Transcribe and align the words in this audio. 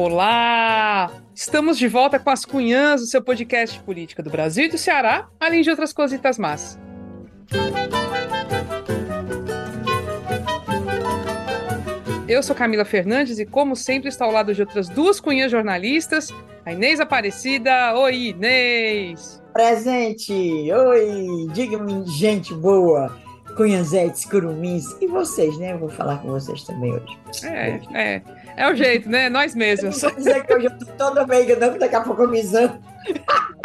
Olá! 0.00 1.10
Estamos 1.34 1.76
de 1.76 1.88
volta 1.88 2.20
com 2.20 2.30
as 2.30 2.44
Cunhãs, 2.44 3.02
o 3.02 3.06
seu 3.06 3.20
podcast 3.20 3.76
de 3.76 3.84
política 3.84 4.22
do 4.22 4.30
Brasil 4.30 4.66
e 4.66 4.68
do 4.68 4.78
Ceará, 4.78 5.28
além 5.40 5.60
de 5.60 5.70
outras 5.70 5.92
cositas 5.92 6.38
más. 6.38 6.78
Eu 12.28 12.44
sou 12.44 12.54
Camila 12.54 12.84
Fernandes 12.84 13.40
e, 13.40 13.44
como 13.44 13.74
sempre, 13.74 14.08
estou 14.08 14.28
ao 14.28 14.32
lado 14.32 14.54
de 14.54 14.60
outras 14.60 14.88
duas 14.88 15.18
cunhas 15.18 15.50
jornalistas, 15.50 16.32
a 16.64 16.72
Inês 16.72 17.00
Aparecida. 17.00 17.92
Oi, 17.96 18.28
Inês! 18.28 19.42
Presente! 19.52 20.32
Oi! 20.32 21.48
Diga-me, 21.52 22.06
gente 22.06 22.54
boa! 22.54 23.18
Cunhazetes, 23.56 24.24
curumins 24.26 24.84
e 25.00 25.08
vocês, 25.08 25.58
né? 25.58 25.72
Eu 25.72 25.78
vou 25.80 25.88
falar 25.88 26.18
com 26.18 26.28
vocês 26.28 26.62
também 26.62 26.92
hoje. 26.92 27.18
É, 27.42 27.80
é. 27.92 28.22
É 28.58 28.68
o 28.68 28.74
jeito, 28.74 29.08
né? 29.08 29.28
Nós 29.28 29.54
mesmos. 29.54 30.02
Eu 30.02 30.10
vou 30.10 30.18
dizer 30.18 30.44
que 30.44 30.52
hoje 30.52 30.66
eu 30.66 30.76
tô 30.76 30.84
toda 30.86 31.24
meiga, 31.24 31.54
não, 31.54 31.72
que 31.72 31.78
daqui 31.78 31.94
a 31.94 32.00
pouco 32.00 32.22
eu 32.24 32.28
me 32.28 32.42
zango. 32.42 32.76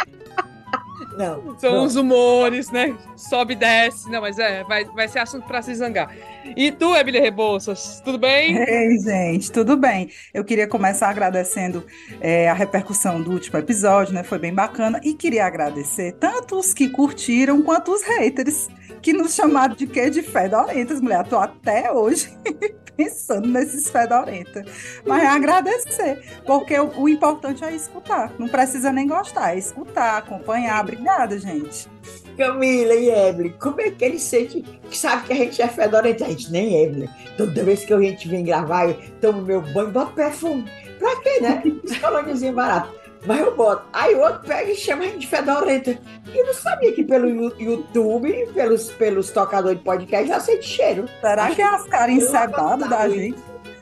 Não. 1.16 1.56
São 1.60 1.74
bom. 1.74 1.84
os 1.84 1.94
humores, 1.94 2.72
né? 2.72 2.96
Sobe 3.16 3.52
e 3.52 3.56
desce. 3.56 4.10
Não, 4.10 4.20
mas 4.20 4.36
é, 4.36 4.64
vai, 4.64 4.84
vai 4.84 5.06
ser 5.06 5.20
assunto 5.20 5.46
para 5.46 5.62
se 5.62 5.72
zangar. 5.72 6.12
E 6.56 6.72
tu, 6.72 6.92
Emília 6.96 7.20
Rebouças, 7.20 8.02
tudo 8.04 8.18
bem? 8.18 8.56
Ei, 8.56 8.98
gente, 8.98 9.52
tudo 9.52 9.76
bem. 9.76 10.10
Eu 10.32 10.44
queria 10.44 10.66
começar 10.66 11.08
agradecendo 11.08 11.84
é, 12.20 12.50
a 12.50 12.52
repercussão 12.52 13.22
do 13.22 13.30
último 13.30 13.56
episódio, 13.58 14.12
né? 14.12 14.24
Foi 14.24 14.40
bem 14.40 14.52
bacana. 14.52 15.00
E 15.04 15.14
queria 15.14 15.46
agradecer 15.46 16.12
tanto 16.14 16.58
os 16.58 16.74
que 16.74 16.88
curtiram 16.88 17.62
quanto 17.62 17.92
os 17.92 18.02
haters 18.02 18.68
que 19.00 19.12
nos 19.12 19.34
chamaram 19.34 19.76
de 19.76 19.86
quê? 19.86 20.10
De 20.10 20.20
fedorentas, 20.20 21.00
mulher. 21.00 21.24
Tô 21.28 21.38
até 21.38 21.92
hoje 21.92 22.36
pensando 22.96 23.48
nesses 23.48 23.88
fedorentas. 23.90 24.64
Mas 25.06 25.22
é 25.22 25.26
agradecer, 25.26 26.22
porque 26.46 26.78
o, 26.78 27.02
o, 27.02 27.08
importante 27.08 27.64
é 27.64 27.74
escutar. 27.74 28.32
Não 28.38 28.48
precisa 28.48 28.92
nem 28.92 29.06
gostar, 29.06 29.54
é 29.54 29.58
escutar, 29.58 30.18
acompanhar. 30.18 30.82
Obrigada, 30.82 31.38
gente. 31.38 31.88
Camila 32.36 32.94
e 32.94 33.10
Evelyn, 33.10 33.52
como 33.60 33.80
é 33.80 33.90
que 33.90 34.04
eles 34.04 34.22
sentem 34.22 34.62
que 34.90 34.96
sabe 34.96 35.26
que 35.26 35.32
a 35.32 35.36
gente 35.36 35.62
é 35.62 35.68
fedorenta? 35.68 36.24
A 36.24 36.28
gente 36.28 36.50
nem 36.50 36.76
é, 36.76 36.82
Evelyn. 36.84 37.08
Toda 37.36 37.64
vez 37.64 37.84
que 37.84 37.92
a 37.92 38.00
gente 38.00 38.28
vem 38.28 38.44
gravar, 38.44 38.88
eu 38.88 38.98
tomo 39.20 39.42
meu 39.42 39.60
banho, 39.60 39.90
boto 39.90 40.12
perfume. 40.14 40.64
Pra 40.98 41.16
quê, 41.20 41.40
né? 41.40 41.62
Escolôniazinho 41.84 42.52
barato. 42.52 43.03
Mas 43.26 43.40
eu 43.40 43.54
boto. 43.54 43.84
Aí 43.92 44.14
o 44.14 44.20
outro 44.20 44.40
pega 44.46 44.70
e 44.70 44.74
chama 44.74 45.04
a 45.04 45.06
gente 45.06 45.20
de 45.20 45.26
fedorenta. 45.26 45.98
E 46.32 46.42
não 46.42 46.54
sabia 46.54 46.92
que 46.92 47.04
pelo 47.04 47.28
YouTube, 47.28 48.48
pelos, 48.52 48.90
pelos 48.90 49.30
tocadores 49.30 49.78
de 49.78 49.84
podcast, 49.84 50.28
já 50.28 50.40
sente 50.40 50.66
cheiro. 50.66 51.08
Será 51.20 51.44
Acho 51.44 51.56
que 51.56 51.62
é 51.62 51.64
as 51.64 51.84
caras 51.84 52.14
encebadas 52.14 52.88
da 52.88 53.08
gente? 53.08 53.38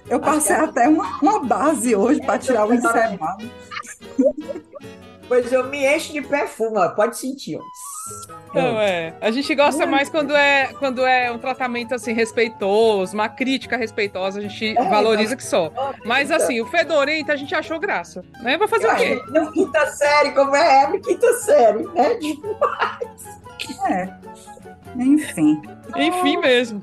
Eu 0.09 0.21
passei 0.21 0.57
até 0.57 0.89
uma, 0.89 1.19
uma 1.21 1.41
base 1.45 1.95
hoje 1.97 2.21
para 2.21 2.39
tirar 2.39 2.67
o 2.67 2.75
encebado. 2.75 3.51
Pois 5.29 5.51
eu 5.51 5.65
me 5.65 5.87
encho 5.87 6.13
de 6.13 6.21
perfume, 6.21 6.77
ó. 6.77 6.91
pode 6.91 7.17
sentir. 7.17 7.57
Ó. 7.57 7.63
Não, 8.55 8.79
é. 8.81 9.15
A 9.21 9.31
gente 9.31 9.55
gosta 9.55 9.87
mais 9.87 10.09
quando 10.09 10.35
é, 10.35 10.73
quando 10.79 11.05
é 11.07 11.31
um 11.31 11.39
tratamento 11.39 11.95
assim 11.95 12.13
respeitoso, 12.13 13.15
uma 13.15 13.29
crítica 13.29 13.77
respeitosa, 13.77 14.39
a 14.39 14.43
gente 14.43 14.77
é, 14.77 14.89
valoriza 14.89 15.37
que 15.37 15.45
só. 15.45 15.73
Mas 16.05 16.31
assim, 16.31 16.61
o 16.61 16.67
fedorento 16.67 17.33
a 17.33 17.37
gente 17.37 17.55
achou 17.55 17.79
graça. 17.79 18.25
Né? 18.43 18.57
Vou 18.59 18.69
fazer 18.69 18.87
eu 18.87 18.93
o 18.93 18.97
quê? 18.97 19.23
Na 19.29 19.51
quinta 19.51 19.87
série, 19.89 20.33
como 20.33 20.55
é 20.55 20.85
Evelyn, 20.85 21.01
quinta 21.01 21.33
série, 21.35 21.85
né? 21.89 22.15
Demais. 22.21 23.43
É. 23.89 24.13
Enfim. 24.97 25.63
Enfim 25.97 26.37
mesmo. 26.37 26.83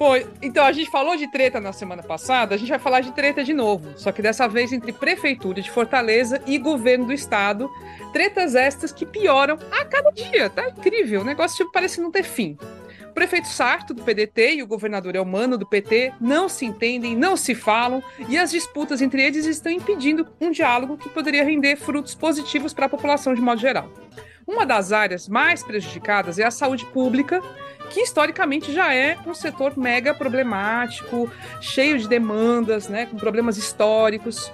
Pô, 0.00 0.16
então 0.40 0.64
a 0.64 0.72
gente 0.72 0.90
falou 0.90 1.14
de 1.14 1.30
treta 1.30 1.60
na 1.60 1.74
semana 1.74 2.02
passada, 2.02 2.54
a 2.54 2.58
gente 2.58 2.70
vai 2.70 2.78
falar 2.78 3.02
de 3.02 3.12
treta 3.12 3.44
de 3.44 3.52
novo, 3.52 3.92
só 3.98 4.10
que 4.10 4.22
dessa 4.22 4.48
vez 4.48 4.72
entre 4.72 4.94
Prefeitura 4.94 5.60
de 5.60 5.70
Fortaleza 5.70 6.40
e 6.46 6.56
Governo 6.56 7.04
do 7.04 7.12
Estado. 7.12 7.70
Tretas 8.10 8.54
estas 8.54 8.92
que 8.92 9.04
pioram 9.04 9.58
a 9.70 9.84
cada 9.84 10.10
dia, 10.10 10.48
tá 10.48 10.70
incrível, 10.70 11.20
o 11.20 11.24
negócio 11.24 11.58
tipo, 11.58 11.70
parece 11.70 12.00
não 12.00 12.10
ter 12.10 12.22
fim. 12.22 12.56
O 13.10 13.12
prefeito 13.12 13.48
Sarto, 13.48 13.92
do 13.92 14.02
PDT, 14.02 14.54
e 14.54 14.62
o 14.62 14.66
governador 14.66 15.14
Elmano, 15.14 15.58
do 15.58 15.66
PT, 15.66 16.14
não 16.18 16.48
se 16.48 16.64
entendem, 16.64 17.14
não 17.14 17.36
se 17.36 17.54
falam, 17.54 18.02
e 18.26 18.38
as 18.38 18.50
disputas 18.50 19.02
entre 19.02 19.22
eles 19.22 19.44
estão 19.44 19.70
impedindo 19.70 20.26
um 20.40 20.50
diálogo 20.50 20.96
que 20.96 21.10
poderia 21.10 21.44
render 21.44 21.76
frutos 21.76 22.14
positivos 22.14 22.72
para 22.72 22.86
a 22.86 22.88
população 22.88 23.34
de 23.34 23.42
modo 23.42 23.60
geral. 23.60 23.92
Uma 24.46 24.64
das 24.64 24.92
áreas 24.92 25.28
mais 25.28 25.62
prejudicadas 25.62 26.38
é 26.38 26.44
a 26.44 26.50
saúde 26.50 26.86
pública, 26.86 27.42
que 27.90 28.00
historicamente 28.00 28.72
já 28.72 28.94
é 28.94 29.18
um 29.26 29.34
setor 29.34 29.76
mega 29.76 30.14
problemático, 30.14 31.30
cheio 31.60 31.98
de 31.98 32.08
demandas, 32.08 32.88
né, 32.88 33.06
com 33.06 33.16
problemas 33.16 33.58
históricos. 33.58 34.50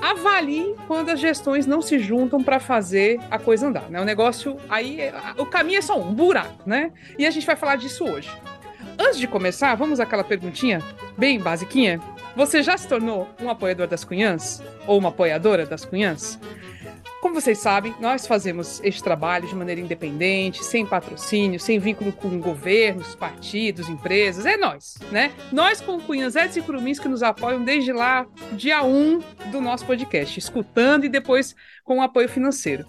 Avalie 0.00 0.74
quando 0.86 1.10
as 1.10 1.20
gestões 1.20 1.66
não 1.66 1.80
se 1.80 1.98
juntam 1.98 2.42
para 2.42 2.58
fazer 2.58 3.20
a 3.30 3.38
coisa 3.38 3.68
andar, 3.68 3.90
né? 3.90 4.00
O 4.00 4.04
negócio 4.04 4.56
aí, 4.68 5.12
o 5.36 5.44
caminho 5.44 5.78
é 5.78 5.82
só 5.82 5.98
um, 6.00 6.12
buraco, 6.12 6.62
né? 6.64 6.90
E 7.18 7.26
a 7.26 7.30
gente 7.30 7.46
vai 7.46 7.54
falar 7.54 7.76
disso 7.76 8.04
hoje. 8.04 8.30
Antes 8.98 9.18
de 9.18 9.26
começar, 9.26 9.74
vamos 9.74 10.00
àquela 10.00 10.24
perguntinha 10.24 10.82
bem 11.18 11.38
basiquinha. 11.38 12.00
Você 12.34 12.62
já 12.62 12.78
se 12.78 12.88
tornou 12.88 13.28
um 13.42 13.50
apoiador 13.50 13.86
das 13.86 14.02
Cunhãs? 14.02 14.62
Ou 14.86 14.98
uma 14.98 15.10
apoiadora 15.10 15.66
das 15.66 15.84
Cunhãs? 15.84 16.38
Como 17.20 17.34
vocês 17.34 17.58
sabem, 17.58 17.94
nós 18.00 18.26
fazemos 18.26 18.80
este 18.82 19.02
trabalho 19.02 19.46
de 19.46 19.54
maneira 19.54 19.80
independente, 19.80 20.64
sem 20.64 20.86
patrocínio, 20.86 21.60
sem 21.60 21.78
vínculo 21.78 22.12
com 22.12 22.40
governos, 22.40 23.14
partidos, 23.14 23.90
empresas. 23.90 24.46
É 24.46 24.56
nós, 24.56 24.94
né? 25.12 25.30
Nós 25.52 25.82
com 25.82 26.00
Cunhas 26.00 26.34
Eds 26.34 26.56
e 26.56 26.62
Curumins 26.62 26.98
que 26.98 27.08
nos 27.08 27.22
apoiam 27.22 27.62
desde 27.62 27.92
lá, 27.92 28.26
dia 28.52 28.82
1 28.82 29.18
do 29.50 29.60
nosso 29.60 29.84
podcast, 29.84 30.38
escutando 30.38 31.04
e 31.04 31.10
depois 31.10 31.54
com 31.84 31.98
o 31.98 32.02
apoio 32.02 32.28
financeiro. 32.28 32.86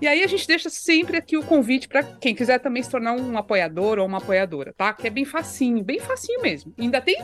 E 0.00 0.08
aí 0.08 0.24
a 0.24 0.26
gente 0.26 0.46
deixa 0.46 0.68
sempre 0.68 1.16
aqui 1.16 1.36
o 1.36 1.44
convite 1.44 1.86
para 1.86 2.02
quem 2.02 2.34
quiser 2.34 2.58
também 2.58 2.82
se 2.82 2.90
tornar 2.90 3.12
um 3.12 3.38
apoiador 3.38 4.00
ou 4.00 4.06
uma 4.06 4.18
apoiadora, 4.18 4.74
tá? 4.76 4.92
Que 4.92 5.06
é 5.06 5.10
bem 5.10 5.24
facinho, 5.24 5.84
bem 5.84 6.00
facinho 6.00 6.42
mesmo. 6.42 6.74
ainda 6.76 7.00
tem 7.00 7.16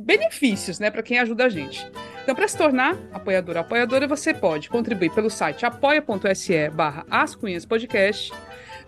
benefícios, 0.00 0.78
né, 0.78 0.90
para 0.90 1.02
quem 1.02 1.18
ajuda 1.18 1.44
a 1.44 1.48
gente. 1.48 1.84
Então, 2.22 2.34
para 2.34 2.48
se 2.48 2.56
tornar 2.56 2.96
apoiador 3.12 3.56
ou 3.56 3.60
apoiadora, 3.60 4.06
você 4.06 4.32
pode 4.32 4.68
contribuir 4.68 5.10
pelo 5.10 5.30
site 5.30 5.66
apoia.se 5.66 6.68
barra 6.70 7.04
ascunhaspodcast, 7.10 8.32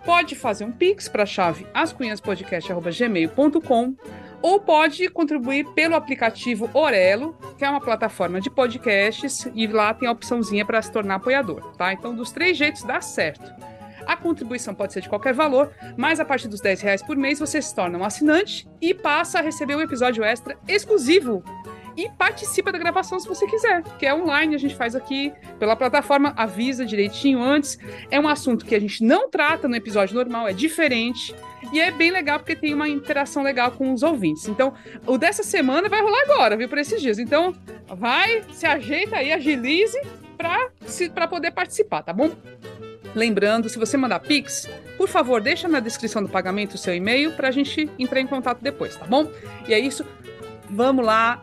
pode 0.05 0.35
fazer 0.35 0.65
um 0.65 0.73
pix 0.73 1.09
para 1.09 1.25
a 1.25 1.27
chave 1.27 1.67
ascunhaspodcast.gmail.com 1.75 3.95
ou 4.43 4.61
pode 4.61 5.09
contribuir 5.09 5.65
pelo 5.73 5.95
aplicativo 5.95 6.69
Orelo, 6.75 7.35
que 7.57 7.65
é 7.65 7.71
uma 7.71 7.81
plataforma 7.81 8.41
de 8.41 8.51
podcasts, 8.51 9.49
e 9.55 9.69
lá 9.69 9.95
tem 9.95 10.09
a 10.09 10.13
opçãozinha 10.13 10.67
para 10.67 10.83
se 10.83 10.91
tornar 10.91 11.15
apoiador, 11.15 11.73
tá? 11.77 11.93
Então, 11.93 12.13
dos 12.15 12.33
três 12.33 12.57
jeitos 12.57 12.83
dá 12.83 13.01
certo. 13.01 13.72
A 14.07 14.17
contribuição 14.17 14.75
pode 14.75 14.93
ser 14.93 15.01
de 15.01 15.09
qualquer 15.09 15.35
valor, 15.35 15.73
mas 15.97 16.21
a 16.21 16.25
partir 16.25 16.49
dos 16.49 16.61
10 16.61 16.81
reais 16.81 17.03
por 17.03 17.17
mês 17.17 17.39
você 17.39 17.61
se 17.61 17.75
torna 17.75 17.99
um 17.99 18.05
assinante 18.05 18.69
e 18.81 18.95
passa 18.95 19.39
a 19.39 19.43
receber 19.43 19.77
um 19.77 19.81
episódio 19.81 20.25
extra 20.25 20.57
exclusivo 20.67 21.43
e 21.97 22.09
participa 22.11 22.73
da 22.73 22.79
gravação 22.79 23.19
se 23.21 23.29
você 23.29 23.47
quiser, 23.47 23.83
que 23.99 24.07
é 24.07 24.15
online, 24.15 24.55
a 24.55 24.59
gente 24.59 24.75
faz 24.75 24.95
aqui 24.95 25.33
pela 25.59 25.77
plataforma, 25.77 26.33
avisa 26.37 26.85
direitinho 26.85 27.43
antes. 27.43 27.79
É 28.11 28.19
um 28.19 28.29
assunto 28.29 28.65
que 28.65 28.75
a 28.75 28.81
gente 28.81 29.05
não 29.05 29.29
trata 29.29 29.69
no 29.69 29.77
episódio 29.77 30.15
normal, 30.15 30.49
é 30.49 30.53
diferente. 30.53 31.35
E 31.73 31.81
é 31.81 31.91
bem 31.91 32.11
legal 32.11 32.39
porque 32.39 32.57
tem 32.57 32.75
uma 32.75 32.89
interação 32.89 33.43
legal 33.43 33.73
com 33.73 33.93
os 33.93 34.03
ouvintes. 34.03 34.49
Então, 34.49 34.75
o 35.07 35.17
dessa 35.19 35.43
semana 35.43 35.89
vai 35.89 36.01
rolar 36.01 36.23
agora, 36.23 36.57
viu, 36.57 36.69
por 36.69 36.79
esses 36.79 37.01
dias. 37.01 37.19
Então, 37.19 37.55
vai, 37.87 38.43
se 38.53 38.67
ajeita 38.67 39.17
aí, 39.17 39.33
agilize 39.33 39.99
para 41.15 41.29
poder 41.29 41.53
participar, 41.53 42.03
tá 42.03 42.13
bom? 42.13 42.31
Lembrando, 43.15 43.69
se 43.69 43.79
você 43.79 43.97
mandar 43.97 44.21
Pix, 44.21 44.69
por 44.97 45.09
favor, 45.09 45.41
deixa 45.41 45.69
na 45.69 45.81
descrição 45.81 46.23
do 46.23 46.29
pagamento 46.29 46.75
o 46.75 46.79
seu 46.79 46.95
e-mail 46.95 47.33
para 47.33 47.49
a 47.49 47.51
gente 47.51 47.89
entrar 47.99 48.21
em 48.21 48.27
contato 48.27 48.61
depois, 48.63 48.97
tá 48.97 49.07
bom? 49.07 49.31
E 49.67 49.75
é 49.75 49.79
isso. 49.79 50.05
Vamos 50.71 51.05
lá. 51.05 51.43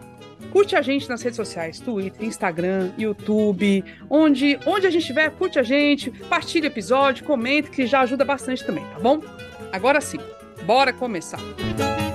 Curte 0.51 0.75
a 0.75 0.81
gente 0.81 1.07
nas 1.07 1.21
redes 1.21 1.35
sociais, 1.35 1.79
Twitter, 1.79 2.25
Instagram, 2.25 2.91
YouTube, 2.97 3.83
onde, 4.09 4.57
onde 4.65 4.87
a 4.87 4.89
gente 4.89 5.01
estiver, 5.01 5.29
curte 5.31 5.59
a 5.59 5.63
gente, 5.63 6.09
partilha 6.09 6.63
o 6.63 6.71
episódio, 6.71 7.25
comente, 7.25 7.69
que 7.69 7.85
já 7.85 7.99
ajuda 7.99 8.25
bastante 8.25 8.65
também, 8.65 8.83
tá 8.85 8.99
bom? 8.99 9.21
Agora 9.71 10.01
sim, 10.01 10.17
bora 10.65 10.91
começar. 10.91 11.39
Música 11.39 12.08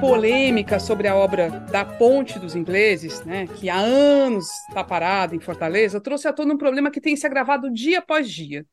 polêmica 0.00 0.78
sobre 0.78 1.08
a 1.08 1.16
obra 1.16 1.48
da 1.70 1.84
Ponte 1.84 2.38
dos 2.38 2.54
Ingleses, 2.54 3.24
né, 3.24 3.46
que 3.46 3.70
há 3.70 3.78
anos 3.78 4.46
está 4.68 4.84
parada 4.84 5.34
em 5.34 5.40
Fortaleza, 5.40 6.00
trouxe 6.00 6.28
à 6.28 6.32
tona 6.32 6.54
um 6.54 6.58
problema 6.58 6.90
que 6.90 7.00
tem 7.00 7.16
se 7.16 7.26
agravado 7.26 7.72
dia 7.72 7.98
após 7.98 8.30
dia. 8.30 8.66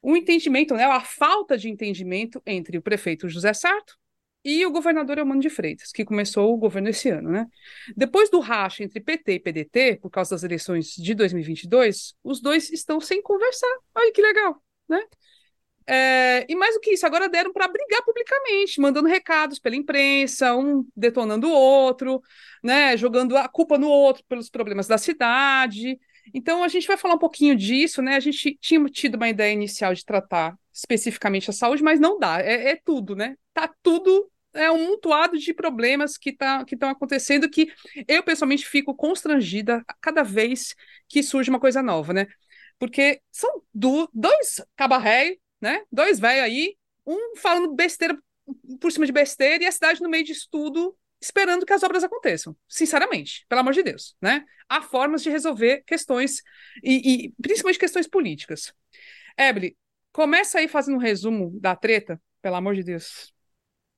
O 0.00 0.16
entendimento, 0.16 0.74
né, 0.74 0.84
a 0.84 1.00
falta 1.00 1.56
de 1.58 1.68
entendimento 1.68 2.40
entre 2.46 2.78
o 2.78 2.82
prefeito 2.82 3.28
José 3.28 3.52
Sarto 3.52 3.96
e 4.44 4.64
o 4.66 4.70
governador 4.70 5.18
Eumano 5.18 5.40
de 5.40 5.48
Freitas, 5.48 5.90
que 5.90 6.04
começou 6.04 6.52
o 6.52 6.58
governo 6.58 6.90
esse 6.90 7.08
ano, 7.08 7.30
né? 7.30 7.46
Depois 7.96 8.28
do 8.28 8.40
racha 8.40 8.84
entre 8.84 9.00
PT 9.00 9.32
e 9.32 9.40
PDT, 9.40 9.98
por 10.02 10.10
causa 10.10 10.34
das 10.34 10.44
eleições 10.44 10.94
de 10.94 11.14
2022, 11.14 12.14
os 12.22 12.42
dois 12.42 12.70
estão 12.70 13.00
sem 13.00 13.22
conversar. 13.22 13.74
Olha 13.94 14.12
que 14.12 14.20
legal, 14.20 14.62
né? 14.86 15.00
É, 15.86 16.46
e 16.48 16.56
mais 16.56 16.74
do 16.74 16.80
que 16.80 16.92
isso, 16.92 17.06
agora 17.06 17.28
deram 17.28 17.52
para 17.52 17.68
brigar 17.68 18.02
publicamente, 18.02 18.80
mandando 18.80 19.08
recados 19.08 19.58
pela 19.58 19.76
imprensa, 19.76 20.54
um 20.56 20.86
detonando 20.96 21.48
o 21.48 21.52
outro, 21.52 22.22
né, 22.62 22.96
jogando 22.96 23.36
a 23.36 23.48
culpa 23.48 23.76
no 23.76 23.88
outro 23.88 24.24
pelos 24.28 24.48
problemas 24.48 24.86
da 24.86 24.96
cidade. 24.96 25.98
Então 26.32 26.62
a 26.64 26.68
gente 26.68 26.86
vai 26.86 26.96
falar 26.96 27.14
um 27.14 27.18
pouquinho 27.18 27.54
disso, 27.54 28.00
né? 28.00 28.16
A 28.16 28.20
gente 28.20 28.56
tinha 28.60 28.82
tido 28.86 29.16
uma 29.16 29.28
ideia 29.28 29.52
inicial 29.52 29.92
de 29.92 30.04
tratar 30.04 30.56
especificamente 30.72 31.50
a 31.50 31.52
saúde, 31.52 31.82
mas 31.82 32.00
não 32.00 32.18
dá, 32.18 32.40
é, 32.40 32.70
é 32.70 32.80
tudo, 32.82 33.14
né? 33.14 33.36
Tá 33.52 33.70
tudo 33.82 34.30
é 34.54 34.70
um 34.70 34.86
mutuado 34.86 35.36
de 35.36 35.52
problemas 35.52 36.16
que 36.16 36.32
tá, 36.32 36.64
estão 36.70 36.88
acontecendo 36.88 37.50
que 37.50 37.72
eu 38.06 38.22
pessoalmente 38.22 38.64
fico 38.66 38.94
constrangida 38.94 39.84
cada 40.00 40.22
vez 40.22 40.74
que 41.08 41.22
surge 41.22 41.50
uma 41.50 41.60
coisa 41.60 41.82
nova, 41.82 42.12
né? 42.12 42.26
Porque 42.78 43.20
são 43.30 43.62
do, 43.72 44.08
dois 44.12 44.62
cabaré 44.76 45.36
né? 45.64 45.82
Dois 45.90 46.20
velhos 46.20 46.44
aí, 46.44 46.76
um 47.06 47.36
falando 47.36 47.74
besteira 47.74 48.18
por 48.78 48.92
cima 48.92 49.06
de 49.06 49.12
besteira 49.12 49.64
e 49.64 49.66
a 49.66 49.72
cidade 49.72 50.02
no 50.02 50.10
meio 50.10 50.22
de 50.22 50.32
estudo 50.32 50.94
esperando 51.18 51.64
que 51.64 51.72
as 51.72 51.82
obras 51.82 52.04
aconteçam. 52.04 52.54
Sinceramente, 52.68 53.46
pelo 53.48 53.62
amor 53.62 53.72
de 53.72 53.82
Deus, 53.82 54.14
né? 54.20 54.44
Há 54.68 54.82
formas 54.82 55.22
de 55.22 55.30
resolver 55.30 55.82
questões 55.86 56.42
e, 56.82 57.24
e 57.28 57.32
principalmente 57.40 57.78
questões 57.78 58.06
políticas. 58.06 58.74
Ebele, 59.38 59.74
começa 60.12 60.58
aí 60.58 60.68
fazendo 60.68 60.96
um 60.96 61.00
resumo 61.00 61.58
da 61.58 61.74
treta, 61.74 62.20
pelo 62.42 62.56
amor 62.56 62.74
de 62.74 62.82
Deus. 62.82 63.33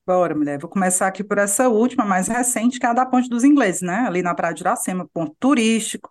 Bora, 0.07 0.33
mulher. 0.33 0.57
Vou 0.57 0.69
começar 0.69 1.05
aqui 1.05 1.21
por 1.21 1.37
essa 1.37 1.67
última, 1.67 2.05
mais 2.05 2.29
recente, 2.29 2.79
que 2.79 2.85
é 2.85 2.89
a 2.89 2.93
da 2.93 3.05
Ponte 3.05 3.27
dos 3.27 3.43
Ingleses, 3.43 3.81
né? 3.81 4.05
Ali 4.07 4.21
na 4.21 4.33
Praia 4.33 4.53
de 4.53 4.61
Iracema, 4.61 5.05
ponto 5.13 5.35
turístico. 5.37 6.09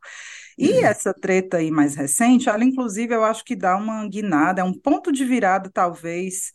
E 0.58 0.68
uhum. 0.70 0.84
essa 0.84 1.14
treta 1.14 1.56
aí 1.56 1.70
mais 1.70 1.94
recente, 1.94 2.46
ela 2.46 2.62
inclusive 2.62 3.14
eu 3.14 3.24
acho 3.24 3.42
que 3.42 3.56
dá 3.56 3.74
uma 3.74 4.06
guinada, 4.06 4.60
é 4.60 4.64
um 4.64 4.74
ponto 4.74 5.10
de 5.10 5.24
virada, 5.24 5.70
talvez, 5.72 6.52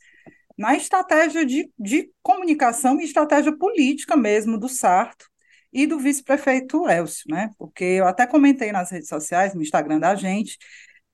na 0.55 0.75
estratégia 0.75 1.43
de, 1.43 1.67
de 1.79 2.11
comunicação 2.21 3.01
e 3.01 3.05
estratégia 3.05 3.57
política 3.57 4.15
mesmo 4.15 4.55
do 4.55 4.69
Sarto 4.69 5.25
e 5.73 5.87
do 5.87 5.97
vice-prefeito 5.97 6.87
Elcio, 6.87 7.25
né? 7.27 7.49
Porque 7.57 7.83
eu 7.83 8.07
até 8.07 8.27
comentei 8.27 8.71
nas 8.71 8.91
redes 8.91 9.09
sociais, 9.09 9.55
no 9.55 9.63
Instagram 9.63 9.99
da 9.99 10.13
gente, 10.13 10.59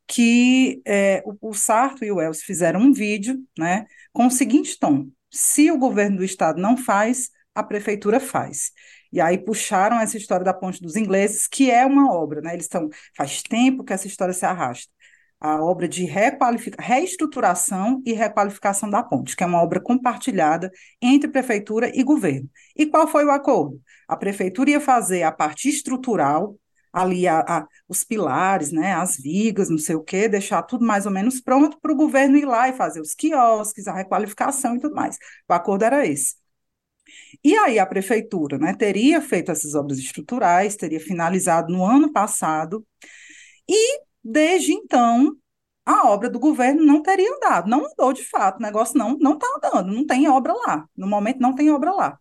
que 0.06 0.82
é, 0.86 1.24
o, 1.26 1.52
o 1.52 1.54
Sarto 1.54 2.04
e 2.04 2.12
o 2.12 2.20
Elcio 2.20 2.46
fizeram 2.46 2.82
um 2.82 2.92
vídeo, 2.92 3.42
né, 3.58 3.86
com 4.12 4.28
o 4.28 4.32
seguinte 4.32 4.78
tom: 4.78 5.08
se 5.32 5.72
o 5.72 5.78
governo 5.78 6.18
do 6.18 6.24
estado 6.24 6.62
não 6.62 6.78
faz, 6.78 7.30
a 7.54 7.64
prefeitura 7.64 8.20
faz. 8.20 8.72
E 9.12 9.22
aí 9.22 9.38
puxaram 9.38 10.00
essa 10.00 10.18
história 10.18 10.44
da 10.44 10.54
Ponte 10.54 10.82
dos 10.82 10.96
Ingleses, 10.96 11.48
que 11.48 11.72
é 11.72 11.86
uma 11.86 12.12
obra, 12.14 12.42
né? 12.42 12.54
Eles 12.54 12.66
estão 12.66 12.90
faz 13.16 13.42
tempo 13.42 13.84
que 13.84 13.94
essa 13.94 14.08
história 14.08 14.34
se 14.34 14.46
arrasta. 14.46 14.92
A 15.40 15.62
obra 15.64 15.88
de 15.88 16.04
reestruturação 16.80 18.02
e 18.06 18.14
requalificação 18.14 18.90
da 18.90 19.04
ponte, 19.04 19.36
que 19.36 19.44
é 19.44 19.48
uma 19.48 19.62
obra 19.62 19.80
compartilhada 19.80 20.72
entre 21.02 21.30
prefeitura 21.30 21.92
e 21.96 22.04
governo. 22.04 22.50
E 22.76 22.88
qual 22.88 23.08
foi 23.08 23.24
o 23.24 23.32
acordo? 23.32 23.80
A 24.08 24.18
prefeitura 24.18 24.72
ia 24.72 24.82
fazer 24.82 25.22
a 25.24 25.32
parte 25.32 25.70
estrutural, 25.70 26.58
ali 27.02 27.28
a, 27.28 27.40
a, 27.40 27.68
os 27.88 28.04
pilares, 28.04 28.72
né, 28.72 28.94
as 28.94 29.18
vigas, 29.18 29.70
não 29.70 29.78
sei 29.78 29.96
o 29.96 30.04
quê, 30.04 30.28
deixar 30.30 30.64
tudo 30.64 30.86
mais 30.86 31.06
ou 31.06 31.12
menos 31.12 31.42
pronto 31.42 31.80
para 31.82 31.92
o 31.92 31.96
governo 31.96 32.38
ir 32.38 32.46
lá 32.46 32.70
e 32.70 32.74
fazer 32.74 33.02
os 33.02 33.14
quiosques, 33.14 33.88
a 33.88 33.94
requalificação 33.94 34.76
e 34.76 34.80
tudo 34.80 34.96
mais. 34.96 35.18
O 35.50 35.54
acordo 35.54 35.84
era 35.84 36.06
esse. 36.06 36.36
E 37.44 37.56
aí 37.58 37.80
a 37.80 37.86
prefeitura 37.86 38.58
né, 38.58 38.74
teria 38.76 39.22
feito 39.22 39.52
essas 39.52 39.76
obras 39.76 39.98
estruturais, 39.98 40.76
teria 40.76 41.00
finalizado 41.00 41.72
no 41.72 41.86
ano 41.86 42.12
passado, 42.12 42.86
e 43.70 44.02
desde 44.24 44.74
então 44.74 45.36
a 45.86 46.10
obra 46.10 46.30
do 46.30 46.40
governo 46.40 46.84
não 46.86 47.02
teria 47.02 47.34
andado, 47.36 47.70
não 47.70 47.86
andou 47.86 48.14
de 48.14 48.24
fato, 48.24 48.60
o 48.60 48.62
negócio 48.62 48.98
não 48.98 49.18
não 49.20 49.34
está 49.34 49.48
andando, 49.58 49.94
não 49.94 50.06
tem 50.06 50.28
obra 50.30 50.54
lá, 50.54 50.86
no 50.98 51.08
momento 51.08 51.40
não 51.40 51.56
tem 51.56 51.72
obra 51.72 51.92
lá. 51.94 52.20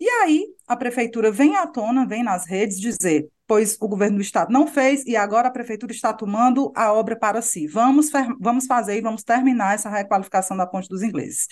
E 0.00 0.08
aí 0.08 0.46
a 0.66 0.76
prefeitura 0.76 1.30
vem 1.30 1.56
à 1.56 1.66
tona, 1.66 2.06
vem 2.06 2.22
nas 2.24 2.46
redes 2.46 2.80
dizer, 2.80 3.28
pois 3.52 3.76
o 3.78 3.86
governo 3.86 4.16
do 4.16 4.22
estado 4.22 4.50
não 4.50 4.66
fez 4.66 5.04
e 5.04 5.14
agora 5.14 5.48
a 5.48 5.50
prefeitura 5.50 5.92
está 5.92 6.10
tomando 6.10 6.72
a 6.74 6.90
obra 6.90 7.14
para 7.14 7.42
si. 7.42 7.66
Vamos, 7.66 8.08
vamos 8.40 8.64
fazer 8.64 8.96
e 8.96 9.02
vamos 9.02 9.22
terminar 9.22 9.74
essa 9.74 9.90
requalificação 9.90 10.56
da 10.56 10.66
ponte 10.66 10.88
dos 10.88 11.02
ingleses. 11.02 11.48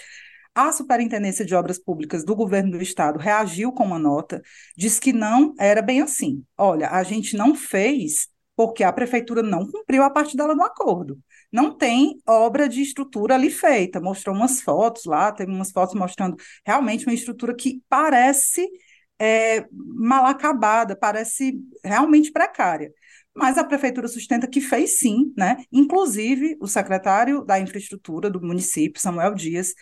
A 0.54 0.72
Superintendência 0.72 1.44
de 1.44 1.54
Obras 1.54 1.78
Públicas 1.78 2.24
do 2.24 2.34
Governo 2.34 2.70
do 2.70 2.82
Estado 2.82 3.18
reagiu 3.18 3.70
com 3.70 3.84
uma 3.84 3.98
nota, 3.98 4.40
diz 4.74 4.98
que 4.98 5.12
não 5.12 5.52
era 5.60 5.82
bem 5.82 6.00
assim. 6.00 6.42
Olha, 6.56 6.88
a 6.88 7.02
gente 7.02 7.36
não 7.36 7.54
fez 7.54 8.28
porque 8.56 8.82
a 8.82 8.94
prefeitura 8.94 9.42
não 9.42 9.70
cumpriu 9.70 10.02
a 10.02 10.08
parte 10.08 10.38
dela 10.38 10.54
do 10.54 10.62
acordo. 10.62 11.18
Não 11.52 11.76
tem 11.76 12.18
obra 12.26 12.66
de 12.66 12.80
estrutura 12.80 13.34
ali 13.34 13.50
feita. 13.50 14.00
Mostrou 14.00 14.34
umas 14.34 14.62
fotos 14.62 15.04
lá, 15.04 15.30
teve 15.32 15.52
umas 15.52 15.70
fotos 15.70 15.94
mostrando 15.94 16.38
realmente 16.64 17.04
uma 17.06 17.12
estrutura 17.12 17.54
que 17.54 17.82
parece 17.90 18.66
é, 19.20 19.66
mal 19.70 20.24
acabada, 20.24 20.96
parece 20.96 21.60
realmente 21.84 22.32
precária. 22.32 22.90
Mas 23.36 23.58
a 23.58 23.64
prefeitura 23.64 24.08
sustenta 24.08 24.48
que 24.48 24.60
fez 24.60 24.98
sim, 24.98 25.32
né? 25.36 25.58
Inclusive, 25.70 26.56
o 26.60 26.66
secretário 26.66 27.44
da 27.44 27.60
infraestrutura 27.60 28.30
do 28.30 28.40
município, 28.40 29.00
Samuel 29.00 29.34
Dias, 29.34 29.74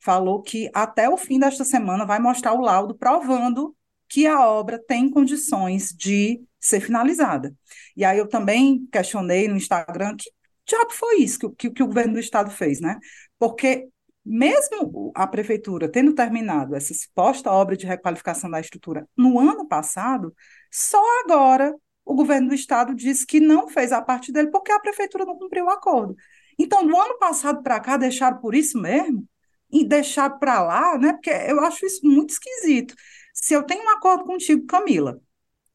falou 0.00 0.42
que 0.42 0.70
até 0.74 1.08
o 1.08 1.16
fim 1.16 1.38
desta 1.38 1.64
semana 1.64 2.06
vai 2.06 2.18
mostrar 2.18 2.54
o 2.54 2.60
laudo 2.60 2.96
provando 2.96 3.76
que 4.08 4.26
a 4.26 4.46
obra 4.48 4.78
tem 4.78 5.10
condições 5.10 5.90
de 5.90 6.40
ser 6.60 6.80
finalizada. 6.80 7.54
E 7.96 8.04
aí 8.04 8.18
eu 8.18 8.28
também 8.28 8.86
questionei 8.90 9.46
no 9.48 9.56
Instagram 9.56 10.16
que 10.16 10.30
diabo 10.66 10.92
foi 10.92 11.18
isso 11.20 11.38
que, 11.38 11.50
que, 11.50 11.70
que 11.70 11.82
o 11.82 11.86
governo 11.86 12.14
do 12.14 12.20
estado 12.20 12.50
fez, 12.50 12.80
né? 12.80 12.98
Porque 13.38 13.88
mesmo 14.26 15.12
a 15.14 15.26
prefeitura 15.26 15.88
tendo 15.88 16.14
terminado 16.14 16.74
essa 16.74 16.92
suposta 16.92 17.50
obra 17.50 17.76
de 17.76 17.86
requalificação 17.86 18.50
da 18.50 18.60
estrutura 18.60 19.08
no 19.16 19.38
ano 19.38 19.66
passado, 19.68 20.34
só 20.70 21.02
agora 21.24 21.74
o 22.04 22.14
governo 22.14 22.48
do 22.48 22.54
estado 22.54 22.94
disse 22.94 23.26
que 23.26 23.40
não 23.40 23.68
fez 23.68 23.92
a 23.92 24.02
parte 24.02 24.32
dele 24.32 24.50
porque 24.50 24.72
a 24.72 24.80
prefeitura 24.80 25.24
não 25.24 25.38
cumpriu 25.38 25.66
o 25.66 25.70
acordo. 25.70 26.16
Então, 26.58 26.86
do 26.86 26.96
ano 26.96 27.18
passado 27.18 27.62
para 27.62 27.80
cá, 27.80 27.96
deixaram 27.96 28.38
por 28.38 28.54
isso 28.54 28.78
mesmo? 28.78 29.26
e 29.70 29.84
deixar 29.84 30.30
para 30.30 30.62
lá, 30.62 30.98
né? 30.98 31.12
Porque 31.12 31.30
eu 31.30 31.60
acho 31.60 31.84
isso 31.84 32.06
muito 32.06 32.30
esquisito. 32.30 32.94
Se 33.34 33.54
eu 33.54 33.62
tenho 33.62 33.84
um 33.84 33.88
acordo 33.90 34.24
contigo, 34.24 34.66
Camila, 34.66 35.20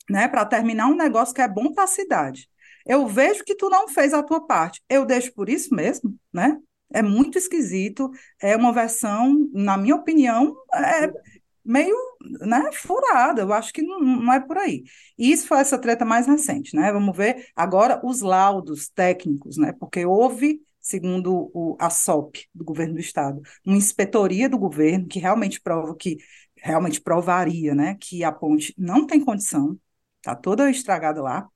né, 0.09 0.27
para 0.27 0.45
terminar 0.45 0.87
um 0.87 0.95
negócio 0.95 1.33
que 1.33 1.41
é 1.41 1.47
bom 1.47 1.73
para 1.73 1.85
a 1.85 1.87
cidade, 1.87 2.49
eu 2.85 3.07
vejo 3.07 3.43
que 3.43 3.55
tu 3.55 3.69
não 3.69 3.87
fez 3.87 4.13
a 4.13 4.23
tua 4.23 4.45
parte, 4.45 4.81
eu 4.89 5.05
deixo 5.05 5.33
por 5.33 5.49
isso 5.49 5.73
mesmo, 5.73 6.17
né? 6.33 6.57
É 6.93 7.01
muito 7.01 7.37
esquisito, 7.37 8.11
é 8.41 8.55
uma 8.55 8.73
versão, 8.73 9.49
na 9.53 9.77
minha 9.77 9.95
opinião, 9.95 10.55
é 10.73 11.11
meio, 11.63 11.95
né, 12.41 12.71
furada. 12.73 13.41
Eu 13.41 13.53
acho 13.53 13.71
que 13.73 13.81
não, 13.81 13.99
não 13.99 14.33
é 14.33 14.39
por 14.39 14.57
aí. 14.57 14.83
E 15.17 15.31
isso 15.31 15.47
foi 15.47 15.59
essa 15.59 15.77
treta 15.77 16.03
mais 16.05 16.27
recente, 16.27 16.75
né? 16.75 16.91
Vamos 16.91 17.15
ver 17.15 17.47
agora 17.55 18.01
os 18.03 18.21
laudos 18.21 18.89
técnicos, 18.89 19.57
né? 19.57 19.73
Porque 19.79 20.05
houve 20.05 20.61
segundo 20.79 21.51
o, 21.53 21.77
a 21.79 21.89
SOP 21.89 22.37
do 22.53 22.65
governo 22.65 22.95
do 22.95 22.99
estado, 22.99 23.41
uma 23.65 23.77
inspetoria 23.77 24.49
do 24.49 24.57
governo 24.57 25.07
que 25.07 25.19
realmente 25.19 25.61
prova 25.61 25.95
que 25.95 26.17
realmente 26.57 26.99
provaria, 26.99 27.73
né, 27.75 27.95
que 27.99 28.23
a 28.23 28.31
ponte 28.31 28.73
não 28.77 29.05
tem 29.05 29.23
condição, 29.23 29.79
está 30.17 30.35
toda 30.35 30.69
estragada 30.69 31.21
lá, 31.21 31.47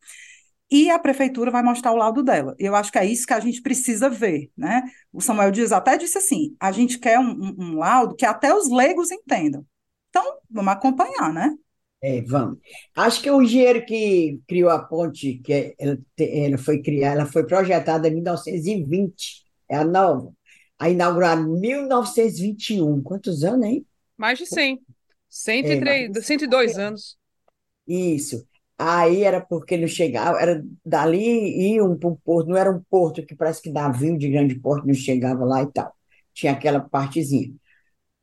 e 0.69 0.89
a 0.89 0.97
prefeitura 0.97 1.51
vai 1.51 1.61
mostrar 1.61 1.91
o 1.91 1.97
laudo 1.97 2.23
dela. 2.23 2.55
Eu 2.57 2.75
acho 2.75 2.91
que 2.91 2.97
é 2.97 3.05
isso 3.05 3.27
que 3.27 3.33
a 3.33 3.39
gente 3.39 3.61
precisa 3.61 4.09
ver, 4.09 4.49
né? 4.57 4.83
O 5.13 5.21
Samuel 5.21 5.51
Dias 5.51 5.71
até 5.71 5.97
disse 5.97 6.17
assim: 6.17 6.55
a 6.59 6.71
gente 6.71 6.97
quer 6.99 7.19
um, 7.19 7.31
um, 7.31 7.55
um 7.59 7.77
laudo 7.77 8.15
que 8.15 8.25
até 8.25 8.53
os 8.53 8.69
leigos 8.69 9.11
entendam. 9.11 9.65
Então, 10.09 10.39
vamos 10.49 10.71
acompanhar, 10.71 11.33
né? 11.33 11.53
É, 12.01 12.21
vamos. 12.21 12.59
Acho 12.95 13.21
que 13.21 13.29
o 13.29 13.41
engenheiro 13.41 13.85
que 13.85 14.39
criou 14.47 14.69
a 14.69 14.79
ponte, 14.79 15.39
que 15.43 15.53
é, 15.53 15.75
ela, 15.79 15.97
ela 16.19 16.57
foi 16.57 16.81
criada, 16.81 17.21
ela 17.21 17.31
foi 17.31 17.45
projetada 17.45 18.07
em 18.07 18.13
1920, 18.13 19.43
é 19.69 19.77
a 19.77 19.83
nova. 19.83 20.33
A 20.77 20.89
inaugurada 20.89 21.41
em 21.41 21.59
1921. 21.59 23.01
Quantos 23.01 23.43
anos, 23.43 23.65
hein? 23.65 23.85
Mais 24.17 24.37
de 24.37 24.45
100. 24.45 24.81
103, 25.29 26.15
é, 26.15 26.21
102 26.21 26.77
anos. 26.77 27.17
Isso. 27.87 28.45
Aí 28.77 29.23
era 29.23 29.39
porque 29.41 29.77
não 29.77 29.87
chegava, 29.87 30.39
era 30.41 30.63
dali 30.85 31.73
iam 31.75 31.97
para 31.97 32.09
um 32.09 32.15
porto, 32.15 32.47
não 32.49 32.57
era 32.57 32.69
um 32.71 32.81
porto 32.89 33.25
que 33.25 33.35
parece 33.35 33.61
que 33.61 33.69
navio 33.71 34.17
de 34.17 34.29
grande 34.29 34.55
porte 34.59 34.85
não 34.87 34.93
chegava 34.93 35.45
lá 35.45 35.63
e 35.63 35.71
tal. 35.71 35.93
Tinha 36.33 36.51
aquela 36.53 36.79
partezinha. 36.81 37.53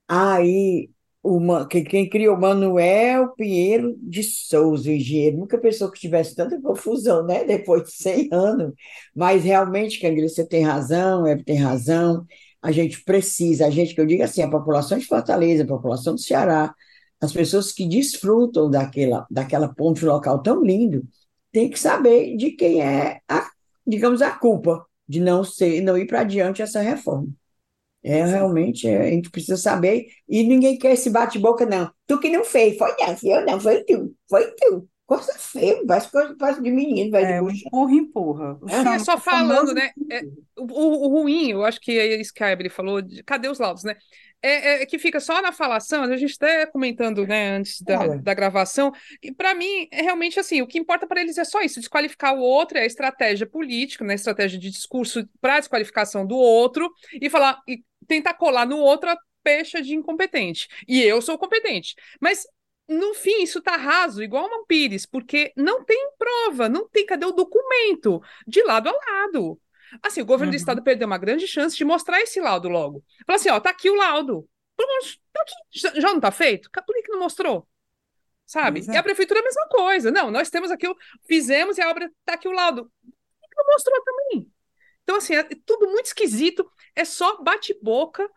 Aí 0.09 0.91
o, 1.23 1.67
quem, 1.67 1.85
quem 1.85 2.09
criou 2.09 2.37
Manuel 2.39 3.31
Pinheiro 3.37 3.97
de 4.03 4.23
Souza, 4.23 4.89
o 4.91 4.93
engenheiro, 4.93 5.39
nunca 5.39 5.59
pensou 5.59 5.91
que 5.91 6.01
tivesse 6.01 6.35
tanta 6.35 6.61
confusão, 6.61 7.25
né? 7.27 7.45
Depois 7.47 7.85
de 7.85 7.93
100 7.93 8.29
anos. 8.33 8.75
Mas 9.15 9.45
realmente, 9.45 10.01
Canguilha, 10.01 10.29
você 10.29 10.47
tem 10.47 10.65
razão, 10.65 11.27
Hebe 11.27 11.45
tem 11.45 11.57
razão. 11.59 12.27
A 12.61 12.71
gente 12.73 13.03
precisa, 13.05 13.67
a 13.67 13.71
gente, 13.71 13.95
que 13.95 14.01
eu 14.01 14.07
digo 14.07 14.23
assim, 14.23 14.43
a 14.43 14.51
população 14.51 14.99
de 14.99 15.07
Fortaleza, 15.07 15.65
a 15.65 15.67
população 15.67 16.15
do 16.15 16.21
Ceará, 16.21 16.75
as 17.23 17.33
pessoas 17.33 17.71
que 17.73 17.87
desfrutam 17.87 18.69
daquela, 18.69 19.25
daquela 19.31 19.73
ponte 19.73 20.05
local 20.05 20.43
tão 20.43 20.63
lindo, 20.65 21.05
tem 21.53 21.71
que 21.71 21.79
saber 21.79 22.37
de 22.37 22.51
quem 22.51 22.83
é, 22.83 23.21
a, 23.29 23.49
digamos, 23.87 24.21
a 24.21 24.33
culpa 24.33 24.85
de 25.09 25.21
não 25.21 25.45
ser, 25.45 25.81
não 25.83 25.97
ir 25.97 26.07
para 26.09 26.23
adiante 26.23 26.63
essa 26.63 26.81
reforma. 26.81 27.29
É, 28.03 28.25
realmente, 28.25 28.89
é, 28.89 29.03
a 29.03 29.11
gente 29.11 29.31
precisa 29.31 29.57
saber, 29.57 30.07
e 30.29 30.43
ninguém 30.43 30.77
quer 30.77 30.95
esse 30.95 31.09
bate-boca, 31.11 31.65
não. 31.65 31.89
Tu 32.09 32.19
que 32.19 32.29
não 32.29 32.45
fez, 32.45 32.77
foi 32.77 32.91
não, 32.99 33.17
eu 33.23 33.47
não, 33.47 33.61
foi 33.61 33.85
tu, 33.85 34.13
foi 34.29 34.51
tu. 34.57 34.89
Coisa 35.07 35.33
feia, 35.37 35.85
parece 35.87 36.11
coisa, 36.11 36.35
parece 36.39 36.63
de 36.63 36.71
menino, 36.71 37.11
vai 37.11 37.25
é, 37.25 37.41
de 37.43 37.67
empurra, 37.67 37.93
empurra. 37.93 38.59
É, 38.69 38.95
é 38.95 38.99
só 39.01 39.19
falando, 39.19 39.75
né? 39.75 39.91
É, 40.11 40.23
o, 40.57 40.65
o, 40.65 41.09
ruim, 41.09 41.51
eu 41.51 41.65
acho 41.65 41.81
que 41.81 41.99
é 41.99 42.21
isso 42.21 42.33
que 42.33 42.43
a 42.43 42.53
Evelyn 42.53 42.71
falou, 42.71 43.03
de, 43.03 43.23
cadê 43.23 43.49
os 43.49 43.59
laudos, 43.59 43.83
né? 43.83 43.97
É, 44.41 44.83
é, 44.83 44.87
que 44.87 44.99
fica 44.99 45.21
só 45.21 45.41
na 45.43 45.53
falação, 45.53 46.03
a 46.03 46.17
gente 46.17 46.35
até 46.35 46.67
comentando 46.67 47.27
né, 47.27 47.51
antes 47.51 47.81
da, 47.81 48.17
da 48.17 48.35
gravação, 48.35 48.91
e 49.23 49.33
para 49.33 49.55
mim, 49.55 49.87
é 49.93 50.03
realmente 50.03 50.41
assim, 50.41 50.61
o 50.63 50.67
que 50.67 50.79
importa 50.79 51.07
para 51.07 51.21
eles 51.21 51.39
é 51.39 51.45
só 51.45 51.61
isso, 51.61 51.79
desqualificar 51.79 52.35
o 52.35 52.41
outro, 52.41 52.77
é 52.77 52.83
a 52.83 52.87
estratégia 52.87 53.47
política, 53.47 54.05
né, 54.05 54.15
estratégia 54.15 54.59
de 54.59 54.69
discurso 54.71 55.29
para 55.41 55.61
desqualificação 55.61 56.27
do 56.27 56.37
outro, 56.37 56.91
e 57.21 57.31
falar, 57.31 57.61
e 57.69 57.85
tentar 58.09 58.35
colar 58.35 58.67
no 58.67 58.79
outro 58.79 59.11
a 59.11 59.17
pecha 59.43 59.83
de 59.83 59.95
incompetente. 59.95 60.69
E 60.89 61.01
eu 61.01 61.21
sou 61.21 61.39
competente. 61.39 61.95
Mas 62.21 62.45
no 62.93 63.15
fim, 63.15 63.43
isso 63.43 63.61
tá 63.61 63.77
raso, 63.77 64.23
igual 64.23 64.47
uma 64.47 64.65
Pires, 64.67 65.07
porque 65.07 65.53
não 65.57 65.85
tem 65.85 66.13
prova, 66.19 66.69
não 66.69 66.89
tem, 66.89 67.05
cadê 67.05 67.27
o 67.27 67.33
documento? 67.33 68.23
De 68.47 68.63
lado 68.63 68.89
a 68.89 68.93
lado. 68.93 69.61
Assim, 70.03 70.23
o 70.23 70.25
governo 70.25 70.53
uhum. 70.53 70.57
do 70.57 70.61
estado 70.61 70.83
perdeu 70.83 71.07
uma 71.07 71.19
grande 71.19 71.47
chance 71.47 71.77
de 71.77 71.85
mostrar 71.85 72.21
esse 72.21 72.41
laudo 72.41 72.69
logo. 72.69 73.05
Fala 73.27 73.37
assim, 73.37 73.51
ó, 73.51 73.61
tá 73.61 73.71
aqui 73.71 73.91
o 73.91 73.95
laudo. 73.95 74.49
Tá 75.33 75.43
aqui. 75.43 76.01
Já 76.01 76.13
não 76.13 76.21
tá 76.21 76.31
feito? 76.31 76.71
Por 76.71 76.95
que, 76.95 77.03
que 77.03 77.13
não 77.13 77.21
mostrou? 77.21 77.69
Sabe? 78.47 78.81
Exato. 78.81 78.97
E 78.97 78.99
a 78.99 79.03
prefeitura 79.03 79.41
é 79.41 79.43
a 79.43 79.45
mesma 79.45 79.69
coisa. 79.69 80.11
Não, 80.11 80.31
nós 80.31 80.51
temos 80.51 80.71
aqui, 80.71 80.89
o... 80.89 80.97
fizemos 81.27 81.79
e 81.79 81.83
a 81.83 81.91
obra 81.91 82.11
tá 82.25 82.35
aqui 82.35 82.49
o 82.49 82.53
laudo. 82.53 82.85
Por 82.85 83.51
que 83.51 83.57
não 83.57 83.67
mostrou 83.67 84.03
também? 84.03 84.51
Então, 85.03 85.17
assim, 85.17 85.35
é 85.35 85.43
tudo 85.67 85.89
muito 85.89 86.07
esquisito, 86.07 86.71
é 86.95 87.05
só 87.05 87.43
bate-boca. 87.43 88.29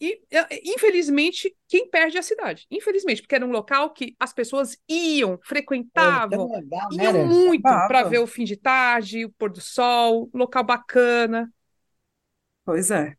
E, 0.00 0.20
é, 0.30 0.60
infelizmente, 0.64 1.54
quem 1.68 1.88
perde 1.88 2.16
é 2.16 2.20
a 2.20 2.22
cidade. 2.22 2.66
Infelizmente, 2.70 3.22
porque 3.22 3.34
era 3.34 3.46
um 3.46 3.50
local 3.50 3.92
que 3.92 4.14
as 4.20 4.32
pessoas 4.32 4.76
iam, 4.88 5.38
frequentavam, 5.42 6.54
é, 6.54 6.58
legal, 6.58 6.88
né, 6.92 7.04
iam 7.04 7.26
muito 7.26 7.62
para 7.62 8.02
ver 8.04 8.18
o 8.18 8.26
fim 8.26 8.44
de 8.44 8.56
tarde, 8.56 9.24
o 9.24 9.30
pôr 9.30 9.50
do 9.50 9.60
sol, 9.60 10.28
local 10.34 10.64
bacana. 10.64 11.50
Pois 12.64 12.90
é. 12.90 13.14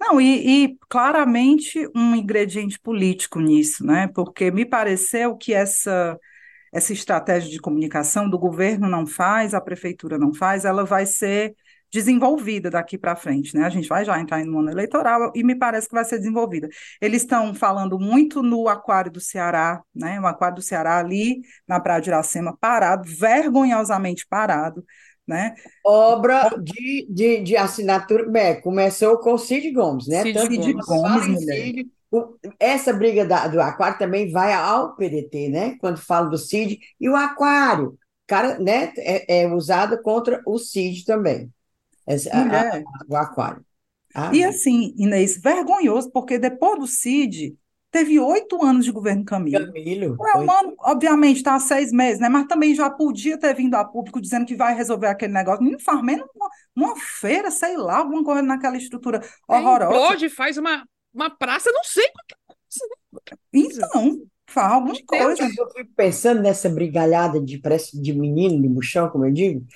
Não, 0.00 0.20
e, 0.20 0.64
e, 0.64 0.78
claramente 0.88 1.86
um 1.94 2.14
ingrediente 2.14 2.78
político 2.78 3.40
nisso, 3.40 3.84
né? 3.84 4.08
Porque 4.14 4.50
me 4.50 4.64
pareceu 4.64 5.36
que 5.36 5.52
essa, 5.52 6.16
essa 6.72 6.92
estratégia 6.92 7.50
de 7.50 7.58
comunicação 7.58 8.30
do 8.30 8.38
governo 8.38 8.88
não 8.88 9.04
faz, 9.04 9.54
a 9.54 9.60
prefeitura 9.60 10.16
não 10.18 10.32
faz, 10.32 10.64
ela 10.64 10.84
vai 10.84 11.04
ser 11.04 11.54
desenvolvida 11.92 12.70
daqui 12.70 12.96
para 12.96 13.14
frente, 13.14 13.54
né? 13.54 13.64
A 13.64 13.68
gente 13.68 13.86
vai 13.86 14.02
já 14.04 14.18
entrar 14.18 14.42
no 14.44 14.60
ano 14.60 14.70
eleitoral 14.70 15.30
e 15.34 15.44
me 15.44 15.54
parece 15.54 15.86
que 15.88 15.94
vai 15.94 16.04
ser 16.04 16.18
desenvolvida. 16.18 16.68
Eles 17.00 17.22
estão 17.22 17.54
falando 17.54 17.98
muito 17.98 18.42
no 18.42 18.66
Aquário 18.66 19.12
do 19.12 19.20
Ceará, 19.20 19.82
né? 19.94 20.18
O 20.18 20.26
Aquário 20.26 20.56
do 20.56 20.62
Ceará 20.62 20.98
ali 20.98 21.42
na 21.68 21.78
Praia 21.78 22.00
de 22.00 22.08
Iracema, 22.08 22.56
parado, 22.58 23.06
vergonhosamente 23.06 24.26
parado, 24.26 24.82
né? 25.28 25.54
Obra 25.84 26.50
de, 26.62 27.06
de, 27.10 27.42
de 27.42 27.56
assinatura, 27.58 28.26
bem, 28.26 28.58
começou 28.62 29.18
com 29.18 29.34
o 29.34 29.38
Cid 29.38 29.70
Gomes, 29.70 30.08
né? 30.08 30.22
Cid 30.22 30.32
Tanto 30.32 30.56
Gomes, 30.56 30.86
Gomes 30.86 31.44
Cid, 31.44 31.90
o, 32.10 32.38
essa 32.58 32.92
briga 32.94 33.26
da, 33.26 33.48
do 33.48 33.60
Aquário 33.60 33.98
também 33.98 34.32
vai 34.32 34.54
ao 34.54 34.96
PDT, 34.96 35.50
né? 35.50 35.76
Quando 35.78 35.98
fala 35.98 36.30
do 36.30 36.38
Cid, 36.38 36.78
e 36.98 37.08
o 37.08 37.14
Aquário, 37.14 37.98
cara, 38.26 38.58
né, 38.58 38.94
é, 38.96 39.42
é 39.42 39.46
usado 39.46 40.00
contra 40.00 40.40
o 40.46 40.58
Cid 40.58 41.04
também. 41.04 41.52
Essa, 42.06 42.30
a, 42.32 42.78
a, 42.78 42.82
o 43.08 43.16
aquário. 43.16 43.64
Ah, 44.14 44.30
e 44.34 44.44
assim, 44.44 44.94
Inês, 44.96 45.40
vergonhoso, 45.40 46.10
porque 46.10 46.38
depois 46.38 46.78
do 46.78 46.86
CID, 46.86 47.56
teve 47.90 48.18
oito 48.18 48.62
anos 48.64 48.84
de 48.84 48.90
governo 48.90 49.24
Camilo. 49.24 49.66
Camilo. 49.66 50.16
O 50.18 50.28
Elmano, 50.28 50.74
obviamente, 50.80 51.36
está 51.36 51.54
há 51.54 51.60
seis 51.60 51.92
meses, 51.92 52.20
né? 52.20 52.28
Mas 52.28 52.46
também 52.46 52.74
já 52.74 52.90
podia 52.90 53.38
ter 53.38 53.54
vindo 53.54 53.74
a 53.74 53.84
público 53.84 54.20
dizendo 54.20 54.46
que 54.46 54.56
vai 54.56 54.74
resolver 54.74 55.06
aquele 55.06 55.32
negócio. 55.32 55.64
Não 55.64 55.78
faz 55.78 56.02
menos 56.02 56.26
uma, 56.34 56.50
uma 56.74 56.96
feira, 56.96 57.50
sei 57.50 57.76
lá, 57.76 57.98
alguma 57.98 58.24
coisa 58.24 58.42
naquela 58.42 58.76
estrutura 58.76 59.18
é, 59.18 59.54
horrorosa. 59.54 59.92
Pode, 59.92 60.28
faz 60.30 60.58
uma, 60.58 60.84
uma 61.12 61.30
praça, 61.30 61.70
não 61.70 61.84
sei 61.84 62.04
qualquer 62.08 63.38
Então, 63.52 64.22
faz 64.46 64.72
alguma 64.72 64.94
coisa. 65.06 65.42
Eu 65.44 65.70
fico 65.70 65.90
pensando 65.94 66.40
nessa 66.40 66.68
brigalhada 66.68 67.40
de, 67.40 67.60
de 67.94 68.12
menino, 68.14 68.60
de 68.60 68.68
buchão, 68.68 69.10
como 69.10 69.26
eu 69.26 69.32
digo, 69.32 69.66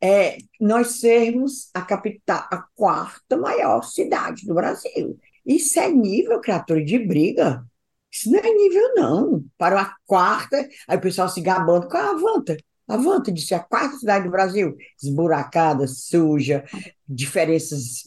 é, 0.00 0.38
nós 0.60 1.00
sermos 1.00 1.70
a 1.74 1.82
capital, 1.82 2.46
a 2.50 2.64
quarta 2.74 3.36
maior 3.36 3.82
cidade 3.82 4.46
do 4.46 4.54
Brasil. 4.54 5.18
Isso 5.44 5.78
é 5.80 5.90
nível, 5.90 6.40
criatura, 6.40 6.84
de 6.84 6.98
briga. 6.98 7.64
Isso 8.10 8.30
não 8.30 8.38
é 8.38 8.54
nível, 8.54 8.94
não. 8.94 9.44
Para 9.56 9.82
a 9.82 9.94
quarta, 10.06 10.68
aí 10.86 10.96
o 10.96 11.00
pessoal 11.00 11.28
se 11.28 11.40
gabando 11.40 11.88
com 11.88 11.96
a 11.96 12.10
Avanta. 12.10 12.56
Avanta 12.86 13.30
disse 13.30 13.54
a 13.54 13.60
quarta 13.60 13.98
cidade 13.98 14.24
do 14.24 14.30
Brasil. 14.30 14.76
Esburacada, 15.02 15.86
suja, 15.86 16.64
diferenças 17.06 18.04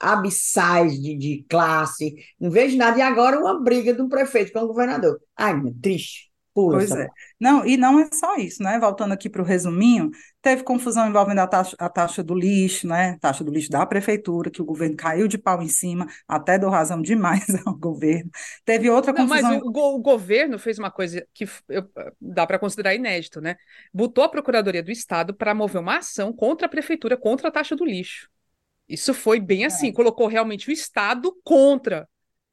abissais 0.00 1.00
de, 1.00 1.16
de 1.16 1.46
classe. 1.48 2.14
Não 2.40 2.50
vejo 2.50 2.76
nada. 2.76 2.98
E 2.98 3.02
agora 3.02 3.38
uma 3.38 3.62
briga 3.62 3.94
de 3.94 4.02
um 4.02 4.08
prefeito 4.08 4.52
com 4.52 4.60
o 4.60 4.66
governador. 4.66 5.20
Ai, 5.36 5.54
triste. 5.80 6.31
Pula 6.54 6.78
pois 6.78 6.90
é. 6.90 7.08
Não, 7.40 7.64
e 7.64 7.76
não 7.76 7.98
é 7.98 8.08
só 8.12 8.36
isso, 8.36 8.62
né? 8.62 8.78
Voltando 8.78 9.12
aqui 9.12 9.30
para 9.30 9.40
o 9.40 9.44
resuminho, 9.44 10.10
teve 10.42 10.62
confusão 10.62 11.08
envolvendo 11.08 11.38
a 11.38 11.46
taxa, 11.46 11.74
a 11.78 11.88
taxa 11.88 12.22
do 12.22 12.34
lixo, 12.34 12.86
né? 12.86 13.16
Taxa 13.20 13.42
do 13.42 13.50
lixo 13.50 13.70
da 13.70 13.86
prefeitura, 13.86 14.50
que 14.50 14.60
o 14.60 14.64
governo 14.64 14.96
caiu 14.96 15.26
de 15.26 15.38
pau 15.38 15.62
em 15.62 15.68
cima, 15.68 16.06
até 16.28 16.58
deu 16.58 16.68
razão 16.68 17.00
demais 17.00 17.46
ao 17.66 17.74
governo. 17.74 18.30
Teve 18.64 18.90
outra 18.90 19.12
não, 19.12 19.26
confusão. 19.26 19.50
Mas 19.50 19.62
o, 19.62 19.68
o, 19.68 19.98
governo 19.98 20.58
fez 20.58 20.78
uma 20.78 20.90
coisa 20.90 21.26
que 21.32 21.48
eu, 21.68 21.88
dá 22.20 22.46
para 22.46 22.58
considerar 22.58 22.94
inédito, 22.94 23.40
né? 23.40 23.56
Botou 23.92 24.24
a 24.24 24.28
Procuradoria 24.28 24.82
do 24.82 24.90
Estado 24.90 25.34
para 25.34 25.54
mover 25.54 25.80
uma 25.80 25.98
ação 25.98 26.32
contra 26.32 26.66
a 26.66 26.70
prefeitura, 26.70 27.16
contra 27.16 27.48
a 27.48 27.52
taxa 27.52 27.74
do 27.74 27.84
lixo. 27.84 28.28
Isso 28.86 29.14
foi 29.14 29.40
bem 29.40 29.64
assim, 29.64 29.88
é. 29.88 29.92
colocou 29.92 30.26
realmente 30.26 30.68
o 30.68 30.72
Estado 30.72 31.34
contra. 31.42 32.06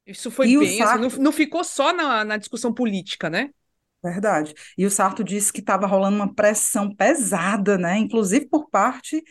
Isso 0.06 0.30
foi 0.30 0.48
e 0.48 0.58
bem 0.58 0.82
assim, 0.82 1.00
não, 1.00 1.08
não, 1.24 1.32
ficou 1.32 1.62
só 1.62 1.92
na, 1.92 2.24
na 2.24 2.36
discussão 2.38 2.72
política, 2.72 3.28
né? 3.28 3.50
Verdade. 4.02 4.54
E 4.78 4.86
o 4.86 4.90
Sarto 4.90 5.22
disse 5.22 5.52
que 5.52 5.60
estava 5.60 5.86
rolando 5.86 6.16
uma 6.16 6.34
pressão 6.34 6.94
pesada, 6.94 7.76
né? 7.76 7.98
Inclusive 7.98 8.46
por 8.46 8.70
parte 8.70 9.22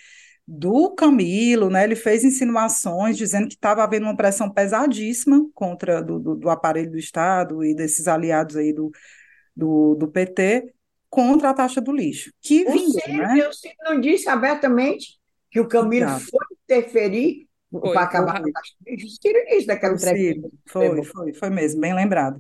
do 0.48 0.94
Camilo, 0.96 1.70
né? 1.70 1.84
Ele 1.84 1.96
fez 1.96 2.24
insinuações 2.24 3.18
dizendo 3.18 3.48
que 3.48 3.56
estava 3.56 3.84
havendo 3.84 4.06
uma 4.06 4.18
pressão 4.18 4.50
pesadíssima 4.52 5.44
contra 5.54 6.02
do, 6.02 6.20
do, 6.20 6.36
do, 6.36 6.50
aparelho 6.50 6.92
do 6.92 6.98
Estado 6.98 7.64
e 7.64 7.76
desses 7.76 8.08
aliados 8.08 8.56
aí 8.56 8.74
do, 8.74 8.92
do, 9.56 9.96
do 9.96 10.08
PT 10.08 10.74
contra 11.10 11.50
a 11.50 11.54
taxa 11.54 11.82
do 11.82 11.92
lixo. 11.92 12.32
Que 12.42 12.64
o 12.68 12.72
vinha, 12.72 13.02
Ciro, 13.02 13.18
né? 13.18 13.48
O 13.48 13.54
Ciro 13.54 13.76
não 13.84 14.00
disse 14.00 14.30
abertamente 14.30 15.20
que 15.50 15.60
o 15.60 15.68
Camilo 15.68 16.06
Exato. 16.06 16.26
foi 16.30 16.46
interferir 16.64 17.48
para 17.72 18.02
acabar 18.02 18.42
com 18.42 18.50
a 18.50 18.52
taxa 18.52 18.74
do 18.80 18.92
lixo. 18.92 19.08
O 19.08 19.10
Ciro 19.10 19.40
disse 19.50 19.68
daquela 19.68 19.96
entrevista. 19.96 20.50
Foi, 20.68 21.04
foi, 21.04 21.34
foi 21.34 21.50
mesmo, 21.50 21.82
bem 21.82 21.94
lembrado. 21.94 22.40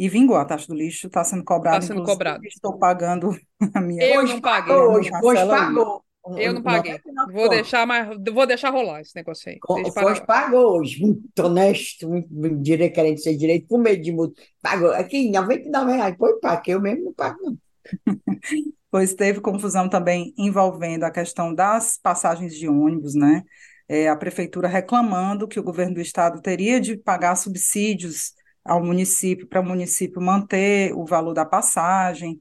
E 0.00 0.08
vingou, 0.08 0.34
a 0.38 0.46
taxa 0.46 0.66
do 0.66 0.74
lixo 0.74 1.08
está 1.08 1.22
sendo 1.22 1.44
cobrada. 1.44 1.80
Está 1.80 1.92
sendo 1.92 2.06
cobrado. 2.06 2.42
Estou 2.46 2.78
pagando 2.78 3.38
a 3.74 3.80
minha. 3.82 4.02
Eu 4.02 4.26
não 4.26 4.40
paguei. 4.40 4.74
Hoje, 4.74 5.10
hoje 5.22 5.46
pagou. 5.46 6.02
Eu 6.38 6.54
não 6.54 6.62
paguei. 6.62 6.98
Vou 7.30 7.50
deixar, 7.50 7.86
mas 7.86 8.08
vou 8.32 8.46
deixar 8.46 8.70
rolar 8.70 9.02
esse 9.02 9.14
negócio 9.14 9.50
aí. 9.50 9.58
Hoje 9.68 10.24
pagou 10.24 10.78
hoje, 10.78 11.02
muito 11.02 11.38
honesto, 11.44 12.08
muito 12.08 12.62
direito, 12.62 12.94
querendo 12.94 13.18
ser 13.18 13.36
direito, 13.36 13.68
com 13.68 13.76
medo 13.76 14.02
de 14.02 14.10
multa. 14.10 14.40
Pagou. 14.62 14.90
Aqui, 14.92 15.30
99 15.30 15.92
reais. 15.92 16.16
Foi 16.16 16.40
pago, 16.40 16.62
eu 16.66 16.80
mesmo 16.80 17.04
não 17.04 17.12
pago, 17.12 17.38
não. 17.42 17.58
pois 18.90 19.12
teve 19.12 19.42
confusão 19.42 19.86
também 19.86 20.32
envolvendo 20.38 21.04
a 21.04 21.10
questão 21.10 21.54
das 21.54 21.98
passagens 22.02 22.54
de 22.54 22.66
ônibus, 22.66 23.14
né? 23.14 23.42
É, 23.86 24.08
a 24.08 24.16
prefeitura 24.16 24.66
reclamando 24.66 25.46
que 25.46 25.60
o 25.60 25.62
governo 25.62 25.96
do 25.96 26.00
estado 26.00 26.40
teria 26.40 26.80
de 26.80 26.96
pagar 26.96 27.36
subsídios 27.36 28.32
ao 28.64 28.82
município, 28.82 29.46
para 29.46 29.60
o 29.60 29.66
município 29.66 30.20
manter 30.20 30.92
o 30.94 31.04
valor 31.04 31.34
da 31.34 31.44
passagem. 31.44 32.38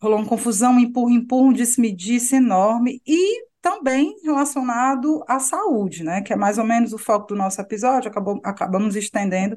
Rolou 0.00 0.18
uma 0.18 0.28
confusão, 0.28 0.78
empurro, 0.78 1.10
empurro, 1.10 1.52
disse-me-disse 1.52 2.36
enorme, 2.36 3.00
e 3.06 3.44
também 3.64 4.14
relacionado 4.22 5.24
à 5.26 5.40
saúde, 5.40 6.04
né, 6.04 6.20
que 6.20 6.32
é 6.32 6.36
mais 6.36 6.58
ou 6.58 6.64
menos 6.64 6.92
o 6.92 6.98
foco 6.98 7.28
do 7.28 7.36
nosso 7.36 7.58
episódio, 7.60 8.10
acabou, 8.10 8.38
acabamos 8.44 8.94
estendendo, 8.94 9.56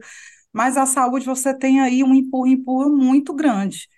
mas 0.53 0.77
a 0.77 0.85
saúde 0.85 1.25
você 1.25 1.53
tem 1.53 1.81
aí 1.81 2.03
um 2.03 2.15
empurro, 2.15 2.47
empurro 2.47 2.89
muito 2.89 3.33
grande, 3.33 3.89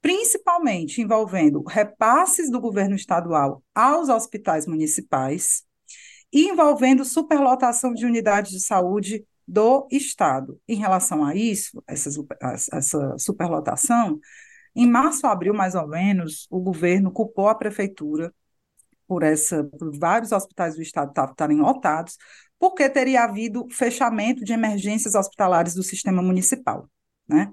principalmente 0.00 1.00
envolvendo 1.00 1.62
repasses 1.62 2.50
do 2.50 2.60
governo 2.60 2.96
estadual 2.96 3.62
aos 3.72 4.08
hospitais 4.08 4.66
municipais 4.66 5.62
e 6.32 6.48
envolvendo 6.48 7.04
superlotação 7.04 7.94
de 7.94 8.04
unidades 8.04 8.50
de 8.50 8.60
saúde 8.60 9.24
do 9.46 9.86
Estado. 9.90 10.58
Em 10.68 10.76
relação 10.76 11.24
a 11.24 11.34
isso, 11.34 11.82
essa, 11.86 12.10
essa 12.72 13.18
superlotação, 13.18 14.18
em 14.74 14.88
março, 14.88 15.26
abril, 15.26 15.54
mais 15.54 15.74
ou 15.74 15.86
menos, 15.86 16.46
o 16.50 16.60
governo 16.60 17.12
culpou 17.12 17.48
a 17.48 17.54
prefeitura 17.54 18.32
por 19.06 19.22
essa, 19.22 19.64
por 19.64 19.96
vários 19.98 20.32
hospitais 20.32 20.74
do 20.74 20.82
estado 20.82 21.10
estarem 21.10 21.58
lotados, 21.58 22.16
porque 22.58 22.88
teria 22.88 23.24
havido 23.24 23.66
fechamento 23.70 24.44
de 24.44 24.52
emergências 24.52 25.14
hospitalares 25.14 25.74
do 25.74 25.82
sistema 25.82 26.22
municipal, 26.22 26.88
né? 27.28 27.50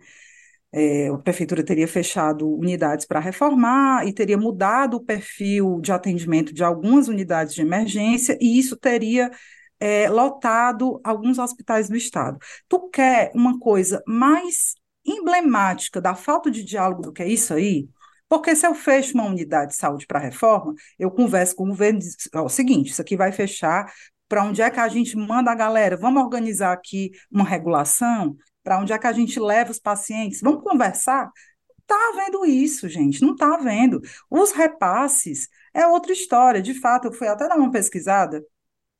É, 0.71 1.07
a 1.07 1.17
prefeitura 1.17 1.63
teria 1.63 1.87
fechado 1.87 2.47
unidades 2.47 3.03
para 3.07 3.19
reformar 3.19 4.07
e 4.07 4.13
teria 4.13 4.37
mudado 4.37 4.97
o 4.97 5.03
perfil 5.03 5.79
de 5.81 5.91
atendimento 5.91 6.53
de 6.53 6.63
algumas 6.63 7.07
unidades 7.07 7.55
de 7.55 7.61
emergência, 7.61 8.37
e 8.39 8.59
isso 8.59 8.77
teria 8.77 9.31
é, 9.79 10.09
lotado 10.09 10.99
alguns 11.03 11.37
hospitais 11.37 11.89
do 11.89 11.95
estado. 11.95 12.37
Tu 12.67 12.89
quer 12.89 13.31
uma 13.33 13.59
coisa 13.59 14.03
mais 14.07 14.75
emblemática 15.05 16.01
da 16.01 16.15
falta 16.15 16.51
de 16.51 16.63
diálogo 16.63 17.01
do 17.01 17.13
que 17.13 17.23
isso 17.23 17.53
aí? 17.53 17.89
Porque 18.27 18.55
se 18.55 18.67
eu 18.67 18.75
fecho 18.75 19.15
uma 19.15 19.25
unidade 19.25 19.71
de 19.71 19.77
saúde 19.77 20.05
para 20.05 20.19
reforma, 20.19 20.73
eu 20.99 21.09
converso 21.09 21.55
com 21.55 21.63
o 21.63 21.67
governo 21.69 21.99
e 21.99 22.01
digo, 22.03 22.15
ó, 22.35 22.43
o 22.45 22.49
seguinte, 22.49 22.91
isso 22.91 23.01
aqui 23.01 23.17
vai 23.17 23.31
fechar, 23.31 23.91
para 24.27 24.43
onde 24.43 24.61
é 24.61 24.69
que 24.69 24.79
a 24.79 24.87
gente 24.87 25.17
manda 25.17 25.51
a 25.51 25.55
galera? 25.55 25.97
Vamos 25.97 26.21
organizar 26.21 26.71
aqui 26.71 27.11
uma 27.31 27.43
regulação? 27.43 28.37
Para 28.63 28.79
onde 28.79 28.93
é 28.93 28.99
que 28.99 29.07
a 29.07 29.11
gente 29.11 29.39
leva 29.39 29.71
os 29.71 29.79
pacientes? 29.79 30.41
Vamos 30.41 30.63
conversar? 30.63 31.31
Está 31.81 31.95
vendo 32.15 32.45
isso, 32.45 32.87
gente, 32.87 33.19
não 33.23 33.31
está 33.33 33.57
vendo. 33.57 33.99
Os 34.29 34.51
repasses 34.51 35.47
é 35.73 35.87
outra 35.87 36.13
história. 36.13 36.61
De 36.61 36.75
fato, 36.79 37.07
eu 37.07 37.11
fui 37.13 37.27
até 37.27 37.47
dar 37.47 37.57
uma 37.57 37.71
pesquisada 37.71 38.43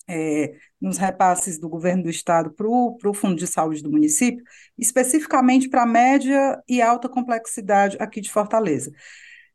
é, 0.09 0.55
nos 0.81 0.97
repasses 0.97 1.59
do 1.59 1.69
governo 1.69 2.03
do 2.03 2.09
estado 2.09 2.51
para 2.51 2.67
o 2.67 3.13
Fundo 3.13 3.35
de 3.35 3.45
Saúde 3.45 3.83
do 3.83 3.91
município, 3.91 4.43
especificamente 4.77 5.69
para 5.69 5.85
média 5.85 6.59
e 6.67 6.81
alta 6.81 7.07
complexidade 7.07 7.95
aqui 7.99 8.19
de 8.19 8.31
Fortaleza. 8.31 8.91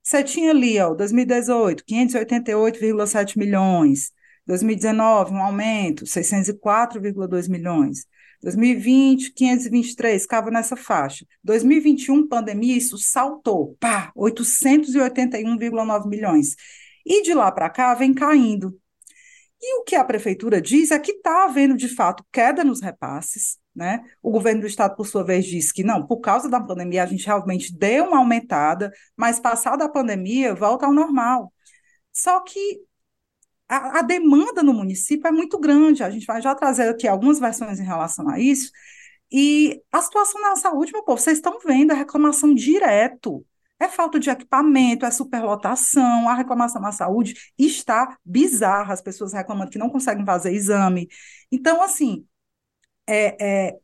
Você 0.02 0.22
tinha 0.22 0.50
ali, 0.50 0.78
ó, 0.78 0.94
2018, 0.94 1.84
588,7 1.84 3.36
milhões, 3.36 4.12
2019, 4.46 5.32
um 5.32 5.42
aumento, 5.42 6.04
604,2 6.06 7.48
milhões. 7.48 8.06
2020, 8.42 9.32
523, 9.32 10.22
ficava 10.22 10.50
nessa 10.50 10.76
faixa. 10.76 11.26
2021, 11.42 12.28
pandemia, 12.28 12.76
isso 12.76 12.98
saltou, 12.98 13.74
pá, 13.80 14.12
881,9 14.14 16.06
milhões. 16.06 16.54
E 17.04 17.22
de 17.22 17.32
lá 17.34 17.50
para 17.50 17.70
cá 17.70 17.94
vem 17.94 18.12
caindo. 18.12 18.78
E 19.66 19.80
o 19.80 19.82
que 19.82 19.96
a 19.96 20.04
prefeitura 20.04 20.60
diz 20.60 20.90
é 20.90 20.98
que 20.98 21.12
está 21.12 21.44
havendo, 21.44 21.74
de 21.74 21.88
fato, 21.88 22.22
queda 22.30 22.62
nos 22.62 22.82
repasses. 22.82 23.58
Né? 23.74 24.04
O 24.22 24.30
governo 24.30 24.60
do 24.60 24.66
estado, 24.66 24.94
por 24.94 25.06
sua 25.06 25.24
vez, 25.24 25.46
disse 25.46 25.72
que 25.72 25.82
não, 25.82 26.06
por 26.06 26.18
causa 26.18 26.50
da 26.50 26.60
pandemia, 26.60 27.02
a 27.02 27.06
gente 27.06 27.26
realmente 27.26 27.74
deu 27.74 28.08
uma 28.08 28.18
aumentada, 28.18 28.92
mas 29.16 29.40
passada 29.40 29.84
a 29.86 29.88
pandemia, 29.88 30.54
volta 30.54 30.84
ao 30.84 30.92
normal. 30.92 31.50
Só 32.12 32.40
que 32.40 32.82
a, 33.66 34.00
a, 34.00 34.02
demanda 34.02 34.62
no 34.62 34.74
município 34.74 35.26
é 35.26 35.32
muito 35.32 35.58
grande. 35.58 36.04
A 36.04 36.10
gente 36.10 36.26
vai 36.26 36.42
já 36.42 36.54
trazer 36.54 36.90
aqui 36.90 37.08
algumas 37.08 37.38
versões 37.40 37.80
em 37.80 37.84
relação 37.84 38.28
a 38.28 38.38
isso. 38.38 38.70
E 39.32 39.82
a 39.90 40.02
situação 40.02 40.42
na 40.42 40.56
saúde, 40.56 40.92
meu 40.92 41.02
povo, 41.02 41.18
vocês 41.18 41.38
estão 41.38 41.58
vendo 41.64 41.92
a 41.92 41.94
reclamação 41.94 42.54
direto. 42.54 43.44
É 43.80 43.88
falta 43.88 44.18
de 44.20 44.30
equipamento, 44.30 45.04
é 45.04 45.10
superlotação, 45.10 46.28
a 46.28 46.34
reclamação 46.34 46.80
na 46.80 46.92
saúde 46.92 47.34
está 47.58 48.16
bizarra, 48.24 48.94
as 48.94 49.02
pessoas 49.02 49.32
reclamando 49.32 49.70
que 49.70 49.78
não 49.78 49.90
conseguem 49.90 50.24
fazer 50.24 50.52
exame. 50.52 51.08
Então, 51.50 51.82
assim, 51.82 52.26
é, 53.06 53.68
é, 53.70 53.78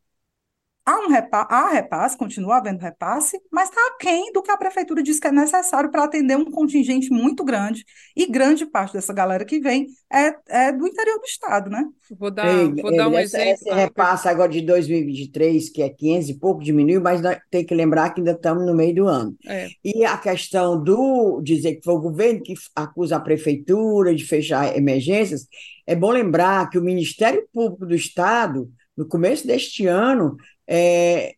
Há, 0.84 0.98
um 1.06 1.08
repa 1.08 1.46
há 1.50 1.70
repasse, 1.70 2.16
continua 2.16 2.56
havendo 2.56 2.80
repasse, 2.80 3.38
mas 3.52 3.68
está 3.68 3.80
aquém 3.94 4.32
do 4.32 4.42
que 4.42 4.50
a 4.50 4.56
prefeitura 4.56 5.02
diz 5.02 5.20
que 5.20 5.26
é 5.28 5.32
necessário 5.32 5.90
para 5.90 6.04
atender 6.04 6.36
um 6.36 6.50
contingente 6.50 7.10
muito 7.10 7.44
grande, 7.44 7.84
e 8.16 8.26
grande 8.26 8.64
parte 8.66 8.94
dessa 8.94 9.12
galera 9.12 9.44
que 9.44 9.60
vem 9.60 9.86
é, 10.12 10.34
é 10.48 10.72
do 10.72 10.86
interior 10.86 11.18
do 11.18 11.24
estado, 11.24 11.70
né? 11.70 11.84
Vou 12.18 12.30
dar, 12.30 12.46
Ei, 12.46 12.82
vou 12.82 12.96
dar 12.96 13.08
um 13.08 13.16
essa, 13.16 13.38
exemplo. 13.38 13.68
Esse 13.68 13.74
repasse 13.74 14.28
agora 14.28 14.50
de 14.50 14.62
2023, 14.62 15.68
que 15.68 15.82
é 15.82 15.88
500 15.90 16.28
e 16.30 16.38
pouco, 16.38 16.62
diminuiu, 16.62 17.00
mas 17.00 17.20
tem 17.50 17.64
que 17.64 17.74
lembrar 17.74 18.10
que 18.10 18.20
ainda 18.20 18.32
estamos 18.32 18.66
no 18.66 18.74
meio 18.74 18.94
do 18.94 19.06
ano. 19.06 19.36
É. 19.46 19.68
E 19.84 20.04
a 20.04 20.16
questão 20.16 20.82
do 20.82 21.40
dizer 21.42 21.76
que 21.76 21.84
foi 21.84 21.94
o 21.94 22.00
governo 22.00 22.42
que 22.42 22.54
acusa 22.74 23.16
a 23.16 23.20
prefeitura 23.20 24.14
de 24.14 24.24
fechar 24.24 24.76
emergências, 24.76 25.46
é 25.86 25.94
bom 25.94 26.10
lembrar 26.10 26.68
que 26.70 26.78
o 26.78 26.82
Ministério 26.82 27.46
Público 27.52 27.86
do 27.86 27.94
Estado, 27.94 28.68
no 28.96 29.06
começo 29.06 29.46
deste 29.46 29.86
ano, 29.86 30.36
é, 30.70 31.34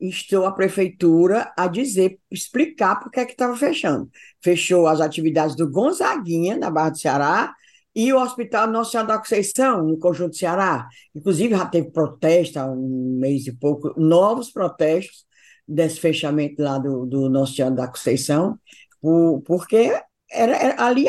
instou 0.00 0.46
a 0.46 0.52
prefeitura 0.52 1.52
a 1.56 1.66
dizer, 1.66 2.20
explicar 2.30 3.00
por 3.00 3.10
que 3.10 3.18
é 3.18 3.26
que 3.26 3.32
estava 3.32 3.56
fechando. 3.56 4.08
Fechou 4.40 4.86
as 4.86 5.00
atividades 5.00 5.56
do 5.56 5.68
Gonzaguinha, 5.68 6.56
na 6.56 6.70
Barra 6.70 6.90
do 6.90 6.98
Ceará, 6.98 7.54
e 7.94 8.12
o 8.12 8.20
Hospital 8.20 8.68
Nossa 8.68 8.92
Senhora 8.92 9.08
da 9.08 9.18
Conceição, 9.18 9.82
no 9.82 9.98
Conjunto 9.98 10.36
Ceará. 10.36 10.86
Inclusive, 11.14 11.56
já 11.56 11.66
teve 11.66 11.90
protesto 11.90 12.58
há 12.58 12.66
um 12.66 13.18
mês 13.18 13.46
e 13.46 13.52
pouco, 13.52 13.98
novos 13.98 14.50
protestos 14.52 15.24
desse 15.66 15.98
fechamento 15.98 16.62
lá 16.62 16.78
do, 16.78 17.06
do 17.06 17.28
Nossa 17.28 17.54
Senhora 17.54 17.74
da 17.74 17.88
Conceição, 17.88 18.58
por, 19.00 19.42
porque 19.42 19.98
era, 20.30 20.56
era, 20.56 20.84
ali, 20.84 21.06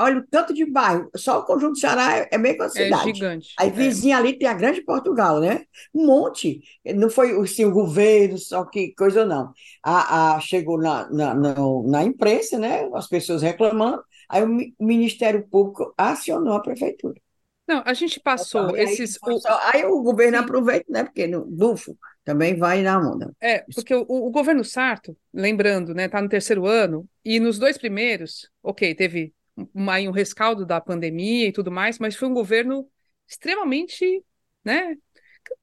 olha 0.00 0.18
o 0.18 0.26
tanto 0.26 0.52
de 0.52 0.64
bairro, 0.64 1.08
só 1.16 1.38
o 1.40 1.44
Conjunto 1.44 1.72
do 1.72 1.78
Ceará 1.78 2.18
é, 2.18 2.28
é 2.32 2.38
meio 2.38 2.56
que 2.56 2.62
uma 2.62 2.66
é 2.66 2.70
cidade. 2.70 3.10
É 3.10 3.14
gigante. 3.14 3.54
Aí 3.58 3.70
vizinha 3.70 4.16
é. 4.16 4.18
ali 4.18 4.38
tem 4.38 4.48
a 4.48 4.54
Grande 4.54 4.82
Portugal, 4.82 5.40
né? 5.40 5.64
Um 5.94 6.06
monte. 6.06 6.60
Não 6.94 7.08
foi 7.08 7.38
assim, 7.40 7.64
o 7.64 7.70
governo, 7.70 8.36
só 8.36 8.64
que 8.64 8.94
coisa 8.94 9.24
não. 9.24 9.52
A, 9.82 10.34
a, 10.34 10.40
chegou 10.40 10.78
na, 10.78 11.08
na, 11.10 11.34
na, 11.34 11.54
na 11.86 12.04
imprensa, 12.04 12.58
né? 12.58 12.88
As 12.94 13.06
pessoas 13.06 13.42
reclamando, 13.42 14.02
aí 14.28 14.42
o 14.42 14.84
Ministério 14.84 15.46
Público 15.48 15.94
acionou 15.96 16.54
a 16.54 16.60
prefeitura. 16.60 17.20
Não, 17.68 17.82
a 17.84 17.92
gente 17.92 18.18
passou 18.18 18.74
aí, 18.74 18.82
esses. 18.82 19.18
Aí, 19.22 19.34
o... 19.34 19.40
aí 19.72 19.84
o 19.84 20.02
governo 20.02 20.38
Sim. 20.38 20.44
aproveita, 20.44 20.86
né? 20.88 21.04
Porque 21.04 21.26
no 21.26 21.44
bufo 21.44 21.96
também 22.28 22.58
vai 22.58 22.82
na 22.82 23.00
onda. 23.00 23.34
É, 23.40 23.60
porque 23.74 23.94
o, 23.94 24.04
o 24.06 24.30
governo 24.30 24.62
Sarto, 24.62 25.16
lembrando, 25.32 25.94
né, 25.94 26.08
tá 26.10 26.20
no 26.20 26.28
terceiro 26.28 26.66
ano, 26.66 27.08
e 27.24 27.40
nos 27.40 27.58
dois 27.58 27.78
primeiros, 27.78 28.50
ok, 28.62 28.94
teve 28.94 29.32
uma, 29.72 29.98
um 30.00 30.10
rescaldo 30.10 30.66
da 30.66 30.78
pandemia 30.78 31.48
e 31.48 31.52
tudo 31.52 31.70
mais, 31.72 31.98
mas 31.98 32.14
foi 32.16 32.28
um 32.28 32.34
governo 32.34 32.86
extremamente, 33.26 34.22
né, 34.62 34.94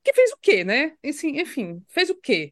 que 0.03 0.11
fez 0.11 0.31
o 0.31 0.37
quê, 0.41 0.63
né? 0.63 0.93
Assim, 1.05 1.39
enfim, 1.39 1.83
fez 1.87 2.09
o 2.09 2.15
quê? 2.15 2.51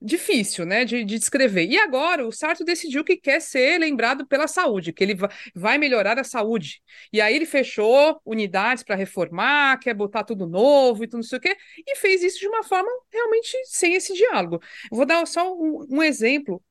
Difícil, 0.00 0.66
né, 0.66 0.84
de, 0.84 1.04
de, 1.04 1.18
descrever. 1.18 1.66
E 1.66 1.78
agora 1.78 2.26
o 2.26 2.32
Sarto 2.32 2.64
decidiu 2.64 3.02
que 3.02 3.16
quer 3.16 3.40
ser 3.40 3.78
lembrado 3.78 4.26
pela 4.26 4.46
saúde, 4.46 4.92
que 4.92 5.02
ele 5.02 5.16
vai 5.54 5.78
melhorar 5.78 6.18
a 6.18 6.24
saúde. 6.24 6.82
E 7.12 7.20
aí 7.20 7.34
ele 7.34 7.46
fechou 7.46 8.20
unidades 8.24 8.82
para 8.84 8.94
reformar, 8.94 9.78
quer 9.78 9.94
botar 9.94 10.24
tudo 10.24 10.46
novo 10.46 11.04
e 11.04 11.08
tudo 11.08 11.18
não 11.18 11.22
sei 11.22 11.38
o 11.38 11.40
quê, 11.40 11.56
e 11.86 11.96
fez 11.96 12.22
isso 12.22 12.38
de 12.38 12.48
uma 12.48 12.62
forma 12.62 12.88
realmente 13.10 13.56
sem 13.64 13.94
esse 13.94 14.12
diálogo. 14.14 14.60
Vou 14.90 15.06
dar 15.06 15.26
só 15.26 15.52
um, 15.54 15.86
um 15.90 16.02
exemplo. 16.02 16.62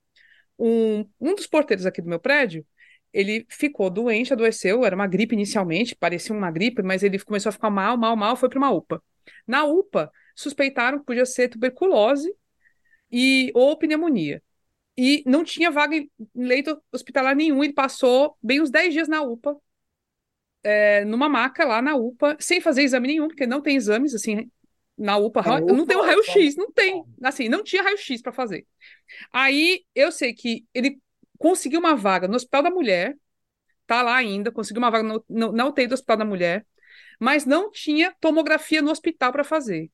Um, 0.58 1.06
um 1.20 1.36
dos 1.36 1.48
porteiros 1.48 1.86
aqui 1.86 2.02
do 2.02 2.08
meu 2.08 2.20
prédio, 2.20 2.66
ele 3.12 3.46
ficou 3.50 3.90
doente, 3.90 4.34
adoeceu, 4.34 4.86
era 4.86 4.96
uma 4.96 5.08
gripe 5.08 5.36
inicialmente, 5.36 5.96
parecia 5.96 6.36
uma 6.36 6.52
gripe, 6.52 6.82
mas 6.84 7.04
ele 7.04 7.20
começou 7.20 7.50
a 7.50 7.54
ficar 7.54 7.70
mal, 7.70 7.98
mal, 7.98 8.16
mal, 8.16 8.36
foi 8.36 8.50
para 8.50 8.58
uma 8.60 8.72
UPA. 8.72 9.02
Na 9.48 9.64
UPA, 9.66 10.12
suspeitaram 10.36 11.00
que 11.00 11.06
podia 11.06 11.26
ser 11.26 11.50
tuberculose 11.50 12.34
e 13.16 13.50
ou 13.56 13.78
pneumonia. 13.78 14.44
E 14.98 15.24
não 15.26 15.42
tinha 15.42 15.72
vaga 15.72 15.96
em 15.96 16.12
leito 16.36 16.82
hospitalar 16.92 17.34
nenhum. 17.34 17.64
Ele 17.64 17.72
passou 17.72 18.38
bem 18.44 18.62
uns 18.62 18.70
10 18.70 18.94
dias 18.94 19.08
na 19.08 19.22
UPA, 19.22 19.56
é, 20.62 21.06
numa 21.06 21.30
maca 21.30 21.64
lá 21.64 21.82
na 21.82 21.96
UPA, 21.96 22.36
sem 22.42 22.60
fazer 22.60 22.84
exame 22.84 23.08
nenhum, 23.08 23.30
porque 23.30 23.48
não 23.48 23.62
tem 23.62 23.78
exames 23.78 24.14
assim 24.14 24.52
na 24.98 25.16
UPA. 25.16 25.62
Não 25.62 25.86
tem 25.86 25.96
um 25.96 26.02
raio-x, 26.02 26.58
não 26.58 26.70
tem. 26.70 27.06
Assim, 27.24 27.48
não 27.48 27.64
tinha 27.64 27.84
raio-x 27.84 28.22
para 28.22 28.34
fazer. 28.34 28.68
Aí 29.32 29.86
eu 29.96 30.12
sei 30.12 30.34
que 30.34 30.66
ele 30.74 31.00
conseguiu 31.38 31.80
uma 31.80 31.96
vaga 31.96 32.28
no 32.28 32.36
Hospital 32.36 32.64
da 32.64 32.70
Mulher, 32.70 33.16
tá 33.88 34.02
lá 34.02 34.18
ainda, 34.18 34.52
conseguiu 34.52 34.82
uma 34.82 34.92
vaga 34.92 35.04
no, 35.04 35.24
no, 35.30 35.52
na 35.54 35.66
UTI 35.66 35.88
do 35.88 35.94
Hospital 35.94 36.18
da 36.18 36.26
Mulher, 36.26 36.66
mas 37.18 37.46
não 37.46 37.72
tinha 37.72 38.14
tomografia 38.20 38.82
no 38.82 38.92
hospital 38.92 39.32
para 39.32 39.44
fazer. 39.46 39.90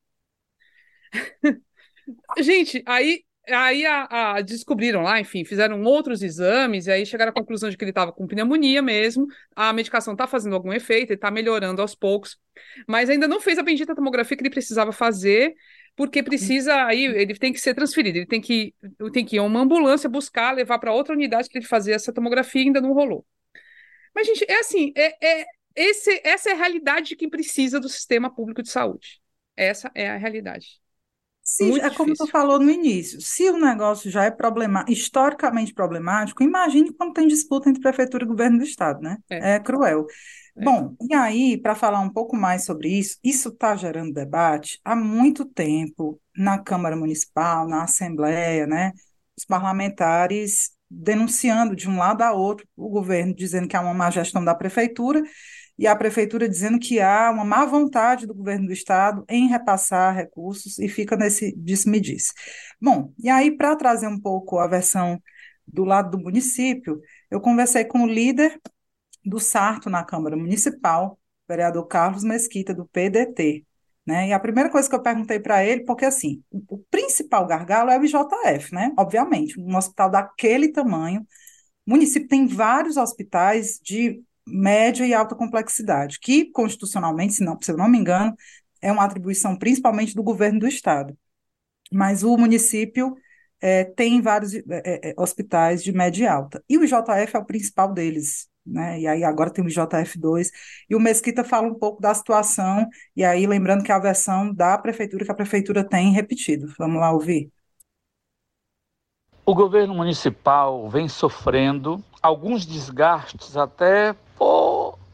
Gente, 2.39 2.83
aí, 2.85 3.23
aí 3.49 3.85
a, 3.85 4.35
a, 4.35 4.41
descobriram 4.41 5.01
lá, 5.01 5.19
enfim, 5.19 5.43
fizeram 5.43 5.81
outros 5.83 6.21
exames, 6.21 6.87
e 6.87 6.91
aí 6.91 7.05
chegaram 7.05 7.31
à 7.31 7.33
conclusão 7.33 7.69
de 7.69 7.77
que 7.77 7.83
ele 7.83 7.91
estava 7.91 8.11
com 8.11 8.27
pneumonia 8.27 8.81
mesmo, 8.81 9.27
a 9.55 9.71
medicação 9.73 10.13
está 10.13 10.27
fazendo 10.27 10.55
algum 10.55 10.73
efeito, 10.73 11.11
ele 11.11 11.17
está 11.17 11.31
melhorando 11.31 11.81
aos 11.81 11.95
poucos, 11.95 12.37
mas 12.87 13.09
ainda 13.09 13.27
não 13.27 13.39
fez 13.39 13.57
a 13.57 13.63
bendita 13.63 13.95
tomografia 13.95 14.37
que 14.37 14.43
ele 14.43 14.49
precisava 14.49 14.91
fazer 14.91 15.55
porque 15.95 16.23
precisa 16.23 16.85
aí, 16.85 17.05
ele 17.05 17.35
tem 17.35 17.51
que 17.51 17.59
ser 17.59 17.73
transferido, 17.73 18.17
ele 18.17 18.25
tem 18.25 18.41
que, 18.41 18.73
tem 19.11 19.25
que 19.25 19.35
ir 19.35 19.39
a 19.39 19.43
uma 19.43 19.59
ambulância 19.59 20.09
buscar, 20.09 20.51
levar 20.55 20.79
para 20.79 20.93
outra 20.93 21.13
unidade 21.13 21.49
para 21.49 21.59
ele 21.59 21.67
fazer 21.67 21.91
essa 21.91 22.13
tomografia, 22.13 22.61
ainda 22.61 22.81
não 22.81 22.93
rolou. 22.93 23.25
Mas, 24.15 24.27
gente, 24.27 24.45
é 24.49 24.59
assim, 24.59 24.93
é, 24.95 25.41
é, 25.41 25.45
esse, 25.75 26.21
essa 26.23 26.49
é 26.49 26.53
a 26.53 26.57
realidade 26.57 27.09
de 27.09 27.15
quem 27.15 27.29
precisa 27.29 27.79
do 27.79 27.89
sistema 27.89 28.33
público 28.33 28.61
de 28.61 28.69
saúde. 28.69 29.21
Essa 29.55 29.91
é 29.93 30.09
a 30.09 30.17
realidade. 30.17 30.79
Sim, 31.51 31.79
é 31.79 31.89
como 31.89 32.13
tu 32.13 32.27
falou 32.27 32.59
no 32.59 32.69
início. 32.69 33.19
Se 33.19 33.49
o 33.49 33.57
negócio 33.57 34.09
já 34.09 34.23
é 34.23 34.31
problema, 34.31 34.85
historicamente 34.87 35.73
problemático, 35.73 36.43
imagine 36.43 36.93
quando 36.93 37.13
tem 37.13 37.27
disputa 37.27 37.69
entre 37.69 37.81
prefeitura 37.81 38.23
e 38.23 38.27
governo 38.27 38.59
do 38.59 38.63
estado, 38.63 39.01
né? 39.01 39.17
É, 39.29 39.55
é 39.55 39.59
cruel. 39.59 40.05
É. 40.57 40.63
Bom, 40.63 40.95
e 41.09 41.13
aí, 41.13 41.57
para 41.57 41.75
falar 41.75 41.99
um 41.99 42.09
pouco 42.09 42.35
mais 42.37 42.63
sobre 42.63 42.89
isso, 42.89 43.17
isso 43.23 43.49
está 43.49 43.75
gerando 43.75 44.13
debate 44.13 44.79
há 44.83 44.95
muito 44.95 45.43
tempo 45.45 46.19
na 46.35 46.57
Câmara 46.57 46.95
Municipal, 46.95 47.67
na 47.67 47.83
Assembleia, 47.83 48.65
né? 48.65 48.91
Os 49.37 49.43
parlamentares 49.43 50.71
denunciando 50.89 51.75
de 51.75 51.89
um 51.89 51.97
lado 51.97 52.21
a 52.21 52.33
outro 52.33 52.67
o 52.75 52.89
governo 52.89 53.33
dizendo 53.33 53.67
que 53.67 53.77
há 53.77 53.81
uma 53.81 53.93
má 53.93 54.09
gestão 54.09 54.43
da 54.43 54.53
prefeitura 54.53 55.21
e 55.81 55.87
a 55.87 55.95
prefeitura 55.95 56.47
dizendo 56.47 56.77
que 56.77 56.99
há 57.01 57.31
uma 57.31 57.43
má 57.43 57.65
vontade 57.65 58.27
do 58.27 58.35
governo 58.35 58.67
do 58.67 58.71
estado 58.71 59.25
em 59.27 59.47
repassar 59.47 60.15
recursos 60.15 60.77
e 60.77 60.87
fica 60.87 61.17
nesse 61.17 61.55
disse-me-disse. 61.57 62.31
Bom, 62.79 63.11
e 63.17 63.27
aí 63.27 63.57
para 63.57 63.75
trazer 63.75 64.05
um 64.05 64.19
pouco 64.19 64.59
a 64.59 64.67
versão 64.67 65.19
do 65.65 65.83
lado 65.83 66.11
do 66.11 66.23
município, 66.23 67.01
eu 67.31 67.41
conversei 67.41 67.83
com 67.83 68.03
o 68.03 68.07
líder 68.07 68.61
do 69.25 69.39
Sarto 69.39 69.89
na 69.89 70.03
Câmara 70.03 70.37
Municipal, 70.37 71.17
vereador 71.49 71.87
Carlos 71.87 72.23
Mesquita, 72.23 72.75
do 72.75 72.85
PDT. 72.85 73.65
Né? 74.05 74.27
E 74.27 74.33
a 74.33 74.39
primeira 74.39 74.69
coisa 74.69 74.87
que 74.87 74.93
eu 74.93 75.01
perguntei 75.01 75.39
para 75.39 75.65
ele, 75.65 75.83
porque 75.83 76.05
assim, 76.05 76.43
o, 76.51 76.77
principal 76.91 77.47
gargalo 77.47 77.89
é 77.89 77.97
o 77.97 78.03
IJF, 78.03 78.71
né? 78.71 78.93
Obviamente, 78.99 79.59
um 79.59 79.75
hospital 79.75 80.11
daquele 80.11 80.71
tamanho. 80.71 81.21
O 81.87 81.91
município 81.91 82.27
tem 82.27 82.45
vários 82.45 82.97
hospitais 82.97 83.79
de 83.83 84.21
média 84.51 85.05
e 85.05 85.13
alta 85.13 85.35
complexidade, 85.35 86.19
que 86.19 86.45
constitucionalmente, 86.51 87.33
se, 87.33 87.43
não, 87.43 87.57
se 87.61 87.71
eu 87.71 87.77
não 87.77 87.89
me 87.89 87.97
engano, 87.97 88.35
é 88.81 88.91
uma 88.91 89.03
atribuição 89.05 89.55
principalmente 89.57 90.15
do 90.15 90.23
governo 90.23 90.59
do 90.59 90.67
estado. 90.67 91.17
Mas 91.91 92.23
o 92.23 92.37
município 92.37 93.15
é, 93.61 93.83
tem 93.83 94.21
vários 94.21 94.53
é, 94.55 94.63
é, 94.69 95.13
hospitais 95.17 95.83
de 95.83 95.91
média 95.91 96.23
e 96.23 96.27
alta. 96.27 96.63
E 96.69 96.77
o 96.77 96.83
IJF 96.83 97.35
é 97.35 97.39
o 97.39 97.45
principal 97.45 97.93
deles, 97.93 98.49
né? 98.65 98.99
E 98.99 99.07
aí 99.07 99.23
agora 99.23 99.51
tem 99.51 99.63
o 99.63 99.67
JF2, 99.67 100.49
e 100.89 100.95
o 100.95 100.99
Mesquita 100.99 101.43
fala 101.43 101.67
um 101.67 101.75
pouco 101.75 102.01
da 102.01 102.13
situação, 102.13 102.87
e 103.15 103.23
aí 103.23 103.45
lembrando 103.45 103.83
que 103.83 103.91
é 103.91 103.95
a 103.95 103.99
versão 103.99 104.53
da 104.53 104.77
prefeitura 104.77 105.25
que 105.25 105.31
a 105.31 105.35
prefeitura 105.35 105.83
tem 105.83 106.11
repetido. 106.11 106.73
Vamos 106.77 106.99
lá 106.99 107.11
ouvir. 107.11 107.51
O 109.45 109.55
governo 109.55 109.93
municipal 109.93 110.89
vem 110.89 111.07
sofrendo 111.07 112.03
alguns 112.21 112.65
desgastes 112.65 113.57
até 113.57 114.15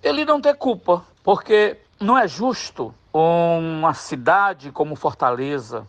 ele 0.02 0.26
não 0.26 0.40
ter 0.40 0.56
culpa, 0.56 1.04
porque 1.24 1.78
não 2.00 2.18
é 2.18 2.28
justo 2.28 2.94
uma 3.14 3.94
cidade 3.94 4.72
como 4.72 4.96
Fortaleza, 4.96 5.88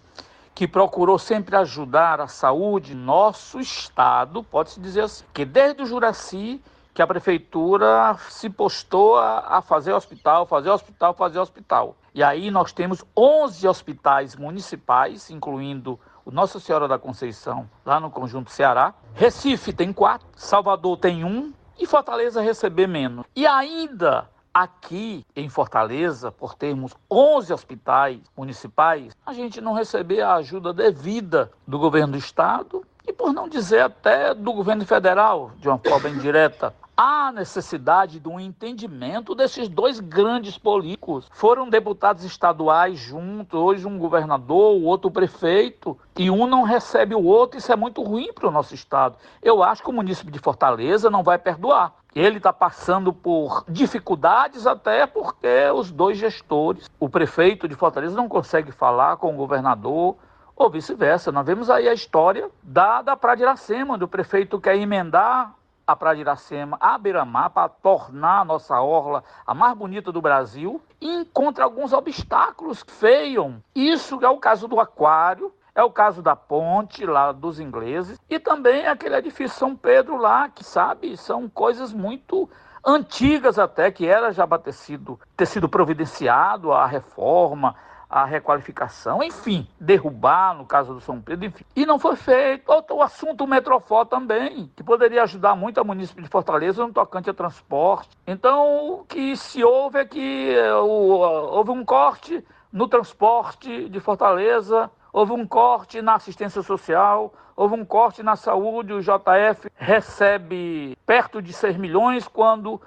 que 0.55 0.67
procurou 0.67 1.19
sempre 1.19 1.55
ajudar 1.57 2.21
a 2.21 2.27
saúde, 2.27 2.95
nosso 2.95 3.61
estado, 3.61 4.43
pode-se 4.43 4.81
dizer 4.81 5.03
assim, 5.03 5.25
que 5.33 5.45
desde 5.45 5.83
o 5.83 5.87
Juraci 5.87 6.61
que 6.99 7.03
a 7.03 7.07
prefeitura 7.07 8.17
se 8.29 8.51
postou 8.51 9.17
a, 9.17 9.59
a, 9.59 9.63
fazer 9.63 9.93
hospital, 9.93 10.45
fazer 10.47 10.69
hospital, 10.71 11.15
fazer 11.15 11.39
hospital. 11.39 11.97
E 12.13 12.25
aí 12.25 12.51
nós 12.51 12.73
temos 12.73 13.05
11 13.17 13.69
hospitais 13.69 14.35
municipais, 14.35 15.31
incluindo 15.31 15.97
o 16.25 16.33
Nossa 16.33 16.59
Senhora 16.59 16.89
da 16.89 16.99
Conceição, 16.99 17.71
lá 17.87 18.01
no 18.01 18.11
Conjunto 18.11 18.51
Ceará. 18.51 18.93
Recife 19.15 19.73
tem 19.73 19.93
quatro, 19.93 20.27
Salvador 20.35 20.97
tem 20.97 21.23
um 21.23 21.53
e 21.79 21.87
Fortaleza 21.87 22.41
receber 22.41 22.87
menos. 22.87 23.25
E 23.35 23.47
ainda 23.47 24.29
aqui 24.53 25.25
em 25.37 25.49
Fortaleza, 25.49 26.33
por 26.33 26.55
termos 26.55 26.93
11 27.11 27.53
hospitais 27.53 28.21
municipais, 28.37 29.17
a 29.25 29.33
gente 29.33 29.61
não 29.61 29.73
receber 29.73 30.23
a 30.23 30.35
ajuda 30.35 30.73
devida 30.73 31.51
do 31.67 31.79
governo 31.79 32.13
do 32.13 32.19
estado 32.19 32.85
e 33.07 33.13
por 33.13 33.33
não 33.33 33.49
dizer 33.49 33.81
até 33.81 34.35
do 34.35 34.53
governo 34.53 34.85
federal, 34.85 35.53
de 35.59 35.69
uma 35.69 35.79
forma 35.79 36.09
indireta 36.09 36.75
há 36.99 37.31
necessidade 37.31 38.19
de 38.19 38.29
um 38.29 38.41
entendimento 38.41 39.33
desses 39.33 39.69
dois 39.69 40.01
grandes 40.01 40.59
políticos. 40.59 41.29
Foram 41.31 41.71
deputados 41.71 42.25
estaduais 42.25 42.99
juntos, 42.99 43.61
hoje 43.61 43.87
um 43.87 43.97
governador, 43.97 44.75
o 44.75 44.83
outro 44.83 45.09
prefeito, 45.09 45.97
e 46.19 46.29
um 46.29 46.45
não 46.45 46.65
recebe 46.65 47.15
o 47.15 47.23
outro, 47.23 47.57
isso 47.57 47.73
é 47.73 47.77
muito 47.77 48.03
ruim 48.03 48.33
para 48.33 48.49
o 48.49 48.51
nosso 48.51 48.75
estado. 48.75 49.17
Eu 49.41 49.63
acho 49.63 49.81
que 49.81 49.91
o 49.91 49.93
município 49.93 50.33
de 50.33 50.41
Fortaleza 50.41 51.09
não 51.09 51.23
vai 51.23 51.39
perdoar. 51.39 51.95
Ele 52.17 52.39
está 52.39 52.53
passando 52.53 53.13
por 53.13 53.65
dificuldades 53.69 54.67
até 54.67 55.07
porque 55.07 55.71
os 55.73 55.93
dois 55.93 56.19
gestores, 56.19 56.91
o 56.99 57.09
prefeito 57.09 57.69
de 57.69 57.77
Fortaleza 57.77 58.17
não 58.17 58.29
consegue 58.29 58.73
falar 58.73 59.19
com 59.19 59.33
o 59.33 59.37
governador, 59.37 60.17
ou 60.57 60.69
vice-versa. 60.69 61.31
Nós 61.31 61.47
vemos 61.47 61.71
aí 61.71 61.89
a 61.89 61.95
história 61.95 62.51
da, 62.61 63.01
da 63.01 63.17
Praia 63.17 63.37
de 63.37 63.43
Iracema, 63.45 63.95
onde 63.95 64.03
o 64.03 64.09
prefeito 64.09 64.61
quer 64.61 64.77
emendar 64.77 65.55
a 65.89 65.97
Praia 65.97 66.17
de 66.17 66.21
Iracema, 66.21 66.77
a 66.79 66.99
Beira-Mar, 66.99 67.49
para 67.49 67.67
tornar 67.67 68.41
a 68.41 68.45
nossa 68.45 68.79
orla 68.79 69.25
a 69.47 69.55
mais 69.55 69.75
bonita 69.75 70.13
do 70.13 70.21
Brasil, 70.21 70.83
encontra 71.01 71.65
alguns 71.65 71.95
obstáculos 71.95 72.83
que 72.83 72.93
feiam. 72.93 73.63
Isso 73.75 74.23
é 74.23 74.29
o 74.29 74.37
caso 74.37 74.69
do 74.69 74.79
aquário, 74.79 75.51
é 75.75 75.83
o 75.83 75.91
caso 75.91 76.21
da 76.21 76.37
ponte 76.37 77.07
lá 77.07 77.33
dos 77.33 77.59
ingleses, 77.59 78.21
e 78.29 78.39
também 78.39 78.87
aquele 78.87 79.17
edifício 79.17 79.59
São 79.59 79.75
Pedro 79.75 80.19
lá, 80.19 80.51
que 80.51 80.63
sabe, 80.63 81.17
são 81.17 81.49
coisas 81.49 81.91
muito 81.91 82.51
antigas 82.85 83.59
até, 83.59 83.91
que 83.91 84.07
era 84.07 84.31
já 84.31 84.47
ter 84.59 84.73
sido, 84.73 85.19
ter 85.35 85.47
sido 85.47 85.71
providenciado 85.71 86.71
a 86.71 86.85
reforma, 86.85 87.75
a 88.09 88.25
requalificação, 88.25 89.23
enfim, 89.23 89.69
derrubar, 89.79 90.55
no 90.55 90.65
caso 90.65 90.95
do 90.95 91.01
São 91.01 91.21
Pedro, 91.21 91.47
enfim. 91.47 91.65
E 91.77 91.85
não 91.85 91.99
foi 91.99 92.17
feito. 92.17 92.71
Outro 92.71 92.97
o 92.97 93.03
assunto 93.03 93.47
Metrofó 93.47 94.05
também, 94.05 94.71
que 94.75 94.83
poderia 94.83 95.23
ajudar 95.25 95.55
muito 95.55 95.79
a 95.79 95.85
município 95.85 96.23
de 96.23 96.29
Fortaleza 96.29 96.87
no 96.87 96.93
tocante 96.93 97.29
a 97.29 97.35
transporte. 97.35 98.09
Então, 98.27 99.01
o 99.01 99.05
que 99.05 99.37
se 99.37 99.63
houve 99.63 99.99
é 99.99 100.05
que 100.07 100.55
eh, 100.55 100.75
houve 100.75 101.71
um 101.71 101.85
corte 101.85 102.43
no 102.73 102.89
transporte 102.89 103.89
de 103.89 104.01
Fortaleza, 104.01 104.91
houve 105.13 105.33
um 105.33 105.47
corte 105.47 106.01
na 106.01 106.15
assistência 106.15 106.63
social, 106.63 107.33
houve 107.55 107.75
um 107.75 107.85
corte 107.85 108.23
na 108.23 108.37
saúde, 108.37 108.93
o 108.93 109.03
JF 109.03 109.71
recebe 109.75 110.97
perto 111.05 111.43
de 111.43 111.53
6 111.53 111.77
milhões, 111.77 112.27
quando 112.27 112.81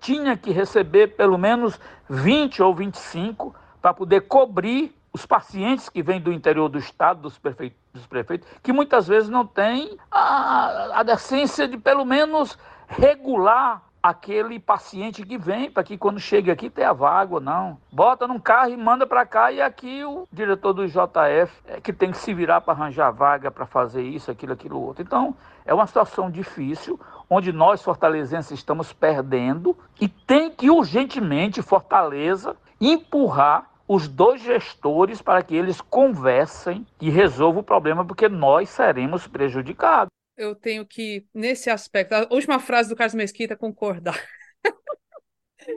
tinha 0.00 0.36
que 0.36 0.50
receber 0.50 1.08
pelo 1.08 1.38
menos 1.38 1.78
20 2.08 2.62
ou 2.62 2.74
25 2.74 3.54
para 3.84 3.92
poder 3.92 4.22
cobrir 4.22 4.96
os 5.12 5.26
pacientes 5.26 5.90
que 5.90 6.02
vêm 6.02 6.18
do 6.18 6.32
interior 6.32 6.70
do 6.70 6.78
estado, 6.78 7.20
dos 7.20 7.36
prefeitos, 7.36 7.78
dos 7.92 8.06
prefeitos 8.06 8.48
que 8.62 8.72
muitas 8.72 9.06
vezes 9.06 9.28
não 9.28 9.46
têm 9.46 9.98
a, 10.10 11.00
a 11.00 11.02
decência 11.02 11.68
de 11.68 11.76
pelo 11.76 12.02
menos 12.02 12.58
regular 12.88 13.82
aquele 14.02 14.58
paciente 14.58 15.22
que 15.22 15.36
vem, 15.36 15.70
para 15.70 15.84
que 15.84 15.98
quando 15.98 16.18
chegue 16.18 16.50
aqui 16.50 16.70
tenha 16.70 16.94
vaga 16.94 17.34
ou 17.34 17.40
não. 17.42 17.76
Bota 17.92 18.26
num 18.26 18.38
carro 18.38 18.70
e 18.70 18.76
manda 18.76 19.06
para 19.06 19.26
cá, 19.26 19.52
e 19.52 19.60
aqui 19.60 20.02
o 20.02 20.26
diretor 20.32 20.72
do 20.72 20.86
JF 20.86 21.52
é 21.66 21.78
que 21.78 21.92
tem 21.92 22.10
que 22.10 22.16
se 22.16 22.32
virar 22.32 22.62
para 22.62 22.72
arranjar 22.72 23.10
vaga, 23.10 23.50
para 23.50 23.66
fazer 23.66 24.02
isso, 24.02 24.30
aquilo, 24.30 24.54
aquilo 24.54 24.80
outro. 24.80 25.02
Então, 25.02 25.36
é 25.66 25.74
uma 25.74 25.86
situação 25.86 26.30
difícil, 26.30 26.98
onde 27.28 27.52
nós, 27.52 27.82
fortalezenses, 27.82 28.52
estamos 28.52 28.94
perdendo, 28.94 29.76
e 30.00 30.08
tem 30.08 30.50
que 30.50 30.70
urgentemente 30.70 31.60
Fortaleza 31.60 32.56
empurrar 32.80 33.73
os 33.86 34.08
dois 34.08 34.42
gestores 34.42 35.20
para 35.20 35.42
que 35.42 35.54
eles 35.54 35.80
conversem 35.80 36.86
e 37.00 37.10
resolvam 37.10 37.60
o 37.60 37.64
problema, 37.64 38.04
porque 38.04 38.28
nós 38.28 38.68
seremos 38.70 39.26
prejudicados. 39.26 40.08
Eu 40.36 40.54
tenho 40.54 40.84
que, 40.84 41.26
nesse 41.32 41.70
aspecto, 41.70 42.12
a 42.12 42.26
última 42.30 42.58
frase 42.58 42.88
do 42.88 42.96
Carlos 42.96 43.14
Mesquita, 43.14 43.56
concordar. 43.56 44.20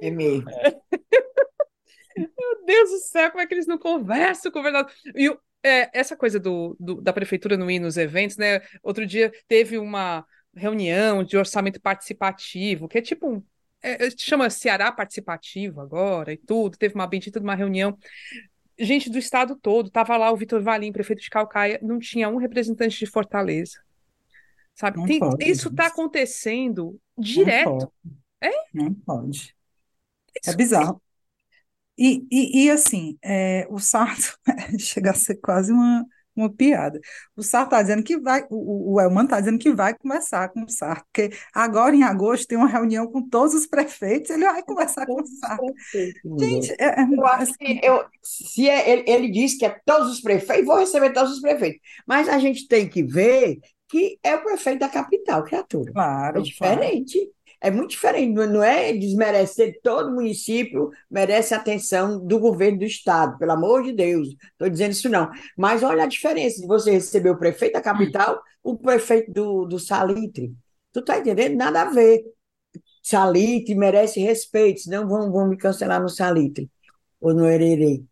É 0.02 0.12
mesmo. 0.12 0.50
Meu 2.18 2.66
Deus 2.66 2.90
do 2.90 2.98
céu, 2.98 3.32
como 3.32 3.42
é 3.42 3.48
que 3.48 3.54
eles 3.54 3.68
não 3.68 3.78
conversam 3.78 4.52
com 4.52 4.60
o 4.60 4.62
governador? 4.62 4.92
E 5.16 5.30
é, 5.64 5.90
essa 5.98 6.16
coisa 6.18 6.40
do, 6.40 6.76
do, 6.80 7.02
da 7.02 7.14
prefeitura 7.14 7.56
não 7.56 7.70
ir 7.70 7.80
nos 7.80 7.96
eventos, 7.96 8.36
né? 8.38 8.62
Outro 8.84 9.06
dia 9.06 9.32
teve 9.48 9.78
uma 9.78 10.26
reunião 10.56 11.24
de 11.24 11.38
orçamento 11.38 11.80
participativo, 11.80 12.88
que 12.88 12.98
é 12.98 13.02
tipo 13.02 13.28
um 13.30 13.44
é, 13.82 14.10
chama 14.18 14.50
Ceará 14.50 14.92
Participativo 14.92 15.82
agora 15.82 16.34
e 16.34 16.38
tudo, 16.38 16.78
teve 16.78 16.96
uma 16.96 17.08
bendita 17.08 17.40
de 17.40 17.46
uma 17.46 17.56
reunião. 17.56 17.98
Gente 18.80 19.10
do 19.10 19.18
estado 19.18 19.56
todo, 19.56 19.90
tava 19.90 20.16
lá 20.18 20.32
o 20.32 20.38
Vitor 20.38 20.62
Valim, 20.62 20.92
prefeito 20.92 21.22
de 21.22 21.30
Calcaia, 21.30 21.80
não 21.82 21.98
tinha 22.00 22.30
um 22.30 22.38
representante 22.38 23.00
de 23.00 23.06
Fortaleza. 23.06 23.80
Sabe? 24.76 25.04
Tem, 25.06 25.20
isso 25.40 25.70
está 25.70 25.88
acontecendo 25.88 27.00
direto. 27.18 27.92
Não 28.04 28.50
é? 28.50 28.52
Não 28.72 28.94
pode. 28.94 29.56
É 30.46 30.56
bizarro. 30.56 31.02
E, 31.98 32.24
e, 32.32 32.66
e 32.66 32.70
assim, 32.70 33.18
é, 33.24 33.66
o 33.72 33.80
Sarto 33.80 34.38
chega 34.78 35.10
a 35.10 35.16
ser 35.16 35.38
quase 35.38 35.72
uma, 35.72 36.06
uma 36.42 36.54
piada. 36.54 37.00
O 37.36 37.44
Sarto 37.44 37.68
está 37.68 37.82
dizendo 37.82 38.04
que 38.04 38.18
vai, 38.18 38.46
o, 38.50 38.94
o 38.94 39.02
Elman 39.02 39.26
está 39.26 39.40
dizendo 39.40 39.60
que 39.60 39.72
vai 39.72 39.94
conversar 39.94 40.50
com 40.50 40.64
o 40.64 40.70
Sarto, 40.70 41.06
porque 41.12 41.36
agora 41.54 41.96
em 41.96 42.04
agosto 42.04 42.48
tem 42.48 42.58
uma 42.58 42.68
reunião 42.68 43.08
com 43.08 43.28
todos 43.28 43.54
os 43.54 43.68
prefeitos, 43.68 44.30
ele 44.30 44.46
vai 44.46 44.64
conversar 44.64 45.06
com 45.06 45.22
o 45.22 45.26
Sarto. 45.26 45.74
Gente, 46.40 46.72
é, 46.80 47.02
é, 47.02 47.08
eu 47.12 47.26
acho 47.26 47.44
assim, 47.44 47.56
que 47.56 47.80
eu, 47.86 48.06
se 48.24 48.70
é, 48.70 48.90
ele, 48.90 49.04
ele 49.08 49.32
diz 49.32 49.58
que 49.58 49.66
é 49.66 49.80
todos 49.86 50.12
os 50.12 50.22
prefeitos, 50.22 50.66
vou 50.66 50.78
receber 50.78 51.12
todos 51.12 51.34
os 51.34 51.42
prefeitos. 51.42 51.80
Mas 52.06 52.30
a 52.30 52.38
gente 52.38 52.68
tem 52.68 52.88
que 52.88 53.04
ver 53.04 53.60
que 53.90 54.20
é 54.24 54.36
o 54.36 54.44
prefeito 54.44 54.80
da 54.80 54.90
capital, 54.90 55.44
criatura. 55.44 55.92
Claro. 55.92 56.40
É 56.40 56.42
diferente. 56.42 57.18
Claro. 57.18 57.37
É 57.60 57.72
muito 57.72 57.92
diferente, 57.92 58.34
não 58.34 58.64
é 58.64 58.94
desmerecer 58.94 59.80
todo 59.82 60.12
município, 60.12 60.92
merece 61.10 61.54
atenção 61.54 62.24
do 62.24 62.40
governo 62.40 62.80
do 62.80 62.86
estado, 62.86 63.38
pelo 63.38 63.52
amor 63.52 63.84
de 63.84 63.94
Deus, 63.94 64.30
estou 64.52 64.70
dizendo 64.70 64.92
isso 64.92 65.10
não. 65.10 65.30
Mas 65.58 65.82
olha 65.82 66.04
a 66.04 66.08
diferença 66.08 66.62
de 66.62 66.68
você 66.68 66.92
receber 66.92 67.32
o 67.32 67.38
prefeito 67.38 67.74
da 67.74 67.82
capital, 67.82 68.40
o 68.64 68.78
prefeito 68.78 69.32
do, 69.32 69.66
do 69.66 69.80
Salitre. 69.80 70.54
Tu 70.94 71.02
tá 71.02 71.18
entendendo? 71.18 71.56
Nada 71.56 71.82
a 71.82 71.90
ver. 71.90 72.24
Salitre 73.02 73.74
merece 73.74 74.20
respeito, 74.20 74.82
senão 74.82 75.08
vão, 75.08 75.32
vão 75.32 75.48
me 75.48 75.58
cancelar 75.58 76.02
no 76.02 76.10
Salitre 76.10 76.70
ou 77.20 77.34
no 77.34 77.48
Hererê. 77.48 78.04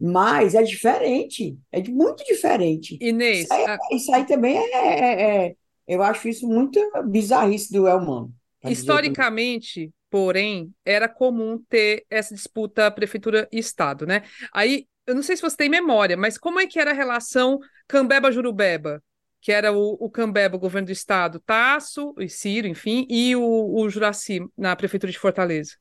Mas 0.00 0.54
é 0.54 0.62
diferente, 0.62 1.58
é 1.70 1.82
muito 1.88 2.24
diferente. 2.24 2.98
Inês, 3.00 3.44
isso 3.44 3.52
aí, 3.52 3.66
a... 3.66 3.78
isso 3.92 4.14
aí 4.14 4.26
também 4.26 4.56
é, 4.56 4.72
é, 4.74 5.46
é, 5.46 5.56
Eu 5.86 6.02
acho 6.02 6.28
isso 6.28 6.46
muito 6.46 6.80
bizarrice 7.06 7.72
do 7.72 7.86
Elmano. 7.86 8.32
Historicamente, 8.64 9.90
porém, 10.10 10.72
era 10.84 11.08
comum 11.08 11.62
ter 11.68 12.04
essa 12.08 12.34
disputa 12.34 12.90
prefeitura 12.90 13.48
e 13.52 13.58
estado, 13.58 14.06
né? 14.06 14.22
Aí, 14.52 14.86
eu 15.06 15.14
não 15.14 15.22
sei 15.22 15.36
se 15.36 15.42
você 15.42 15.56
tem 15.56 15.68
memória, 15.68 16.16
mas 16.16 16.38
como 16.38 16.60
é 16.60 16.66
que 16.66 16.78
era 16.78 16.90
a 16.92 16.94
relação 16.94 17.58
Cambeba-Jurubeba? 17.88 19.02
Que 19.40 19.52
era 19.52 19.72
o, 19.72 19.96
o 20.00 20.08
Cambeba, 20.08 20.56
o 20.56 20.60
governo 20.60 20.86
do 20.86 20.92
estado, 20.92 21.38
Tasso, 21.40 22.14
e 22.18 22.28
Ciro, 22.28 22.66
enfim, 22.66 23.06
e 23.10 23.36
o, 23.36 23.74
o 23.76 23.88
Juraci 23.90 24.40
na 24.56 24.74
prefeitura 24.74 25.12
de 25.12 25.18
Fortaleza. 25.18 25.72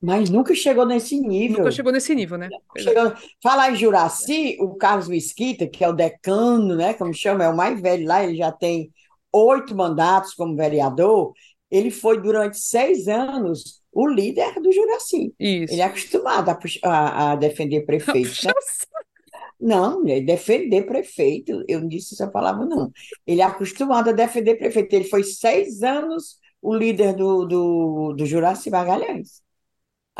Mas 0.00 0.30
nunca 0.30 0.54
chegou 0.54 0.86
nesse 0.86 1.20
nível. 1.20 1.58
Nunca 1.58 1.70
chegou 1.70 1.92
nesse 1.92 2.14
nível, 2.14 2.38
né? 2.38 2.48
Chegou... 2.78 3.12
Falar 3.42 3.70
em 3.70 3.76
Juraci, 3.76 4.56
o 4.58 4.74
Carlos 4.76 5.08
Mesquita, 5.08 5.68
que 5.68 5.84
é 5.84 5.88
o 5.88 5.92
decano, 5.92 6.74
né? 6.74 6.94
Como 6.94 7.12
chama, 7.12 7.44
é 7.44 7.48
o 7.48 7.56
mais 7.56 7.78
velho 7.78 8.06
lá, 8.06 8.24
ele 8.24 8.36
já 8.36 8.50
tem 8.50 8.90
oito 9.30 9.76
mandatos 9.76 10.32
como 10.32 10.56
vereador 10.56 11.34
ele 11.70 11.90
foi 11.90 12.20
durante 12.20 12.58
seis 12.58 13.06
anos 13.08 13.80
o 13.92 14.06
líder 14.06 14.54
do 14.60 14.72
Juraci. 14.72 15.32
Isso. 15.38 15.72
Ele 15.74 15.80
é 15.80 15.84
acostumado 15.84 16.50
a, 16.50 16.58
a, 16.84 17.32
a 17.32 17.36
defender 17.36 17.82
prefeito. 17.82 18.46
Né? 18.46 18.52
Não, 19.60 20.02
defender 20.02 20.86
prefeito. 20.86 21.64
Eu 21.68 21.80
não 21.80 21.88
disse 21.88 22.14
essa 22.14 22.30
palavra, 22.30 22.64
não. 22.64 22.90
Ele 23.26 23.40
é 23.40 23.44
acostumado 23.44 24.08
a 24.08 24.12
defender 24.12 24.56
prefeito. 24.56 24.92
Ele 24.94 25.04
foi 25.04 25.22
seis 25.22 25.82
anos 25.82 26.38
o 26.62 26.74
líder 26.74 27.14
do, 27.14 27.44
do, 27.44 28.14
do 28.14 28.26
Juraci 28.26 28.70
Magalhães. 28.70 29.42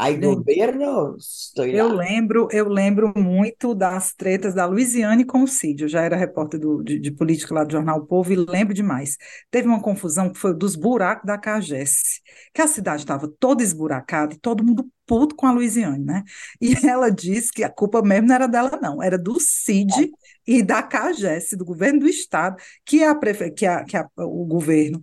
Aí, 0.00 0.16
governo, 0.16 1.14
estou 1.18 1.66
Eu 1.66 1.88
lembro, 1.92 2.48
eu 2.50 2.66
lembro 2.70 3.12
muito 3.14 3.74
das 3.74 4.14
tretas 4.14 4.54
da 4.54 4.64
Luiziane 4.64 5.26
com 5.26 5.42
o 5.42 5.46
Cid. 5.46 5.82
Eu 5.82 5.88
já 5.90 6.00
era 6.00 6.16
repórter 6.16 6.58
do, 6.58 6.82
de, 6.82 6.98
de, 6.98 7.10
política 7.10 7.54
lá 7.54 7.64
do 7.64 7.72
Jornal 7.72 7.98
o 7.98 8.06
Povo 8.06 8.32
e 8.32 8.36
lembro 8.36 8.72
demais. 8.72 9.18
Teve 9.50 9.68
uma 9.68 9.82
confusão 9.82 10.32
que 10.32 10.38
foi 10.38 10.54
dos 10.56 10.74
buracos 10.74 11.26
da 11.26 11.36
CAGES, 11.36 12.22
que 12.54 12.62
a 12.62 12.66
cidade 12.66 13.02
estava 13.02 13.28
toda 13.28 13.62
esburacada 13.62 14.32
e 14.32 14.38
todo 14.38 14.64
mundo 14.64 14.88
puto 15.06 15.36
com 15.36 15.46
a 15.46 15.52
Luiziane, 15.52 16.02
né? 16.02 16.24
E 16.58 16.72
ela 16.88 17.10
disse 17.10 17.52
que 17.52 17.62
a 17.62 17.68
culpa 17.68 18.00
mesmo 18.00 18.28
não 18.28 18.34
era 18.34 18.46
dela, 18.46 18.78
não, 18.80 19.02
era 19.02 19.18
do 19.18 19.38
CID 19.38 20.10
e 20.46 20.62
da 20.62 20.82
CAGES, 20.82 21.50
do 21.58 21.64
governo 21.64 22.00
do 22.00 22.08
estado, 22.08 22.56
que, 22.86 23.04
a 23.04 23.14
prefe... 23.14 23.50
que, 23.50 23.66
a, 23.66 23.84
que 23.84 23.98
a, 23.98 24.08
o 24.16 24.46
governo 24.46 25.02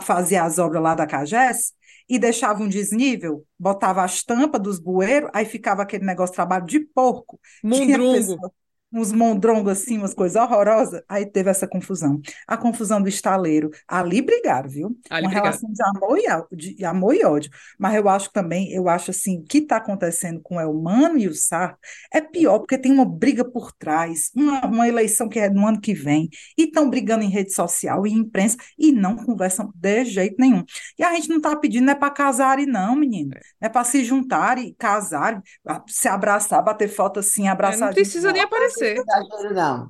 fazia 0.00 0.42
as 0.42 0.58
obras 0.58 0.82
lá 0.82 0.96
da 0.96 1.06
CAGES 1.06 1.72
e 2.08 2.18
deixava 2.18 2.62
um 2.62 2.68
desnível, 2.68 3.44
botava 3.58 4.02
as 4.02 4.22
tampas 4.22 4.60
dos 4.60 4.78
bueiros, 4.78 5.30
aí 5.32 5.44
ficava 5.44 5.82
aquele 5.82 6.04
negócio 6.04 6.32
de 6.32 6.36
trabalho 6.36 6.66
de 6.66 6.80
porco. 6.80 7.38
Mundrungo 7.62 8.52
uns 8.92 9.12
mondrongos 9.12 9.72
assim, 9.72 9.98
umas 9.98 10.14
coisas 10.14 10.40
horrorosas. 10.40 11.02
Aí 11.08 11.24
teve 11.24 11.50
essa 11.50 11.66
confusão. 11.66 12.20
A 12.46 12.56
confusão 12.56 13.00
do 13.00 13.08
estaleiro. 13.08 13.70
Ali 13.88 14.20
brigaram, 14.20 14.68
viu? 14.68 14.96
Ali 15.08 15.26
Uma 15.26 15.30
brigaram. 15.30 15.44
relação 15.46 15.72
de 15.72 15.82
amor, 15.82 16.18
e, 16.18 16.56
de 16.56 16.84
amor 16.84 17.14
e 17.14 17.24
ódio. 17.24 17.50
Mas 17.78 17.94
eu 17.94 18.08
acho 18.08 18.30
também, 18.32 18.72
eu 18.72 18.88
acho 18.88 19.10
assim, 19.10 19.38
o 19.38 19.44
que 19.44 19.58
está 19.58 19.76
acontecendo 19.76 20.40
com 20.42 20.56
o 20.56 20.60
Elmano 20.60 21.18
e 21.18 21.28
o 21.28 21.34
Sarto 21.34 21.78
é 22.12 22.20
pior, 22.20 22.58
porque 22.58 22.78
tem 22.78 22.92
uma 22.92 23.04
briga 23.04 23.44
por 23.44 23.72
trás, 23.72 24.30
uma, 24.34 24.66
uma 24.66 24.88
eleição 24.88 25.28
que 25.28 25.38
é 25.38 25.48
no 25.48 25.66
ano 25.66 25.80
que 25.80 25.94
vem, 25.94 26.28
e 26.58 26.64
estão 26.64 26.90
brigando 26.90 27.24
em 27.24 27.30
rede 27.30 27.52
social 27.52 28.06
e 28.06 28.12
imprensa, 28.12 28.56
e 28.78 28.92
não 28.92 29.16
conversam 29.16 29.72
de 29.74 30.04
jeito 30.04 30.36
nenhum. 30.38 30.64
E 30.98 31.02
a 31.02 31.14
gente 31.14 31.28
não 31.28 31.38
está 31.38 31.56
pedindo, 31.56 31.86
não 31.86 31.92
é 31.92 31.96
para 31.96 32.10
casarem, 32.10 32.66
não, 32.66 32.94
menino. 32.94 33.32
É, 33.60 33.66
é 33.66 33.68
para 33.68 33.84
se 33.84 34.04
juntarem, 34.04 34.74
casarem, 34.78 35.40
se 35.86 36.08
abraçar, 36.08 36.62
bater 36.62 36.88
foto 36.88 37.20
assim, 37.20 37.48
abraçar. 37.48 37.82
É, 37.82 37.86
não 37.86 37.94
precisa 37.94 38.32
nem 38.32 38.42
aparecer 38.42 38.81
você. 38.82 39.52
Não. 39.52 39.88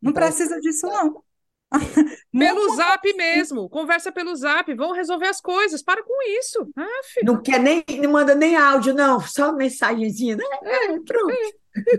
Não 0.00 0.12
precisa 0.12 0.60
disso, 0.60 0.86
não. 0.86 1.22
pelo 2.32 2.76
zap 2.76 3.12
mesmo, 3.14 3.68
conversa 3.68 4.10
pelo 4.10 4.34
zap, 4.34 4.72
vão 4.74 4.92
resolver 4.92 5.26
as 5.26 5.40
coisas, 5.40 5.82
para 5.82 6.02
com 6.02 6.22
isso. 6.38 6.66
Ah, 6.76 6.86
não 7.22 7.42
quer 7.42 7.60
nem, 7.60 7.84
não 8.00 8.10
manda 8.10 8.34
nem 8.34 8.56
áudio, 8.56 8.94
não, 8.94 9.20
só 9.20 9.52
mensagenzinha, 9.52 10.36
né? 10.36 10.44
É, 10.62 10.86
pronto. 11.00 11.30
É. 11.30 11.98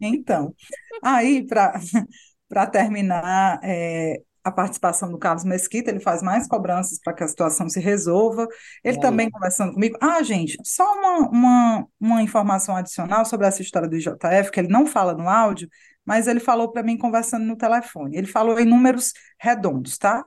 Então, 0.00 0.54
aí, 1.02 1.46
para 1.46 2.66
terminar, 2.72 3.60
é, 3.62 4.22
a 4.46 4.52
participação 4.52 5.10
do 5.10 5.18
Carlos 5.18 5.42
Mesquita, 5.42 5.90
ele 5.90 5.98
faz 5.98 6.22
mais 6.22 6.46
cobranças 6.46 7.00
para 7.00 7.12
que 7.12 7.24
a 7.24 7.26
situação 7.26 7.68
se 7.68 7.80
resolva. 7.80 8.46
Ele 8.84 8.96
é. 8.96 9.00
também 9.00 9.28
conversando 9.28 9.72
comigo. 9.72 9.98
Ah, 10.00 10.22
gente, 10.22 10.56
só 10.62 10.84
uma, 10.94 11.28
uma, 11.28 11.86
uma 11.98 12.22
informação 12.22 12.76
adicional 12.76 13.24
sobre 13.24 13.44
essa 13.44 13.60
história 13.60 13.88
do 13.88 13.96
IJF, 13.96 14.52
que 14.52 14.60
ele 14.60 14.68
não 14.68 14.86
fala 14.86 15.14
no 15.14 15.28
áudio, 15.28 15.68
mas 16.04 16.28
ele 16.28 16.38
falou 16.38 16.70
para 16.70 16.84
mim 16.84 16.96
conversando 16.96 17.44
no 17.44 17.56
telefone. 17.56 18.16
Ele 18.16 18.28
falou 18.28 18.56
em 18.60 18.64
números 18.64 19.12
redondos, 19.36 19.98
tá? 19.98 20.24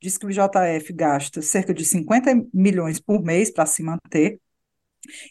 Diz 0.00 0.16
que 0.16 0.24
o 0.24 0.30
IJF 0.30 0.90
gasta 0.94 1.42
cerca 1.42 1.74
de 1.74 1.84
50 1.84 2.46
milhões 2.54 2.98
por 2.98 3.22
mês 3.22 3.50
para 3.50 3.66
se 3.66 3.82
manter, 3.82 4.40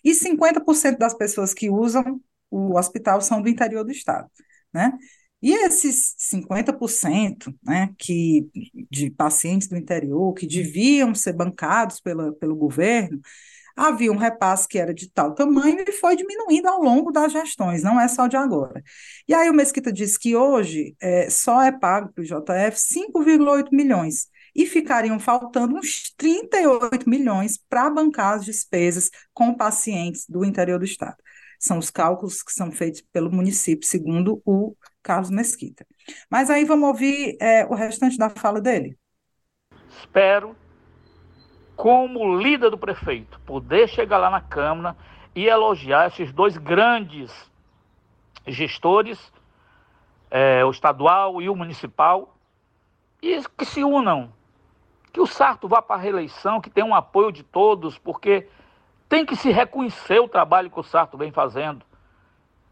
e 0.03 0.13
50% 0.13 0.99
das 0.99 1.15
pessoas 1.15 1.55
que 1.55 1.71
usam 1.71 2.21
o 2.51 2.77
hospital 2.77 3.19
são 3.19 3.41
do 3.41 3.49
interior 3.49 3.83
do 3.83 3.91
estado, 3.91 4.29
né? 4.71 4.93
E 5.41 5.53
esses 5.53 6.15
50% 6.17 7.53
né, 7.63 7.93
que, 7.97 8.49
de 8.89 9.11
pacientes 9.11 9.67
do 9.67 9.77
interior 9.77 10.33
que 10.33 10.47
deviam 10.47 11.13
ser 11.13 11.33
bancados 11.33 11.99
pela, 11.99 12.33
pelo 12.33 12.55
governo, 12.55 13.21
havia 13.75 14.11
um 14.11 14.17
repasse 14.17 14.67
que 14.67 14.79
era 14.79 14.91
de 14.91 15.09
tal 15.11 15.35
tamanho 15.35 15.85
e 15.87 15.91
foi 15.91 16.15
diminuindo 16.15 16.67
ao 16.67 16.81
longo 16.81 17.11
das 17.11 17.31
gestões, 17.31 17.83
não 17.83 18.01
é 18.01 18.07
só 18.07 18.25
de 18.25 18.35
agora. 18.35 18.83
E 19.27 19.33
aí 19.33 19.47
o 19.49 19.53
Mesquita 19.53 19.93
disse 19.93 20.17
que 20.17 20.35
hoje 20.35 20.95
é, 20.99 21.29
só 21.29 21.61
é 21.61 21.71
pago 21.71 22.11
para 22.11 22.23
o 22.23 22.25
JF 22.25 22.75
5,8 22.75 23.67
milhões 23.71 24.27
e 24.55 24.65
ficariam 24.65 25.19
faltando 25.19 25.75
uns 25.75 26.11
38 26.17 27.07
milhões 27.07 27.59
para 27.69 27.91
bancar 27.91 28.33
as 28.33 28.45
despesas 28.45 29.11
com 29.31 29.53
pacientes 29.53 30.25
do 30.27 30.43
interior 30.43 30.79
do 30.79 30.85
estado. 30.85 31.17
São 31.59 31.77
os 31.77 31.91
cálculos 31.91 32.41
que 32.41 32.51
são 32.51 32.71
feitos 32.71 33.03
pelo 33.13 33.31
município, 33.31 33.87
segundo 33.87 34.41
o 34.43 34.75
Carlos 35.07 35.29
Mesquita. 35.29 35.87
Mas 36.29 36.49
aí 36.49 36.65
vamos 36.65 36.89
ouvir 36.89 37.37
é, 37.39 37.65
o 37.65 37.73
restante 37.73 38.17
da 38.17 38.29
fala 38.29 38.59
dele. 38.59 38.97
Espero, 39.89 40.53
como 41.77 42.37
líder 42.37 42.69
do 42.69 42.77
prefeito, 42.77 43.39
poder 43.45 43.87
chegar 43.87 44.17
lá 44.17 44.29
na 44.29 44.41
Câmara 44.41 44.97
e 45.33 45.47
elogiar 45.47 46.07
esses 46.07 46.33
dois 46.33 46.57
grandes 46.57 47.31
gestores, 48.45 49.31
é, 50.29 50.65
o 50.65 50.71
estadual 50.71 51.41
e 51.41 51.47
o 51.47 51.55
municipal, 51.55 52.35
e 53.21 53.41
que 53.57 53.65
se 53.65 53.85
unam. 53.85 54.33
Que 55.13 55.21
o 55.21 55.25
Sarto 55.25 55.69
vá 55.69 55.81
para 55.81 55.95
a 55.95 55.99
reeleição, 55.99 56.59
que 56.59 56.69
tenha 56.69 56.85
um 56.85 56.93
apoio 56.93 57.31
de 57.31 57.43
todos, 57.43 57.97
porque 57.97 58.49
tem 59.07 59.25
que 59.25 59.37
se 59.37 59.51
reconhecer 59.51 60.19
o 60.19 60.27
trabalho 60.27 60.69
que 60.69 60.79
o 60.79 60.83
Sarto 60.83 61.17
vem 61.17 61.31
fazendo. 61.31 61.85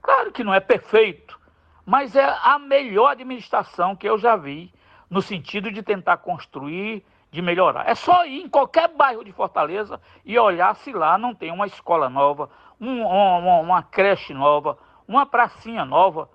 Claro 0.02 0.34
que 0.34 0.44
não 0.44 0.54
é 0.54 0.60
perfeito, 0.60 1.40
mas 1.86 2.16
é 2.16 2.26
a 2.44 2.58
melhor 2.58 3.12
administração 3.12 3.96
que 3.96 4.08
eu 4.08 4.18
já 4.18 4.36
vi 4.36 4.74
no 5.10 5.22
sentido 5.22 5.72
de 5.72 5.84
tentar 5.84 6.18
construir, 6.18 7.06
de 7.32 7.42
melhorar. 7.42 7.88
É 7.88 7.94
só 7.94 8.26
ir 8.26 8.42
em 8.42 8.50
qualquer 8.50 8.88
bairro 8.90 9.24
de 9.24 9.32
Fortaleza 9.32 10.02
e 10.26 10.38
olhar 10.40 10.76
se 10.78 10.92
lá 10.92 11.18
não 11.18 11.36
tem 11.36 11.52
uma 11.52 11.68
escola 11.68 12.10
nova, 12.10 12.50
um, 12.82 13.02
uma, 13.04 13.60
uma 13.60 13.84
creche 13.84 14.34
nova, 14.34 14.78
uma 15.08 15.26
pracinha 15.26 15.86
nova, 15.86 16.30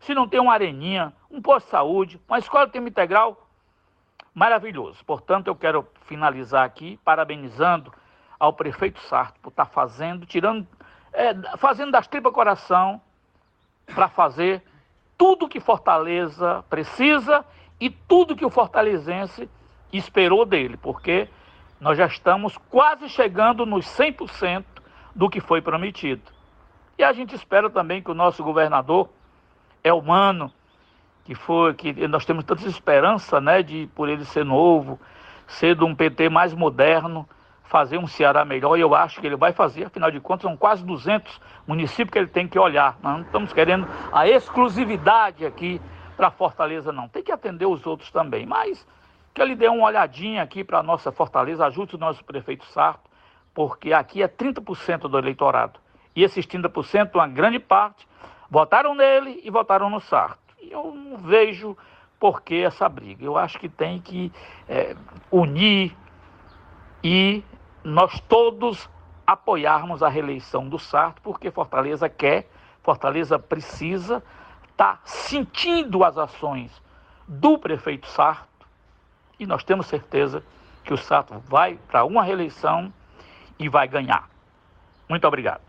se 0.00 0.14
não 0.14 0.28
tem 0.28 0.40
uma 0.40 0.52
areninha, 0.52 1.12
um 1.30 1.40
posto 1.40 1.66
de 1.66 1.70
saúde, 1.70 2.20
uma 2.28 2.38
escola 2.38 2.66
de 2.66 2.72
tempo 2.72 2.88
integral. 2.88 3.48
Maravilhoso. 4.34 5.04
Portanto, 5.04 5.46
eu 5.46 5.54
quero 5.54 5.86
finalizar 6.06 6.64
aqui 6.64 6.98
parabenizando 7.04 7.92
ao 8.38 8.52
prefeito 8.52 9.00
Sarto 9.02 9.38
por 9.40 9.50
estar 9.50 9.66
fazendo, 9.66 10.26
tirando 10.26 10.66
é, 11.12 11.34
fazendo 11.58 11.92
das 11.92 12.06
tripas 12.06 12.32
coração 12.32 13.00
para 13.94 14.08
fazer 14.08 14.62
tudo 15.16 15.48
que 15.48 15.60
Fortaleza 15.60 16.64
precisa 16.68 17.44
e 17.80 17.90
tudo 17.90 18.36
que 18.36 18.44
o 18.44 18.50
fortalezense 18.50 19.48
esperou 19.92 20.46
dele, 20.46 20.76
porque 20.76 21.28
nós 21.80 21.98
já 21.98 22.06
estamos 22.06 22.56
quase 22.70 23.08
chegando 23.08 23.66
nos 23.66 23.84
100% 23.86 24.64
do 25.14 25.28
que 25.28 25.40
foi 25.40 25.60
prometido. 25.60 26.22
E 26.96 27.02
a 27.02 27.12
gente 27.12 27.34
espera 27.34 27.68
também 27.68 28.00
que 28.00 28.10
o 28.10 28.14
nosso 28.14 28.44
governador 28.44 29.08
é 29.82 29.92
humano, 29.92 30.52
que 31.24 31.34
foi 31.34 31.74
que 31.74 32.06
nós 32.06 32.24
temos 32.24 32.44
tanta 32.44 32.68
esperança, 32.68 33.40
né, 33.40 33.64
de 33.64 33.88
por 33.96 34.08
ele 34.08 34.24
ser 34.24 34.44
novo, 34.44 35.00
ser 35.48 35.74
de 35.74 35.82
um 35.82 35.92
PT 35.92 36.28
mais 36.28 36.54
moderno, 36.54 37.28
fazer 37.72 37.96
um 37.96 38.06
Ceará 38.06 38.44
melhor, 38.44 38.76
e 38.76 38.82
eu 38.82 38.94
acho 38.94 39.18
que 39.18 39.26
ele 39.26 39.34
vai 39.34 39.50
fazer, 39.50 39.86
afinal 39.86 40.10
de 40.10 40.20
contas, 40.20 40.42
são 40.42 40.54
quase 40.54 40.84
200 40.84 41.40
municípios 41.66 42.10
que 42.10 42.18
ele 42.18 42.26
tem 42.26 42.46
que 42.46 42.58
olhar. 42.58 42.98
Nós 43.02 43.14
não 43.14 43.22
estamos 43.22 43.50
querendo 43.50 43.88
a 44.12 44.28
exclusividade 44.28 45.46
aqui 45.46 45.80
para 46.14 46.30
Fortaleza, 46.30 46.92
não. 46.92 47.08
Tem 47.08 47.22
que 47.22 47.32
atender 47.32 47.64
os 47.64 47.86
outros 47.86 48.10
também, 48.10 48.44
mas 48.44 48.86
que 49.32 49.40
ele 49.40 49.56
dê 49.56 49.68
uma 49.68 49.86
olhadinha 49.86 50.42
aqui 50.42 50.62
para 50.62 50.80
a 50.80 50.82
nossa 50.82 51.10
Fortaleza, 51.10 51.64
ajude 51.64 51.96
o 51.96 51.98
nosso 51.98 52.22
prefeito 52.22 52.66
Sarto, 52.66 53.10
porque 53.54 53.94
aqui 53.94 54.22
é 54.22 54.28
30% 54.28 55.08
do 55.08 55.16
eleitorado. 55.16 55.80
E 56.14 56.22
esses 56.22 56.46
30%, 56.46 57.14
uma 57.14 57.26
grande 57.26 57.58
parte, 57.58 58.06
votaram 58.50 58.94
nele 58.94 59.40
e 59.42 59.50
votaram 59.50 59.88
no 59.88 59.98
Sarto. 59.98 60.54
E 60.60 60.70
eu 60.70 60.92
não 60.94 61.16
vejo 61.16 61.74
por 62.20 62.42
que 62.42 62.62
essa 62.62 62.86
briga. 62.86 63.24
Eu 63.24 63.38
acho 63.38 63.58
que 63.58 63.70
tem 63.70 63.98
que 63.98 64.30
é, 64.68 64.94
unir 65.30 65.96
e 67.02 67.42
nós 67.84 68.20
todos 68.20 68.88
apoiarmos 69.26 70.02
a 70.02 70.08
reeleição 70.08 70.68
do 70.68 70.78
Sarto, 70.78 71.22
porque 71.22 71.50
Fortaleza 71.50 72.08
quer, 72.08 72.48
Fortaleza 72.82 73.38
precisa, 73.38 74.22
está 74.70 75.00
sentindo 75.04 76.04
as 76.04 76.18
ações 76.18 76.70
do 77.26 77.58
prefeito 77.58 78.06
Sarto 78.08 78.66
e 79.38 79.46
nós 79.46 79.64
temos 79.64 79.86
certeza 79.86 80.42
que 80.84 80.92
o 80.92 80.98
Sarto 80.98 81.38
vai 81.46 81.78
para 81.88 82.04
uma 82.04 82.22
reeleição 82.22 82.92
e 83.58 83.68
vai 83.68 83.86
ganhar. 83.86 84.28
Muito 85.08 85.26
obrigado. 85.26 85.62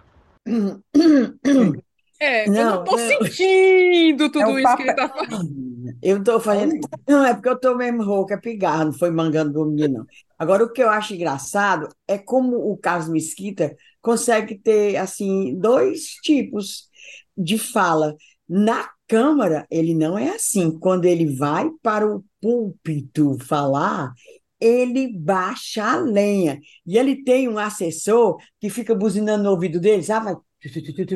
É, 2.19 2.47
não, 2.47 2.55
eu 2.55 2.65
não 2.65 2.83
estou 2.83 2.97
sentindo 2.97 4.29
tudo 4.29 4.57
é 4.57 4.61
isso 4.61 4.77
que 4.77 4.83
ele 4.83 4.91
está 4.91 5.09
falando. 5.09 5.72
Eu 6.01 6.19
estou 6.19 6.39
fazendo. 6.39 6.73
Não, 7.07 7.25
é 7.25 7.33
porque 7.33 7.49
eu 7.49 7.53
estou 7.53 7.75
mesmo 7.77 8.03
rouca, 8.03 8.35
é 8.35 8.37
pigarro, 8.37 8.85
não 8.85 8.93
foi 8.93 9.11
mangando 9.11 9.53
do 9.53 9.65
menino, 9.65 9.99
não. 9.99 10.05
Agora, 10.37 10.63
o 10.63 10.71
que 10.71 10.81
eu 10.81 10.89
acho 10.89 11.13
engraçado 11.13 11.87
é 12.07 12.17
como 12.17 12.57
o 12.57 12.77
Carlos 12.77 13.09
Mesquita 13.09 13.75
consegue 14.01 14.57
ter, 14.57 14.97
assim, 14.97 15.57
dois 15.59 16.15
tipos 16.21 16.89
de 17.37 17.57
fala. 17.57 18.15
Na 18.47 18.89
Câmara, 19.07 19.67
ele 19.69 19.93
não 19.93 20.17
é 20.17 20.29
assim. 20.29 20.77
Quando 20.79 21.05
ele 21.05 21.35
vai 21.35 21.69
para 21.81 22.07
o 22.07 22.23
púlpito 22.41 23.37
falar, 23.39 24.11
ele 24.59 25.11
baixa 25.17 25.83
a 25.83 25.97
lenha. 25.97 26.59
E 26.85 26.97
ele 26.97 27.23
tem 27.23 27.47
um 27.47 27.57
assessor 27.59 28.37
que 28.59 28.69
fica 28.69 28.95
buzinando 28.95 29.43
no 29.43 29.51
ouvido 29.51 29.79
dele, 29.79 30.03
sabe? 30.03 30.35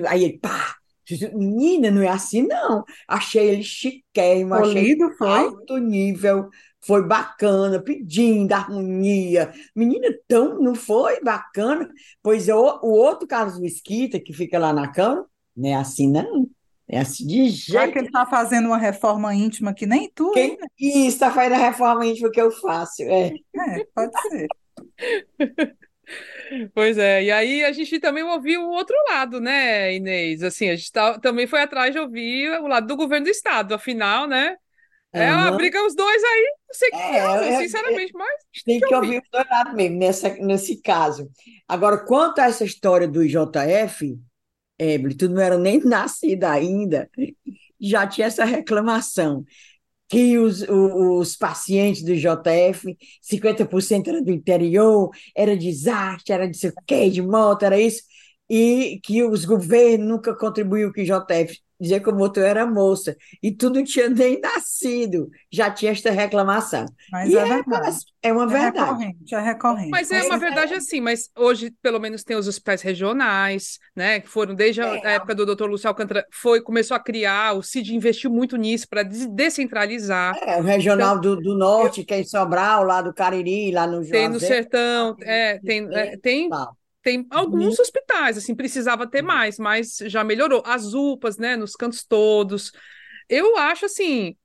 Aí 0.07 0.23
ele, 0.23 0.37
pá, 0.37 0.75
Menina, 1.33 1.89
não 1.91 2.01
é 2.01 2.07
assim, 2.07 2.41
não. 2.43 2.83
Achei 3.07 3.49
ele 3.49 3.63
chiquérrimo, 3.63 4.53
achei 4.53 4.97
foi? 5.17 5.27
alto 5.27 5.77
nível, 5.77 6.49
foi 6.81 7.05
bacana, 7.05 7.81
pedindo 7.81 8.53
harmonia. 8.53 9.53
Menina, 9.75 10.07
tão, 10.27 10.61
não 10.61 10.75
foi 10.75 11.21
bacana? 11.21 11.89
Pois 12.21 12.47
o, 12.47 12.79
o 12.81 12.91
outro 12.91 13.27
Carlos 13.27 13.59
Mesquita, 13.59 14.19
que 14.19 14.33
fica 14.33 14.59
lá 14.59 14.73
na 14.73 14.91
Câmara, 14.91 15.25
não 15.55 15.69
é 15.69 15.75
assim, 15.75 16.11
não. 16.11 16.47
É 16.87 16.99
assim 16.99 17.27
de 17.27 17.49
jeito. 17.49 17.71
Já 17.73 17.91
que 17.91 17.97
ele 17.97 18.07
está 18.07 18.25
fazendo 18.25 18.67
uma 18.67 18.77
reforma 18.77 19.33
íntima 19.35 19.73
que 19.73 19.85
nem 19.85 20.09
tu, 20.13 20.31
Quem... 20.31 20.51
Né? 20.51 20.67
Isso, 20.79 21.07
está 21.07 21.31
fazendo 21.31 21.55
a 21.55 21.57
reforma 21.57 22.05
íntima 22.05 22.31
que 22.31 22.39
eu 22.39 22.49
faço. 22.51 23.01
É, 23.03 23.27
é 23.27 23.85
pode 23.93 24.13
ser. 24.29 24.47
Pois 26.73 26.97
é, 26.97 27.23
e 27.23 27.31
aí 27.31 27.63
a 27.63 27.71
gente 27.71 27.99
também 27.99 28.23
ouviu 28.23 28.61
o 28.61 28.69
outro 28.71 28.95
lado, 29.09 29.41
né, 29.41 29.93
Inês? 29.95 30.41
Assim, 30.43 30.69
a 30.69 30.75
gente 30.75 30.91
tá, 30.91 31.19
também 31.19 31.45
foi 31.45 31.61
atrás 31.61 31.91
de 31.91 31.99
ouvir 31.99 32.49
o 32.61 32.67
lado 32.67 32.87
do 32.87 32.95
governo 32.95 33.25
do 33.25 33.31
estado, 33.31 33.73
afinal, 33.73 34.27
né? 34.27 34.55
É 35.13 35.31
uma 35.31 35.51
briga 35.51 35.83
os 35.85 35.95
dois 35.95 36.23
aí, 36.23 36.53
não 36.67 36.73
sei 36.73 36.89
o 36.89 36.91
que 36.91 36.97
é, 36.97 37.53
é, 37.53 37.57
sinceramente, 37.59 38.11
é, 38.13 38.17
mas 38.17 38.33
tem 38.63 38.79
que, 38.79 38.87
que 38.87 38.95
ouvir. 38.95 39.17
os 39.17 39.29
dois 39.31 39.49
lados 39.49 39.73
mesmo, 39.73 39.97
nessa, 39.97 40.29
nesse 40.35 40.81
caso. 40.81 41.29
Agora, 41.67 41.97
quanto 41.97 42.39
a 42.39 42.45
essa 42.45 42.63
história 42.63 43.07
do 43.07 43.25
JF, 43.25 44.17
Eble, 44.77 45.15
tu 45.15 45.29
não 45.29 45.41
era 45.41 45.57
nem 45.57 45.79
nascida 45.83 46.51
ainda, 46.51 47.09
já 47.79 48.05
tinha 48.05 48.27
essa 48.27 48.45
reclamação 48.45 49.43
que 50.07 50.37
os, 50.37 50.61
os, 50.69 51.35
pacientes 51.35 52.03
do 52.03 52.15
JF, 52.15 52.97
50% 53.21 54.07
era 54.07 54.21
do 54.21 54.31
interior, 54.31 55.09
era 55.35 55.57
desastre, 55.57 56.33
era 56.33 56.47
de 56.49 56.57
sei 56.57 56.69
o 56.69 56.73
quê, 56.85 57.09
de 57.09 57.21
moto, 57.21 57.63
era 57.63 57.79
isso, 57.79 58.03
e 58.49 58.99
que 59.03 59.23
os 59.23 59.45
governos 59.45 60.07
nunca 60.07 60.35
contribuíram 60.35 60.91
com 60.93 61.01
o 61.01 61.03
JF 61.03 61.59
dizer 61.79 62.01
que 62.01 62.09
o 62.09 62.15
motor 62.15 62.43
era 62.43 62.65
moça, 62.65 63.15
e 63.41 63.51
tu 63.51 63.69
não 63.69 63.83
tinha 63.83 64.09
nem 64.09 64.39
nascido, 64.39 65.29
já 65.51 65.69
tinha 65.69 65.91
esta 65.91 66.11
reclamação. 66.11 66.85
Mas 67.11 67.29
e 67.29 67.37
é, 67.37 67.45
verdade. 67.45 67.97
É 68.21 68.33
uma 68.33 68.43
é 68.43 68.47
verdade. 68.47 68.77
Recorrente, 68.77 69.35
é 69.35 69.39
recorrente. 69.39 69.89
Mas 69.89 70.11
é 70.11 70.23
uma 70.23 70.37
verdade 70.37 70.73
assim, 70.73 70.99
mas 70.99 71.29
hoje 71.37 71.71
pelo 71.81 71.99
menos 71.99 72.23
tem 72.23 72.35
os 72.35 72.47
hospitais 72.47 72.81
regionais, 72.81 73.77
né, 73.95 74.19
que 74.19 74.27
foram 74.27 74.55
desde 74.55 74.81
a 74.81 74.95
é. 74.95 75.15
época 75.15 75.35
do 75.35 75.45
Dr. 75.45 75.65
Lúcio 75.65 75.87
Alcântara, 75.87 76.25
foi, 76.31 76.61
começou 76.61 76.95
a 76.95 76.99
criar, 76.99 77.53
o 77.53 77.61
CID 77.61 77.95
investiu 77.95 78.29
muito 78.29 78.57
nisso 78.57 78.87
para 78.89 79.03
descentralizar. 79.03 80.37
É, 80.41 80.59
o 80.59 80.63
regional 80.63 81.17
então, 81.17 81.35
do, 81.35 81.41
do 81.41 81.57
Norte, 81.57 82.01
eu... 82.01 82.05
que 82.05 82.13
é 82.13 82.19
em 82.19 82.25
Sobral, 82.25 82.83
lá 82.83 83.01
do 83.01 83.13
Cariri, 83.13 83.71
lá 83.71 83.85
no 83.85 84.03
Juazeiro. 84.03 84.17
Tem 84.17 84.29
no 84.29 84.39
Sertão, 84.39 85.15
é, 85.21 85.59
tem, 85.59 85.87
é, 85.93 86.17
tem, 86.17 86.49
tem 87.07 87.25
alguns 87.29 87.77
uhum. 87.77 87.81
hospitais, 87.83 88.37
assim, 88.37 88.53
precisava 88.53 89.07
ter 89.07 89.21
uhum. 89.21 89.27
mais, 89.27 89.57
mas 89.57 89.97
já 90.07 90.25
melhorou. 90.25 90.61
As 90.65 90.93
UPAs, 90.93 91.37
né, 91.37 91.55
nos 91.55 91.73
cantos 91.73 92.03
todos. 92.03 92.73
Eu 93.29 93.55
acho 93.55 93.85
assim, 93.85 94.35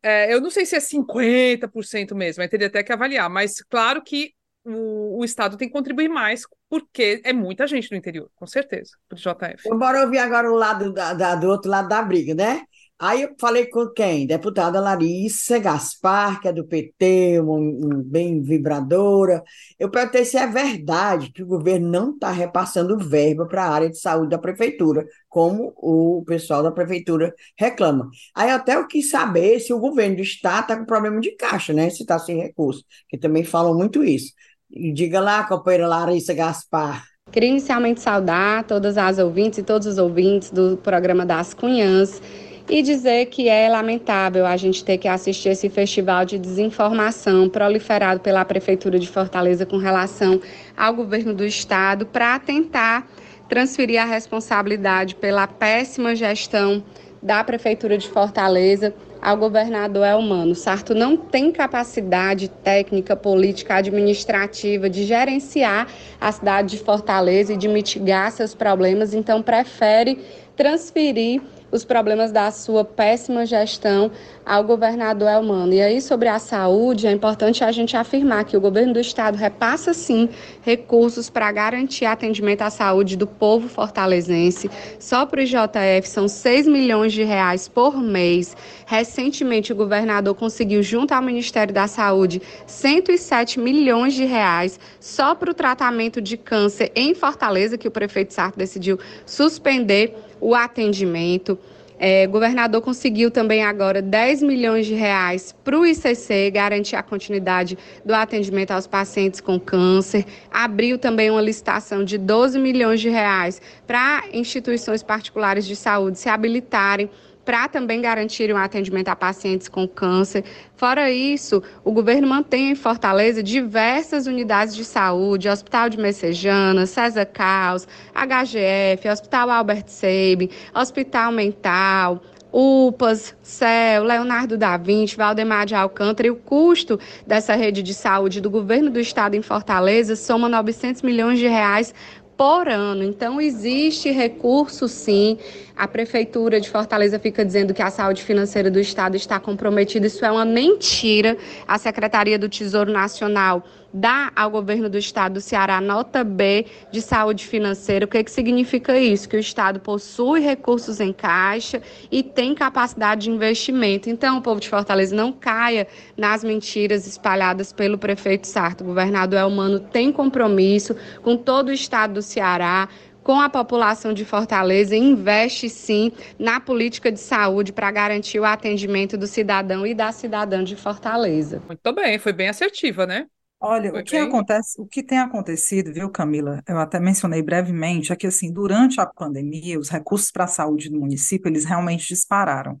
é, 0.00 0.32
eu 0.32 0.40
não 0.40 0.48
sei 0.48 0.64
se 0.64 0.76
é 0.76 0.78
50% 0.78 2.14
mesmo, 2.14 2.40
aí 2.40 2.48
teria 2.48 2.68
até 2.68 2.80
que 2.84 2.92
avaliar, 2.92 3.28
mas 3.28 3.60
claro 3.68 4.00
que 4.02 4.34
o, 4.64 5.18
o, 5.18 5.24
Estado 5.24 5.56
tem 5.56 5.66
que 5.66 5.74
contribuir 5.74 6.08
mais, 6.08 6.42
porque 6.70 7.20
é 7.24 7.32
muita 7.32 7.66
gente 7.66 7.90
no 7.90 7.96
interior, 7.96 8.30
com 8.36 8.46
certeza, 8.46 8.92
para 9.08 9.16
o 9.16 9.18
JF. 9.18 9.68
Bora 9.76 10.04
ouvir 10.04 10.18
agora 10.18 10.48
o 10.48 10.54
lado 10.54 10.92
da, 10.92 11.14
da, 11.14 11.34
do 11.34 11.48
outro 11.48 11.68
lado 11.68 11.88
da 11.88 12.00
briga, 12.02 12.36
né? 12.36 12.62
Aí 12.98 13.22
eu 13.22 13.34
falei 13.36 13.66
com 13.66 13.88
quem? 13.88 14.28
Deputada 14.28 14.78
Larissa 14.78 15.58
Gaspar, 15.58 16.40
que 16.40 16.46
é 16.46 16.52
do 16.52 16.64
PT, 16.64 17.40
um, 17.40 17.52
um, 17.52 18.02
bem 18.02 18.40
vibradora. 18.40 19.42
Eu 19.76 19.90
perguntei 19.90 20.24
se 20.24 20.36
é 20.36 20.46
verdade 20.46 21.32
que 21.32 21.42
o 21.42 21.46
governo 21.46 21.88
não 21.88 22.12
está 22.12 22.30
repassando 22.30 22.96
verba 22.96 23.44
para 23.46 23.64
a 23.64 23.70
área 23.70 23.90
de 23.90 23.98
saúde 23.98 24.30
da 24.30 24.38
prefeitura, 24.38 25.04
como 25.28 25.72
o 25.76 26.22
pessoal 26.24 26.62
da 26.62 26.70
prefeitura 26.70 27.34
reclama. 27.58 28.08
Aí 28.36 28.50
até 28.50 28.76
eu 28.76 28.86
quis 28.86 29.10
saber 29.10 29.58
se 29.58 29.72
o 29.72 29.80
governo 29.80 30.16
do 30.16 30.22
estado 30.22 30.62
está 30.62 30.76
com 30.76 30.86
problema 30.86 31.20
de 31.20 31.34
caixa, 31.34 31.72
né? 31.72 31.90
Se 31.90 32.02
está 32.02 32.20
sem 32.20 32.36
recurso, 32.40 32.84
que 33.08 33.18
também 33.18 33.42
falam 33.42 33.74
muito 33.74 34.04
isso. 34.04 34.32
E 34.70 34.92
diga 34.92 35.20
lá, 35.20 35.42
companheira 35.42 35.88
Larissa 35.88 36.32
Gaspar. 36.32 37.02
Queria 37.32 37.48
inicialmente 37.48 38.00
saudar 38.00 38.64
todas 38.64 38.96
as 38.96 39.18
ouvintes 39.18 39.58
e 39.58 39.62
todos 39.62 39.88
os 39.88 39.98
ouvintes 39.98 40.50
do 40.50 40.76
programa 40.76 41.26
das 41.26 41.52
Cunhãs 41.52 42.20
e 42.68 42.82
dizer 42.82 43.26
que 43.26 43.48
é 43.48 43.68
lamentável 43.68 44.46
a 44.46 44.56
gente 44.56 44.84
ter 44.84 44.98
que 44.98 45.08
assistir 45.08 45.50
esse 45.50 45.68
festival 45.68 46.24
de 46.24 46.38
desinformação 46.38 47.48
proliferado 47.48 48.20
pela 48.20 48.44
Prefeitura 48.44 48.98
de 48.98 49.08
Fortaleza 49.08 49.66
com 49.66 49.76
relação 49.76 50.40
ao 50.76 50.94
governo 50.94 51.34
do 51.34 51.44
Estado 51.44 52.06
para 52.06 52.38
tentar 52.38 53.06
transferir 53.48 54.00
a 54.00 54.04
responsabilidade 54.04 55.14
pela 55.14 55.46
péssima 55.46 56.16
gestão 56.16 56.82
da 57.22 57.44
Prefeitura 57.44 57.96
de 57.96 58.08
Fortaleza 58.08 58.94
ao 59.20 59.36
governador 59.36 60.04
Elmano. 60.04 60.54
Sarto 60.54 60.94
não 60.94 61.16
tem 61.16 61.52
capacidade 61.52 62.48
técnica, 62.48 63.14
política, 63.14 63.76
administrativa 63.76 64.90
de 64.90 65.04
gerenciar 65.04 65.86
a 66.20 66.32
cidade 66.32 66.76
de 66.76 66.82
Fortaleza 66.82 67.52
e 67.52 67.56
de 67.56 67.68
mitigar 67.68 68.32
seus 68.32 68.54
problemas, 68.54 69.14
então 69.14 69.40
prefere 69.40 70.18
transferir 70.56 71.40
os 71.72 71.84
problemas 71.84 72.30
da 72.30 72.50
sua 72.50 72.84
péssima 72.84 73.46
gestão 73.46 74.10
ao 74.44 74.62
governador 74.62 75.28
Elmano. 75.28 75.72
E 75.72 75.80
aí, 75.80 76.00
sobre 76.02 76.28
a 76.28 76.38
saúde, 76.38 77.06
é 77.06 77.10
importante 77.10 77.64
a 77.64 77.72
gente 77.72 77.96
afirmar 77.96 78.44
que 78.44 78.56
o 78.56 78.60
governo 78.60 78.92
do 78.92 79.00
estado 79.00 79.36
repassa 79.36 79.94
sim 79.94 80.28
recursos 80.60 81.30
para 81.30 81.50
garantir 81.50 82.04
atendimento 82.04 82.60
à 82.60 82.68
saúde 82.68 83.16
do 83.16 83.26
povo 83.26 83.68
fortalezense. 83.68 84.70
Só 84.98 85.24
para 85.24 85.40
o 85.40 85.42
IJF 85.42 86.06
são 86.06 86.28
6 86.28 86.68
milhões 86.68 87.12
de 87.12 87.24
reais 87.24 87.68
por 87.68 87.96
mês. 87.96 88.54
Recentemente, 88.84 89.72
o 89.72 89.76
governador 89.76 90.34
conseguiu, 90.34 90.82
junto 90.82 91.12
ao 91.12 91.22
Ministério 91.22 91.72
da 91.72 91.86
Saúde, 91.86 92.42
107 92.66 93.58
milhões 93.58 94.12
de 94.12 94.24
reais 94.24 94.78
só 95.00 95.34
para 95.34 95.50
o 95.50 95.54
tratamento 95.54 96.20
de 96.20 96.36
câncer 96.36 96.92
em 96.94 97.14
Fortaleza, 97.14 97.78
que 97.78 97.88
o 97.88 97.90
prefeito 97.90 98.34
Sarto 98.34 98.58
decidiu 98.58 98.98
suspender 99.24 100.14
o 100.42 100.54
atendimento. 100.54 101.56
É, 102.04 102.26
o 102.26 102.30
governador 102.30 102.82
conseguiu 102.82 103.30
também 103.30 103.62
agora 103.62 104.02
10 104.02 104.42
milhões 104.42 104.86
de 104.86 104.94
reais 104.94 105.54
para 105.62 105.78
o 105.78 105.86
ICC, 105.86 106.50
garantir 106.50 106.96
a 106.96 107.02
continuidade 107.02 107.78
do 108.04 108.12
atendimento 108.12 108.72
aos 108.72 108.88
pacientes 108.88 109.40
com 109.40 109.60
câncer. 109.60 110.26
Abriu 110.50 110.98
também 110.98 111.30
uma 111.30 111.40
licitação 111.40 112.02
de 112.02 112.18
12 112.18 112.58
milhões 112.58 113.00
de 113.00 113.08
reais 113.08 113.62
para 113.86 114.24
instituições 114.32 115.00
particulares 115.00 115.64
de 115.64 115.76
saúde 115.76 116.18
se 116.18 116.28
habilitarem 116.28 117.08
para 117.44 117.68
também 117.68 118.00
garantir 118.00 118.52
um 118.52 118.56
atendimento 118.56 119.08
a 119.08 119.16
pacientes 119.16 119.68
com 119.68 119.86
câncer. 119.86 120.44
Fora 120.76 121.10
isso, 121.10 121.62
o 121.84 121.92
governo 121.92 122.28
mantém 122.28 122.70
em 122.70 122.74
Fortaleza 122.74 123.42
diversas 123.42 124.26
unidades 124.26 124.74
de 124.74 124.84
saúde, 124.84 125.48
Hospital 125.48 125.88
de 125.88 125.98
Messejana, 125.98 126.86
César 126.86 127.26
Caos, 127.26 127.86
HGF, 128.14 129.08
Hospital 129.08 129.50
Albert 129.50 129.84
Sabin, 129.88 130.48
Hospital 130.74 131.32
Mental, 131.32 132.22
UPAS, 132.52 133.34
CEL, 133.42 134.04
Leonardo 134.04 134.58
da 134.58 134.76
Vinci, 134.76 135.16
Valdemar 135.16 135.64
de 135.64 135.74
Alcântara, 135.74 136.26
e 136.26 136.30
o 136.30 136.36
custo 136.36 137.00
dessa 137.26 137.54
rede 137.54 137.82
de 137.82 137.94
saúde 137.94 138.42
do 138.42 138.50
governo 138.50 138.90
do 138.90 139.00
estado 139.00 139.34
em 139.34 139.42
Fortaleza 139.42 140.14
soma 140.14 140.50
900 140.50 141.00
milhões 141.00 141.38
de 141.38 141.48
reais 141.48 141.94
por 142.42 142.68
ano. 142.68 143.04
Então, 143.04 143.40
existe 143.40 144.10
recurso, 144.10 144.88
sim. 144.88 145.38
A 145.76 145.86
Prefeitura 145.86 146.60
de 146.60 146.68
Fortaleza 146.68 147.16
fica 147.16 147.44
dizendo 147.44 147.72
que 147.72 147.80
a 147.80 147.88
saúde 147.88 148.20
financeira 148.20 148.68
do 148.68 148.80
Estado 148.80 149.14
está 149.16 149.38
comprometida. 149.38 150.08
Isso 150.08 150.24
é 150.24 150.32
uma 150.32 150.44
mentira. 150.44 151.36
A 151.68 151.78
Secretaria 151.78 152.36
do 152.36 152.48
Tesouro 152.48 152.90
Nacional 152.90 153.62
dá 153.92 154.32
ao 154.34 154.50
governo 154.50 154.88
do 154.88 154.98
estado 154.98 155.34
do 155.34 155.40
Ceará 155.40 155.80
nota 155.80 156.24
B 156.24 156.66
de 156.90 157.00
saúde 157.00 157.46
financeira. 157.46 158.04
O 158.04 158.08
que, 158.08 158.22
que 158.22 158.30
significa 158.30 158.98
isso? 158.98 159.28
Que 159.28 159.36
o 159.36 159.40
estado 159.40 159.80
possui 159.80 160.40
recursos 160.40 161.00
em 161.00 161.12
caixa 161.12 161.82
e 162.10 162.22
tem 162.22 162.54
capacidade 162.54 163.22
de 163.22 163.30
investimento. 163.30 164.08
Então, 164.08 164.38
o 164.38 164.42
povo 164.42 164.60
de 164.60 164.68
Fortaleza 164.68 165.14
não 165.14 165.32
caia 165.32 165.86
nas 166.16 166.42
mentiras 166.42 167.06
espalhadas 167.06 167.72
pelo 167.72 167.98
prefeito 167.98 168.46
Sarto. 168.46 168.82
O 168.82 168.86
governador 168.88 169.38
Elmano 169.38 169.80
tem 169.80 170.12
compromisso 170.12 170.96
com 171.22 171.36
todo 171.36 171.68
o 171.68 171.72
estado 171.72 172.14
do 172.14 172.22
Ceará 172.22 172.88
com 173.22 173.40
a 173.40 173.48
população 173.48 174.12
de 174.12 174.24
Fortaleza 174.24 174.96
investe 174.96 175.68
sim 175.68 176.12
na 176.38 176.60
política 176.60 177.10
de 177.10 177.20
saúde 177.20 177.72
para 177.72 177.90
garantir 177.90 178.40
o 178.40 178.44
atendimento 178.44 179.16
do 179.16 179.26
cidadão 179.26 179.86
e 179.86 179.94
da 179.94 180.10
cidadã 180.12 180.62
de 180.62 180.76
Fortaleza. 180.76 181.62
Muito 181.66 181.92
bem, 181.94 182.18
foi 182.18 182.32
bem 182.32 182.48
assertiva, 182.48 183.06
né? 183.06 183.26
Olha, 183.64 183.90
o 183.90 184.02
que 184.02 184.12
bem... 184.12 184.22
acontece, 184.22 184.80
o 184.80 184.86
que 184.86 185.02
tem 185.04 185.18
acontecido, 185.18 185.92
viu, 185.92 186.10
Camila? 186.10 186.60
Eu 186.66 186.78
até 186.78 186.98
mencionei 186.98 187.42
brevemente, 187.42 188.12
é 188.12 188.16
que 188.16 188.26
assim, 188.26 188.52
durante 188.52 189.00
a 189.00 189.06
pandemia, 189.06 189.78
os 189.78 189.88
recursos 189.88 190.32
para 190.32 190.44
a 190.44 190.48
saúde 190.48 190.90
do 190.90 190.98
município, 190.98 191.48
eles 191.48 191.64
realmente 191.64 192.08
dispararam. 192.08 192.80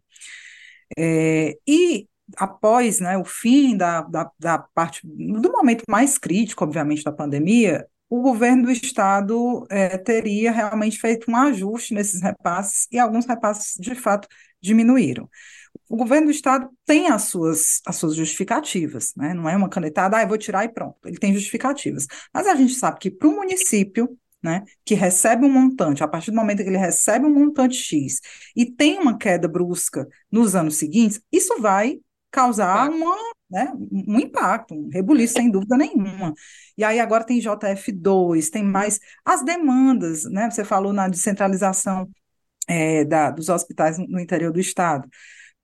É, 0.98 1.56
e 1.66 2.08
após 2.36 2.98
né, 2.98 3.16
o 3.16 3.24
fim 3.24 3.76
da, 3.76 4.02
da, 4.02 4.30
da 4.38 4.58
parte, 4.74 5.00
do 5.04 5.52
momento 5.52 5.84
mais 5.88 6.18
crítico, 6.18 6.64
obviamente, 6.64 7.04
da 7.04 7.12
pandemia, 7.12 7.86
o 8.10 8.20
governo 8.20 8.64
do 8.64 8.72
estado 8.72 9.64
é, 9.70 9.96
teria 9.96 10.50
realmente 10.50 10.98
feito 10.98 11.30
um 11.30 11.36
ajuste 11.36 11.94
nesses 11.94 12.20
repasses 12.20 12.88
e 12.90 12.98
alguns 12.98 13.24
repasses, 13.24 13.74
de 13.78 13.94
fato, 13.94 14.26
diminuíram 14.60 15.28
o 15.88 15.96
governo 15.96 16.26
do 16.26 16.30
estado 16.30 16.70
tem 16.86 17.08
as 17.08 17.24
suas, 17.24 17.80
as 17.86 17.96
suas 17.96 18.14
justificativas, 18.14 19.12
né? 19.16 19.34
Não 19.34 19.48
é 19.48 19.56
uma 19.56 19.68
canetada, 19.68 20.16
ah, 20.16 20.22
eu 20.22 20.28
vou 20.28 20.38
tirar 20.38 20.64
e 20.64 20.68
pronto. 20.68 20.96
Ele 21.04 21.18
tem 21.18 21.34
justificativas. 21.34 22.06
Mas 22.32 22.46
a 22.46 22.54
gente 22.54 22.74
sabe 22.74 22.98
que 22.98 23.10
para 23.10 23.28
o 23.28 23.36
município, 23.36 24.18
né, 24.42 24.64
que 24.84 24.94
recebe 24.94 25.44
um 25.44 25.50
montante, 25.50 26.02
a 26.02 26.08
partir 26.08 26.30
do 26.30 26.36
momento 26.36 26.62
que 26.62 26.68
ele 26.68 26.78
recebe 26.78 27.26
um 27.26 27.32
montante 27.32 27.76
X 27.76 28.20
e 28.56 28.66
tem 28.66 28.98
uma 28.98 29.16
queda 29.16 29.46
brusca 29.46 30.08
nos 30.30 30.54
anos 30.56 30.76
seguintes, 30.76 31.20
isso 31.30 31.60
vai 31.60 32.00
causar 32.30 32.90
uma, 32.90 33.14
né, 33.50 33.72
um 33.92 34.18
impacto, 34.18 34.74
um 34.74 34.88
rebuliço, 34.88 35.34
sem 35.34 35.50
dúvida 35.50 35.76
nenhuma. 35.76 36.32
E 36.76 36.82
aí 36.82 36.98
agora 36.98 37.22
tem 37.24 37.38
JF2, 37.38 38.50
tem 38.50 38.64
mais 38.64 38.98
as 39.24 39.44
demandas, 39.44 40.24
né? 40.24 40.50
Você 40.50 40.64
falou 40.64 40.92
na 40.92 41.08
descentralização 41.08 42.08
é, 42.66 43.04
da, 43.04 43.30
dos 43.30 43.48
hospitais 43.48 43.98
no 43.98 44.18
interior 44.18 44.52
do 44.52 44.58
estado. 44.60 45.08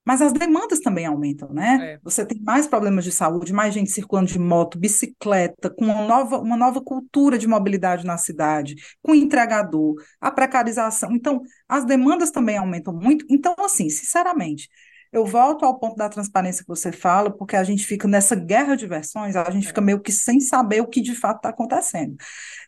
Mas 0.09 0.23
as 0.23 0.33
demandas 0.33 0.79
também 0.79 1.05
aumentam, 1.05 1.53
né? 1.53 1.93
É. 1.93 1.99
Você 2.01 2.25
tem 2.25 2.41
mais 2.41 2.65
problemas 2.65 3.05
de 3.05 3.11
saúde, 3.11 3.53
mais 3.53 3.71
gente 3.71 3.91
circulando 3.91 4.25
de 4.25 4.39
moto, 4.39 4.79
bicicleta, 4.79 5.69
com 5.69 5.85
uma 5.85 6.01
nova, 6.07 6.39
uma 6.39 6.57
nova 6.57 6.81
cultura 6.81 7.37
de 7.37 7.47
mobilidade 7.47 8.03
na 8.03 8.17
cidade, 8.17 8.73
com 9.03 9.13
entregador, 9.13 9.93
a 10.19 10.31
precarização. 10.31 11.11
Então, 11.11 11.43
as 11.67 11.85
demandas 11.85 12.31
também 12.31 12.57
aumentam 12.57 12.91
muito. 12.91 13.23
Então, 13.29 13.53
assim, 13.59 13.87
sinceramente, 13.87 14.67
eu 15.13 15.27
volto 15.27 15.63
ao 15.63 15.77
ponto 15.77 15.95
da 15.95 16.09
transparência 16.09 16.63
que 16.63 16.67
você 16.67 16.91
fala, 16.91 17.29
porque 17.29 17.55
a 17.55 17.63
gente 17.63 17.85
fica 17.85 18.07
nessa 18.07 18.35
guerra 18.35 18.75
de 18.75 18.87
versões, 18.87 19.35
a 19.35 19.47
gente 19.51 19.67
fica 19.67 19.79
meio 19.79 19.99
que 19.99 20.11
sem 20.11 20.39
saber 20.39 20.81
o 20.81 20.87
que 20.87 21.01
de 21.01 21.13
fato 21.13 21.37
está 21.37 21.49
acontecendo. 21.49 22.15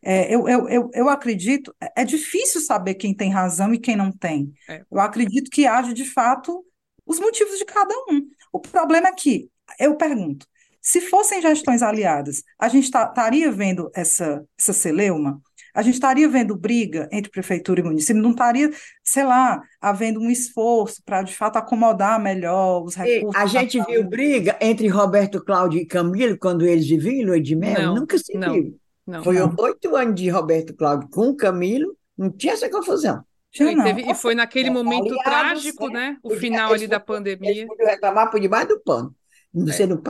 É, 0.04 0.32
eu, 0.32 0.48
eu, 0.48 0.70
eu, 0.70 0.92
eu, 0.94 1.10
acredito, 1.10 1.76
é, 1.82 2.02
é 2.04 2.06
difícil 2.06 2.62
saber 2.62 2.94
quem 2.94 3.16
tem 3.16 3.32
razão 3.32 3.74
e 3.74 3.80
quem 3.80 3.96
não 3.96 4.12
tem. 4.12 4.54
É. 4.70 4.84
Eu 4.92 5.00
acredito 5.00 5.50
que 5.50 5.66
haja 5.66 5.92
de 5.92 6.06
fato 6.06 6.64
os 7.06 7.20
motivos 7.20 7.58
de 7.58 7.66
cada 7.66 7.94
um. 8.10 8.28
O 8.52 8.60
problema 8.60 9.10
é 9.10 9.14
que, 9.14 9.50
eu 9.80 9.96
pergunto, 9.96 10.46
se 10.82 11.00
fossem 11.02 11.42
gestões 11.42 11.82
aliadas, 11.84 12.44
a 12.58 12.68
gente 12.68 12.86
estaria 12.86 13.50
tá, 13.50 13.56
vendo 13.56 13.92
essa, 13.94 14.44
essa 14.58 14.74
celeuma? 14.74 15.40
A 15.74 15.82
gente 15.82 15.94
estaria 15.94 16.28
vendo 16.28 16.58
briga 16.58 17.08
entre 17.12 17.32
prefeitura 17.32 17.80
e 17.80 17.84
município? 17.84 18.22
Não 18.22 18.32
estaria, 18.32 18.70
sei 19.04 19.24
lá, 19.24 19.62
havendo 19.80 20.20
um 20.20 20.30
esforço 20.30 21.02
para, 21.06 21.22
de 21.22 21.34
fato, 21.34 21.58
acomodar 21.58 22.22
melhor 22.22 22.84
os 22.84 22.96
recursos? 22.96 23.40
E 23.40 23.44
a 23.44 23.46
gente 23.46 23.82
viu 23.86 24.04
briga 24.04 24.58
entre 24.60 24.88
Roberto 24.88 25.44
Cláudio 25.44 25.80
e 25.80 25.86
Camilo 25.86 26.38
quando 26.38 26.66
eles 26.66 26.88
viviam 26.88 27.14
em 27.14 27.26
Lua 27.26 27.40
de 27.40 27.56
Mel? 27.56 27.82
Não, 27.82 27.96
Nunca 27.96 28.18
se 28.18 28.38
não, 28.38 28.54
viu. 28.54 28.78
Não, 29.08 29.24
Foi 29.24 29.38
oito 29.40 29.96
anos 29.96 30.16
de 30.16 30.30
Roberto 30.30 30.74
Cláudio 30.76 31.08
com 31.10 31.36
Camilo, 31.36 31.96
não 32.18 32.30
tinha 32.30 32.54
essa 32.54 32.70
confusão. 32.70 33.24
Já 33.54 33.72
e, 33.72 33.84
teve, 33.84 34.10
e 34.10 34.16
foi 34.16 34.34
naquele 34.34 34.70
é, 34.70 34.72
momento 34.72 35.16
trágico, 35.24 35.90
né? 35.90 36.18
O 36.24 36.32
final 36.32 36.74
ali 36.74 36.88
da 36.88 37.00
pandemia. 37.00 37.68
Reclamar 37.80 38.32
por 38.32 38.40
debaixo 38.40 38.70
do 38.70 38.80
pano. 38.80 39.14
Você 39.54 39.84
é. 39.84 39.88
não 39.88 40.02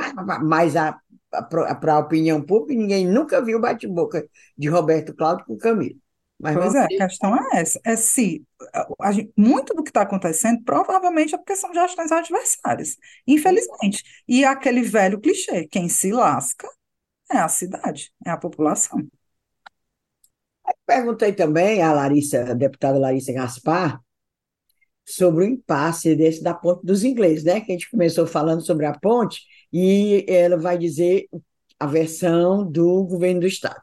mas 0.43 0.75
a, 0.75 0.99
para 1.49 1.93
a 1.95 1.99
opinião 1.99 2.41
pública, 2.41 2.79
ninguém 2.79 3.07
nunca 3.07 3.41
viu 3.41 3.57
o 3.57 3.61
bate-boca 3.61 4.27
de 4.55 4.69
Roberto 4.69 5.15
Cláudio 5.15 5.45
com 5.45 5.57
Camilo. 5.57 5.99
Mas 6.39 6.55
pois 6.55 6.73
é, 6.73 6.85
a 6.85 6.87
questão 6.87 7.35
é 7.35 7.59
essa. 7.59 7.79
É 7.85 7.95
se 7.95 8.43
a 8.99 9.11
gente, 9.11 9.31
muito 9.37 9.75
do 9.75 9.83
que 9.83 9.91
está 9.91 10.01
acontecendo 10.01 10.63
provavelmente 10.63 11.35
é 11.35 11.37
porque 11.37 11.55
são 11.55 11.71
gestões 11.73 12.11
adversárias, 12.11 12.97
infelizmente. 13.27 14.03
E 14.27 14.43
aquele 14.43 14.81
velho 14.81 15.19
clichê: 15.19 15.67
quem 15.67 15.87
se 15.87 16.11
lasca 16.11 16.67
é 17.31 17.37
a 17.37 17.47
cidade, 17.47 18.11
é 18.25 18.31
a 18.31 18.37
população. 18.37 19.07
Perguntei 20.85 21.33
também 21.33 21.81
à 21.81 21.93
Larissa, 21.93 22.51
a 22.51 22.53
deputada 22.53 22.99
Larissa 22.99 23.33
Gaspar, 23.33 23.99
sobre 25.05 25.45
o 25.45 25.47
impasse 25.47 26.15
desse 26.15 26.43
da 26.43 26.53
ponte 26.53 26.85
dos 26.85 27.03
ingleses, 27.03 27.43
né? 27.43 27.61
Que 27.61 27.71
a 27.71 27.75
gente 27.75 27.89
começou 27.89 28.25
falando 28.27 28.65
sobre 28.65 28.85
a 28.85 28.93
ponte 28.93 29.41
e 29.71 30.25
ela 30.27 30.57
vai 30.57 30.77
dizer 30.77 31.27
a 31.79 31.85
versão 31.85 32.63
do 32.63 33.03
governo 33.03 33.41
do 33.41 33.47
estado. 33.47 33.81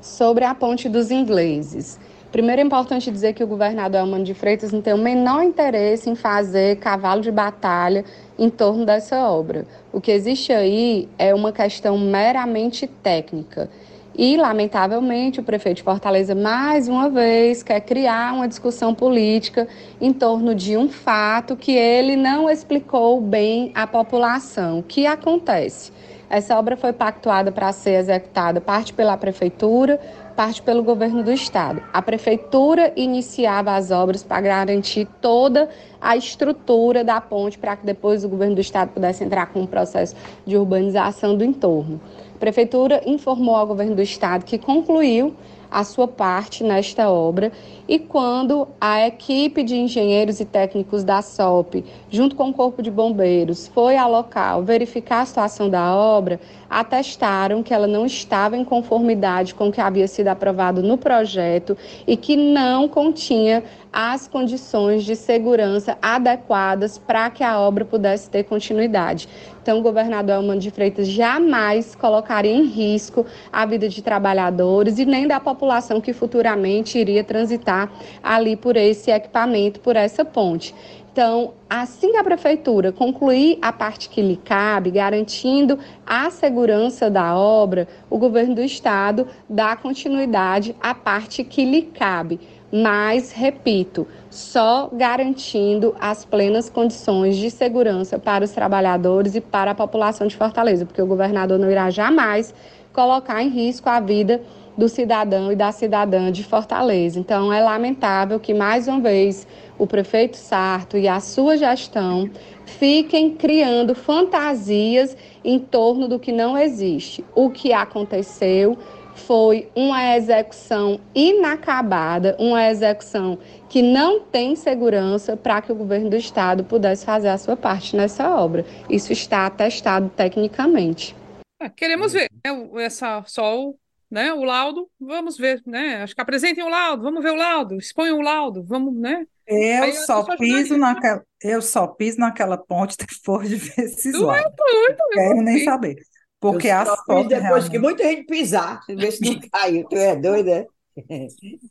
Sobre 0.00 0.44
a 0.44 0.54
ponte 0.54 0.88
dos 0.88 1.10
ingleses. 1.10 1.98
Primeiro 2.30 2.60
é 2.60 2.64
importante 2.64 3.10
dizer 3.10 3.32
que 3.32 3.42
o 3.42 3.46
governador 3.46 4.00
Elmano 4.00 4.22
de 4.22 4.34
Freitas 4.34 4.70
não 4.70 4.82
tem 4.82 4.92
o 4.92 4.98
menor 4.98 5.42
interesse 5.42 6.10
em 6.10 6.14
fazer 6.14 6.76
cavalo 6.76 7.22
de 7.22 7.30
batalha 7.30 8.04
em 8.38 8.50
torno 8.50 8.84
dessa 8.84 9.30
obra. 9.30 9.66
O 9.92 10.00
que 10.00 10.10
existe 10.10 10.52
aí 10.52 11.08
é 11.16 11.34
uma 11.34 11.52
questão 11.52 11.96
meramente 11.96 12.86
técnica. 12.86 13.70
E, 14.18 14.36
lamentavelmente, 14.36 15.38
o 15.38 15.44
prefeito 15.44 15.76
de 15.76 15.84
Fortaleza, 15.84 16.34
mais 16.34 16.88
uma 16.88 17.08
vez, 17.08 17.62
quer 17.62 17.80
criar 17.80 18.34
uma 18.34 18.48
discussão 18.48 18.92
política 18.92 19.68
em 20.00 20.12
torno 20.12 20.56
de 20.56 20.76
um 20.76 20.88
fato 20.88 21.54
que 21.54 21.70
ele 21.70 22.16
não 22.16 22.50
explicou 22.50 23.20
bem 23.20 23.70
à 23.76 23.86
população. 23.86 24.80
O 24.80 24.82
que 24.82 25.06
acontece? 25.06 25.92
Essa 26.28 26.58
obra 26.58 26.76
foi 26.76 26.92
pactuada 26.92 27.52
para 27.52 27.72
ser 27.72 27.92
executada 27.92 28.60
parte 28.60 28.92
pela 28.92 29.16
prefeitura, 29.16 30.00
parte 30.36 30.60
pelo 30.62 30.82
governo 30.82 31.22
do 31.22 31.32
estado. 31.32 31.80
A 31.92 32.02
prefeitura 32.02 32.92
iniciava 32.96 33.76
as 33.76 33.92
obras 33.92 34.24
para 34.24 34.40
garantir 34.40 35.06
toda 35.20 35.68
a 36.00 36.16
estrutura 36.16 37.04
da 37.04 37.20
ponte 37.20 37.56
para 37.56 37.76
que 37.76 37.86
depois 37.86 38.24
o 38.24 38.28
governo 38.28 38.56
do 38.56 38.60
estado 38.60 38.90
pudesse 38.90 39.22
entrar 39.22 39.46
com 39.46 39.60
um 39.60 39.66
processo 39.66 40.16
de 40.44 40.56
urbanização 40.56 41.36
do 41.36 41.44
entorno. 41.44 42.00
A 42.38 42.46
prefeitura 42.48 43.02
informou 43.04 43.56
ao 43.56 43.66
governo 43.66 43.96
do 43.96 44.00
estado 44.00 44.44
que 44.44 44.58
concluiu 44.58 45.34
a 45.68 45.82
sua 45.82 46.06
parte 46.06 46.62
nesta 46.62 47.10
obra 47.10 47.50
e 47.88 47.98
quando 47.98 48.68
a 48.80 49.04
equipe 49.04 49.64
de 49.64 49.74
engenheiros 49.74 50.38
e 50.38 50.44
técnicos 50.44 51.02
da 51.02 51.20
SOP, 51.20 51.84
junto 52.08 52.36
com 52.36 52.50
o 52.50 52.54
Corpo 52.54 52.80
de 52.80 52.92
Bombeiros, 52.92 53.66
foi 53.66 53.96
ao 53.96 54.08
local 54.08 54.62
verificar 54.62 55.22
a 55.22 55.26
situação 55.26 55.68
da 55.68 55.92
obra, 55.96 56.38
atestaram 56.68 57.62
que 57.62 57.72
ela 57.72 57.86
não 57.86 58.04
estava 58.06 58.56
em 58.56 58.64
conformidade 58.64 59.54
com 59.54 59.68
o 59.68 59.72
que 59.72 59.80
havia 59.80 60.06
sido 60.08 60.28
aprovado 60.28 60.82
no 60.82 60.98
projeto 60.98 61.76
e 62.06 62.16
que 62.16 62.36
não 62.36 62.88
continha 62.88 63.62
as 63.92 64.28
condições 64.28 65.04
de 65.04 65.16
segurança 65.16 65.96
adequadas 66.00 66.98
para 66.98 67.30
que 67.30 67.42
a 67.42 67.58
obra 67.58 67.84
pudesse 67.84 68.28
ter 68.28 68.44
continuidade. 68.44 69.28
Então, 69.62 69.80
o 69.80 69.82
governador 69.82 70.36
Elmano 70.36 70.60
de 70.60 70.70
Freitas 70.70 71.08
jamais 71.08 71.94
colocaria 71.94 72.54
em 72.54 72.64
risco 72.64 73.26
a 73.52 73.66
vida 73.66 73.88
de 73.88 74.00
trabalhadores 74.00 74.98
e 74.98 75.04
nem 75.04 75.26
da 75.26 75.38
população 75.40 76.00
que 76.00 76.12
futuramente 76.12 76.98
iria 76.98 77.22
transitar 77.22 77.90
ali 78.22 78.56
por 78.56 78.76
esse 78.76 79.10
equipamento, 79.10 79.80
por 79.80 79.96
essa 79.96 80.24
ponte. 80.24 80.74
Então, 81.18 81.54
assim 81.68 82.12
que 82.12 82.16
a 82.16 82.22
prefeitura 82.22 82.92
concluir 82.92 83.58
a 83.60 83.72
parte 83.72 84.08
que 84.08 84.22
lhe 84.22 84.36
cabe, 84.36 84.92
garantindo 84.92 85.76
a 86.06 86.30
segurança 86.30 87.10
da 87.10 87.36
obra, 87.36 87.88
o 88.08 88.16
governo 88.16 88.54
do 88.54 88.62
estado 88.62 89.26
dá 89.50 89.74
continuidade 89.74 90.76
à 90.80 90.94
parte 90.94 91.42
que 91.42 91.64
lhe 91.64 91.82
cabe 91.82 92.38
mas, 92.70 93.32
repito, 93.32 94.06
só 94.28 94.90
garantindo 94.92 95.96
as 95.98 96.22
plenas 96.24 96.68
condições 96.68 97.36
de 97.36 97.50
segurança 97.50 98.18
para 98.18 98.44
os 98.44 98.50
trabalhadores 98.50 99.34
e 99.34 99.40
para 99.40 99.70
a 99.70 99.74
população 99.74 100.26
de 100.26 100.36
Fortaleza, 100.36 100.84
porque 100.84 101.00
o 101.00 101.06
governador 101.06 101.58
não 101.58 101.70
irá 101.70 101.88
jamais 101.88 102.54
colocar 102.92 103.42
em 103.42 103.48
risco 103.48 103.88
a 103.88 104.00
vida 104.00 104.42
do 104.76 104.88
cidadão 104.88 105.50
e 105.50 105.56
da 105.56 105.72
cidadã 105.72 106.30
de 106.30 106.44
Fortaleza. 106.44 107.18
Então, 107.18 107.52
é 107.52 107.60
lamentável 107.60 108.38
que, 108.38 108.54
mais 108.54 108.86
uma 108.86 109.00
vez, 109.00 109.46
o 109.78 109.86
prefeito 109.86 110.36
Sarto 110.36 110.96
e 110.96 111.06
a 111.06 111.20
sua 111.20 111.56
gestão 111.56 112.30
fiquem 112.66 113.34
criando 113.34 113.94
fantasias 113.94 115.16
em 115.44 115.58
torno 115.58 116.08
do 116.08 116.18
que 116.18 116.32
não 116.32 116.58
existe. 116.58 117.24
O 117.34 117.50
que 117.50 117.72
aconteceu 117.72 118.76
foi 119.14 119.68
uma 119.74 120.16
execução 120.16 121.00
inacabada, 121.14 122.36
uma 122.38 122.68
execução 122.68 123.38
que 123.68 123.82
não 123.82 124.20
tem 124.20 124.54
segurança 124.54 125.36
para 125.36 125.60
que 125.60 125.72
o 125.72 125.74
governo 125.74 126.10
do 126.10 126.16
estado 126.16 126.64
pudesse 126.64 127.04
fazer 127.04 127.28
a 127.28 127.38
sua 127.38 127.56
parte 127.56 127.96
nessa 127.96 128.34
obra. 128.34 128.64
Isso 128.88 129.12
está 129.12 129.46
atestado 129.46 130.10
tecnicamente. 130.16 131.16
É, 131.60 131.68
queremos 131.68 132.12
ver 132.12 132.30
né, 132.44 132.84
essa 132.84 133.22
só 133.26 133.72
né, 134.10 134.32
o 134.32 134.44
laudo, 134.44 134.88
vamos 134.98 135.36
ver, 135.36 135.60
né? 135.66 136.02
Acho 136.02 136.14
que 136.14 136.20
apresentem 136.20 136.64
o 136.64 136.68
laudo, 136.68 137.02
vamos 137.02 137.22
ver 137.22 137.32
o 137.32 137.36
laudo, 137.36 137.74
exponham 137.74 138.18
o 138.18 138.22
laudo, 138.22 138.62
vamos, 138.62 138.94
né? 138.94 139.26
Eu 139.48 139.82
Aí 139.84 139.94
só 139.94 140.22
piso 140.36 140.76
naquela, 140.76 141.24
eu 141.42 141.62
só 141.62 141.86
piso 141.86 142.20
naquela 142.20 142.58
ponte 142.58 142.96
depois 143.00 143.48
de 143.48 143.56
ver 143.56 143.84
esses 143.84 144.12
tu 144.12 144.26
laudos. 144.26 144.44
É 144.44 144.54
doido, 144.54 144.96
não 144.98 145.08
quero 145.10 145.42
nem 145.42 145.64
saber. 145.64 145.96
Porque 146.38 146.68
as 146.68 146.88
fotos 147.04 147.28
depois 147.28 147.42
realmente... 147.42 147.70
que 147.70 147.78
muita 147.78 148.04
gente 148.04 148.26
pisar, 148.26 148.80
ver 148.86 149.10
se 149.10 149.24
não 149.24 149.40
caiu. 149.50 149.88
Tu 149.88 149.96
é 149.96 150.16
doida? 150.16 150.66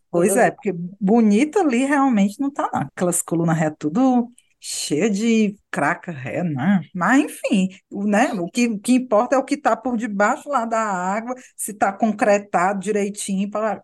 Pois 0.09 0.37
é, 0.37 0.49
porque 0.49 0.73
bonito 1.01 1.59
ali 1.59 1.83
realmente 1.83 2.39
não 2.39 2.49
tá, 2.49 2.69
não. 2.73 2.83
Aquelas 2.83 3.21
colunas 3.21 3.57
retas 3.57 3.75
tudo 3.77 4.31
cheia 4.57 5.09
de 5.09 5.57
craca 5.69 6.13
ré, 6.13 6.43
né? 6.43 6.79
Mas 6.95 7.25
enfim, 7.25 7.67
né? 7.91 8.31
O 8.35 8.49
que, 8.49 8.67
o 8.67 8.79
que 8.79 8.93
importa 8.93 9.35
é 9.35 9.37
o 9.37 9.43
que 9.43 9.55
está 9.55 9.75
por 9.75 9.97
debaixo 9.97 10.47
lá 10.47 10.63
da 10.63 10.79
água, 10.79 11.35
se 11.57 11.71
está 11.71 11.91
concretado 11.91 12.79
direitinho 12.79 13.51
para. 13.51 13.83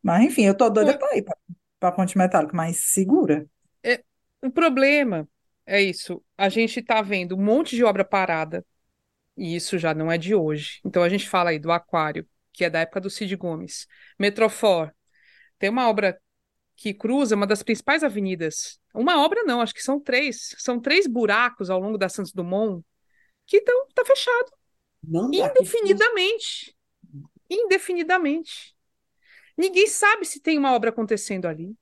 mas 0.00 0.24
enfim, 0.24 0.42
eu 0.42 0.56
tô 0.56 0.70
doida 0.70 0.96
para 0.96 1.16
ir 1.16 1.22
para 1.22 1.36
a 1.88 1.92
ponte 1.92 2.16
metálica, 2.16 2.54
mas 2.54 2.92
segura. 2.92 3.46
É, 3.82 4.02
o 4.42 4.50
problema 4.50 5.28
é 5.66 5.80
isso. 5.80 6.22
A 6.36 6.48
gente 6.48 6.80
está 6.80 7.00
vendo 7.02 7.36
um 7.36 7.42
monte 7.42 7.76
de 7.76 7.84
obra 7.84 8.04
parada 8.04 8.64
e 9.36 9.54
isso 9.56 9.78
já 9.78 9.94
não 9.94 10.10
é 10.10 10.18
de 10.18 10.34
hoje. 10.34 10.80
Então 10.84 11.02
a 11.02 11.08
gente 11.08 11.28
fala 11.28 11.50
aí 11.50 11.58
do 11.58 11.72
Aquário, 11.72 12.26
que 12.52 12.64
é 12.64 12.70
da 12.70 12.80
época 12.80 13.00
do 13.00 13.10
Cid 13.10 13.34
Gomes. 13.36 13.86
Metrofor, 14.18 14.92
tem 15.58 15.70
uma 15.70 15.88
obra 15.88 16.20
que 16.76 16.94
cruza 16.94 17.36
uma 17.36 17.46
das 17.46 17.62
principais 17.62 18.02
avenidas. 18.02 18.80
Uma 18.94 19.22
obra 19.22 19.42
não, 19.44 19.60
acho 19.60 19.74
que 19.74 19.82
são 19.82 20.00
três. 20.00 20.54
São 20.58 20.80
três 20.80 21.06
buracos 21.06 21.70
ao 21.70 21.78
longo 21.78 21.98
da 21.98 22.08
Santos 22.08 22.32
Dumont 22.32 22.84
que 23.46 23.58
estão 23.58 23.86
tá 23.94 24.04
fechado. 24.04 24.52
Não 25.02 25.30
indefinidamente. 25.32 26.74
Indefinidamente. 27.48 28.74
Ninguém 29.60 29.86
sabe 29.86 30.24
se 30.24 30.40
tem 30.40 30.58
uma 30.58 30.72
obra 30.72 30.90
acontecendo 30.90 31.46
ali. 31.46 31.74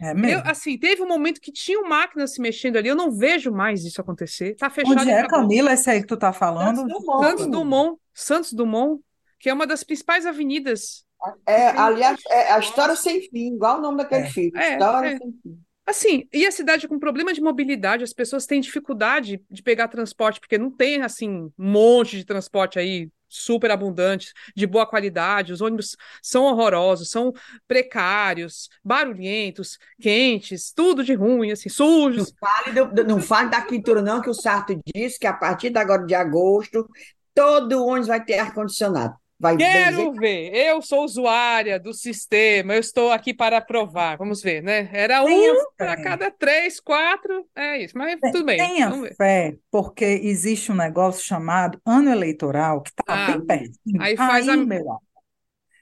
É 0.00 0.12
mesmo? 0.12 0.40
Eu, 0.40 0.50
assim, 0.50 0.76
teve 0.76 1.02
um 1.02 1.08
momento 1.08 1.40
que 1.40 1.50
tinha 1.52 1.80
máquinas 1.82 2.34
se 2.34 2.40
mexendo 2.40 2.76
ali, 2.76 2.88
eu 2.88 2.96
não 2.96 3.10
vejo 3.10 3.50
mais 3.50 3.84
isso 3.84 4.00
acontecer. 4.00 4.54
Tá 4.56 4.68
fechado. 4.68 5.00
Onde 5.00 5.10
é, 5.10 5.26
Camila, 5.26 5.72
esse 5.72 5.88
aí 5.88 6.00
que 6.00 6.06
tu 6.06 6.16
tá 6.16 6.32
falando? 6.32 6.76
Santos 6.76 6.92
Dumont, 6.92 7.24
Santos 7.26 7.46
Dumont, 7.46 8.00
Santos 8.12 8.52
Dumont, 8.52 9.02
que 9.38 9.48
é 9.48 9.54
uma 9.54 9.66
das 9.66 9.82
principais 9.84 10.26
avenidas. 10.26 11.04
É, 11.46 11.68
aliás, 11.68 12.20
é 12.28 12.52
a 12.52 12.58
história 12.58 12.94
sem 12.96 13.22
fim, 13.22 13.54
igual 13.54 13.78
o 13.78 13.80
nome 13.80 13.98
daquele 13.98 14.26
É. 14.26 14.30
filme. 14.30 14.52
É, 14.56 14.72
História 14.72 15.08
é. 15.08 15.16
sem 15.16 15.32
fim. 15.42 15.58
Assim, 15.86 16.28
e 16.32 16.46
a 16.46 16.50
cidade 16.50 16.88
com 16.88 16.98
problema 16.98 17.32
de 17.32 17.42
mobilidade, 17.42 18.04
as 18.04 18.12
pessoas 18.12 18.46
têm 18.46 18.60
dificuldade 18.60 19.42
de 19.50 19.62
pegar 19.62 19.86
transporte, 19.88 20.40
porque 20.40 20.56
não 20.58 20.70
tem, 20.70 21.02
assim, 21.02 21.28
um 21.30 21.52
monte 21.58 22.16
de 22.16 22.24
transporte 22.24 22.78
aí 22.78 23.10
super 23.36 23.70
abundantes, 23.70 24.32
de 24.54 24.66
boa 24.66 24.86
qualidade, 24.86 25.52
os 25.52 25.60
ônibus 25.60 25.96
são 26.22 26.44
horrorosos, 26.44 27.10
são 27.10 27.32
precários, 27.66 28.68
barulhentos, 28.84 29.78
quentes, 30.00 30.72
tudo 30.72 31.02
de 31.04 31.14
ruim, 31.14 31.50
assim, 31.50 31.68
Não 31.68 31.74
sujos. 31.76 32.32
fale, 32.40 32.72
do- 32.72 32.94
do- 32.94 33.04
não 33.04 33.20
fale 33.20 33.50
da 33.50 33.62
quintura, 33.62 34.00
não, 34.02 34.20
que 34.20 34.30
o 34.30 34.34
Sarto 34.34 34.78
disse 34.94 35.18
que 35.18 35.26
a 35.26 35.32
partir 35.32 35.70
de 35.70 35.78
agora 35.78 36.04
de 36.06 36.14
agosto, 36.14 36.88
todo 37.34 37.84
ônibus 37.84 38.08
vai 38.08 38.24
ter 38.24 38.38
ar-condicionado. 38.38 39.14
Vai 39.38 39.56
Quero 39.56 40.12
benzer- 40.12 40.12
ver, 40.12 40.52
eu 40.54 40.82
sou 40.82 41.04
usuária 41.04 41.78
do 41.78 41.92
sistema, 41.94 42.74
eu 42.74 42.80
estou 42.80 43.12
aqui 43.12 43.32
para 43.32 43.60
provar, 43.60 44.16
vamos 44.18 44.42
ver, 44.42 44.60
né? 44.62 44.90
Era 44.92 45.22
Tenha 45.22 45.54
um 45.54 45.70
para 45.78 45.96
cada 45.96 46.28
três, 46.30 46.80
quatro, 46.80 47.48
é 47.54 47.78
isso, 47.78 47.96
mas 47.96 48.20
tudo 48.32 48.44
bem, 48.46 48.74
Tenha 48.80 48.92
fé, 49.16 49.58
porque 49.70 50.04
existe 50.04 50.72
um 50.72 50.74
negócio 50.74 51.22
chamado 51.24 51.80
ano 51.84 52.10
eleitoral, 52.10 52.82
que 52.82 52.90
está 52.90 53.04
Ah, 53.06 53.16
bem 53.16 53.44
pertinho. 53.44 53.98
aí 53.98 54.16
faz 54.16 54.48
a- 54.48 54.56
Aí, 54.56 54.66
meu 54.66 54.80
amor, 54.90 55.00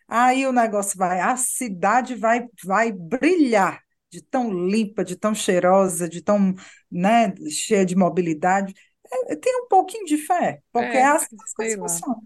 aí 0.09 0.47
o 0.47 0.53
negócio 0.53 0.99
vai, 0.99 1.21
a 1.21 1.37
cidade 1.37 2.15
vai, 2.17 2.49
vai 2.65 2.93
brilhar 2.93 3.81
de 4.11 4.23
tão 4.23 4.53
limpa, 4.53 5.05
de 5.05 5.17
tão 5.17 5.35
cheirosa, 5.35 6.09
de 6.09 6.23
tão, 6.23 6.55
né, 6.91 7.35
cheia 7.51 7.87
de 7.87 7.97
mobilidade. 7.97 8.75
É, 9.31 9.37
tem 9.37 9.57
um 9.63 9.69
pouquinho 9.69 10.07
de 10.07 10.19
fé, 10.19 10.63
porque 10.73 10.97
É, 10.97 11.07
é 11.07 11.07
assim 11.07 11.37
que 11.37 11.45
as 11.45 11.55
sei 11.57 11.77
coisas 11.77 11.77
funcionam. 11.79 12.23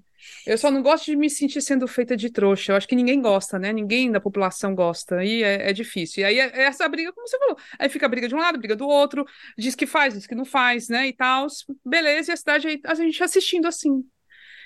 Eu 0.46 0.56
só 0.58 0.70
não 0.70 0.82
gosto 0.82 1.06
de 1.06 1.16
me 1.16 1.28
sentir 1.28 1.60
sendo 1.60 1.86
feita 1.88 2.16
de 2.16 2.30
trouxa. 2.30 2.72
Eu 2.72 2.76
acho 2.76 2.86
que 2.88 2.94
ninguém 2.96 3.20
gosta, 3.20 3.58
né? 3.58 3.72
Ninguém 3.72 4.10
da 4.10 4.20
população 4.20 4.74
gosta. 4.74 5.24
E 5.24 5.42
é, 5.42 5.70
é 5.70 5.72
difícil. 5.72 6.22
E 6.22 6.24
aí 6.24 6.38
é- 6.38 6.50
é 6.60 6.62
essa 6.64 6.88
briga, 6.88 7.12
como 7.12 7.26
você 7.26 7.38
falou. 7.38 7.56
Aí 7.78 7.88
fica 7.88 8.06
a 8.06 8.08
briga 8.08 8.28
de 8.28 8.34
um 8.34 8.38
lado, 8.38 8.58
briga 8.58 8.76
do 8.76 8.86
outro, 8.88 9.24
diz 9.58 9.74
que 9.74 9.86
faz, 9.86 10.14
diz 10.14 10.26
que 10.26 10.34
não 10.34 10.44
faz, 10.44 10.88
né? 10.88 11.08
E 11.08 11.12
tal. 11.12 11.46
Beleza, 11.84 12.32
e 12.32 12.34
a 12.34 12.36
cidade 12.36 12.68
aí, 12.68 12.80
a 12.84 12.94
gente 12.94 13.22
assistindo 13.22 13.66
assim. 13.66 14.04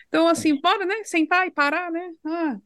Então, 0.08 0.26
assim, 0.28 0.60
bora, 0.60 0.84
né? 0.84 1.04
Sentar 1.04 1.46
e 1.46 1.50
parar, 1.50 1.90
né? 1.90 2.10
Ah. 2.26 2.56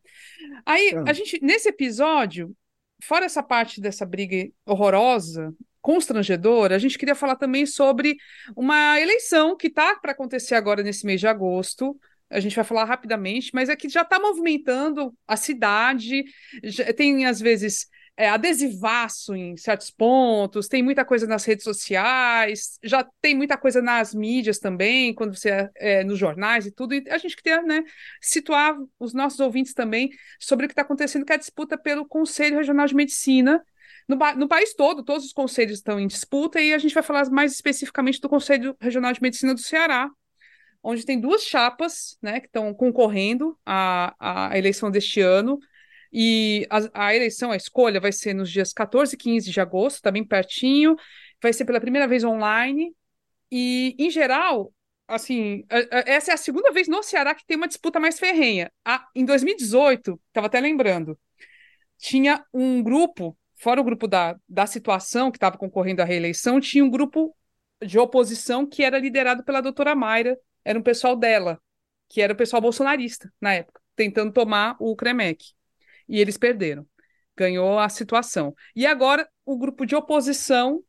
Aí, 0.66 0.88
a 0.90 0.92
Pronto. 0.92 1.14
gente, 1.14 1.38
nesse 1.42 1.68
episódio, 1.68 2.54
fora 3.02 3.24
essa 3.24 3.42
parte 3.42 3.80
dessa 3.80 4.06
briga 4.06 4.50
horrorosa, 4.66 5.54
constrangedora, 5.80 6.74
a 6.74 6.78
gente 6.78 6.96
queria 6.96 7.14
falar 7.14 7.36
também 7.36 7.66
sobre 7.66 8.16
uma 8.56 8.98
eleição 8.98 9.54
que 9.56 9.68
tá 9.68 9.96
para 9.96 10.12
acontecer 10.12 10.54
agora 10.54 10.82
nesse 10.82 11.04
mês 11.04 11.20
de 11.20 11.26
agosto. 11.26 11.98
A 12.30 12.40
gente 12.40 12.56
vai 12.56 12.64
falar 12.64 12.84
rapidamente, 12.84 13.50
mas 13.54 13.68
é 13.68 13.76
que 13.76 13.88
já 13.88 14.02
está 14.02 14.18
movimentando 14.18 15.14
a 15.26 15.36
cidade, 15.36 16.24
tem 16.96 17.26
às 17.26 17.40
vezes 17.40 17.86
é, 18.16 18.28
adesivaço 18.28 19.34
em 19.34 19.56
certos 19.56 19.90
pontos, 19.90 20.68
tem 20.68 20.82
muita 20.82 21.04
coisa 21.04 21.26
nas 21.26 21.44
redes 21.44 21.64
sociais, 21.64 22.78
já 22.82 23.04
tem 23.20 23.34
muita 23.34 23.56
coisa 23.56 23.82
nas 23.82 24.14
mídias 24.14 24.58
também, 24.58 25.12
quando 25.14 25.36
você 25.36 25.50
é, 25.50 25.70
é, 25.76 26.04
nos 26.04 26.18
jornais 26.18 26.66
e 26.66 26.70
tudo, 26.70 26.94
e 26.94 27.04
a 27.10 27.18
gente 27.18 27.36
queria, 27.36 27.62
né, 27.62 27.82
situar 28.20 28.76
os 28.98 29.12
nossos 29.12 29.40
ouvintes 29.40 29.74
também 29.74 30.10
sobre 30.38 30.66
o 30.66 30.68
que 30.68 30.72
está 30.72 30.82
acontecendo, 30.82 31.24
que 31.24 31.32
é 31.32 31.36
a 31.36 31.38
disputa 31.38 31.76
pelo 31.76 32.06
Conselho 32.06 32.56
Regional 32.56 32.86
de 32.86 32.94
Medicina. 32.94 33.62
No, 34.08 34.16
no 34.36 34.48
país 34.48 34.74
todo, 34.74 35.02
todos 35.02 35.24
os 35.24 35.32
conselhos 35.32 35.78
estão 35.78 35.98
em 35.98 36.06
disputa, 36.06 36.60
e 36.60 36.72
a 36.72 36.78
gente 36.78 36.94
vai 36.94 37.02
falar 37.02 37.28
mais 37.30 37.52
especificamente 37.52 38.20
do 38.20 38.28
Conselho 38.28 38.76
Regional 38.80 39.12
de 39.12 39.22
Medicina 39.22 39.54
do 39.54 39.60
Ceará, 39.60 40.08
onde 40.84 41.06
tem 41.06 41.18
duas 41.18 41.42
chapas 41.42 42.18
né, 42.20 42.40
que 42.40 42.46
estão 42.46 42.72
concorrendo 42.74 43.58
à, 43.64 44.50
à 44.50 44.58
eleição 44.58 44.90
deste 44.90 45.20
ano. 45.20 45.58
E 46.12 46.66
a, 46.70 47.06
a, 47.06 47.16
eleição, 47.16 47.50
a 47.50 47.56
escolha, 47.56 47.98
vai 47.98 48.12
ser 48.12 48.34
nos 48.34 48.50
dias 48.50 48.72
14 48.72 49.14
e 49.14 49.18
15 49.18 49.50
de 49.50 49.60
agosto, 49.60 50.02
tá 50.02 50.10
bem 50.10 50.24
pertinho. 50.24 50.94
Vai 51.42 51.52
ser 51.52 51.64
pela 51.64 51.80
primeira 51.80 52.06
vez 52.06 52.22
online. 52.22 52.94
E, 53.50 53.96
em 53.98 54.10
geral, 54.10 54.72
assim, 55.08 55.64
essa 56.06 56.32
é 56.32 56.34
a 56.34 56.36
segunda 56.36 56.70
vez 56.70 56.86
no 56.86 57.02
Ceará 57.02 57.34
que 57.34 57.46
tem 57.46 57.56
uma 57.56 57.66
disputa 57.68 57.98
mais 57.98 58.18
ferrenha. 58.18 58.70
A, 58.84 59.08
em 59.14 59.24
2018, 59.24 60.20
estava 60.28 60.48
até 60.48 60.60
lembrando, 60.60 61.18
tinha 61.96 62.44
um 62.52 62.82
grupo, 62.82 63.36
fora 63.56 63.80
o 63.80 63.84
grupo 63.84 64.06
da, 64.06 64.36
da 64.46 64.66
situação 64.66 65.30
que 65.30 65.38
estava 65.38 65.56
concorrendo 65.56 66.02
à 66.02 66.04
reeleição, 66.04 66.60
tinha 66.60 66.84
um 66.84 66.90
grupo 66.90 67.34
de 67.84 67.98
oposição 67.98 68.66
que 68.66 68.82
era 68.84 68.98
liderado 68.98 69.44
pela 69.44 69.60
doutora 69.60 69.94
Mayra, 69.94 70.38
era 70.64 70.78
um 70.78 70.82
pessoal 70.82 71.16
dela, 71.16 71.60
que 72.08 72.20
era 72.20 72.32
o 72.32 72.36
pessoal 72.36 72.62
bolsonarista 72.62 73.32
na 73.40 73.54
época, 73.54 73.80
tentando 73.96 74.32
tomar 74.32 74.76
o 74.78 74.94
Kremek. 74.96 75.52
E 76.08 76.20
eles 76.20 76.36
perderam. 76.36 76.86
Ganhou 77.36 77.78
a 77.78 77.88
situação. 77.88 78.54
E 78.76 78.86
agora 78.86 79.28
o 79.44 79.58
grupo 79.58 79.84
de 79.84 79.96
oposição, 79.96 80.82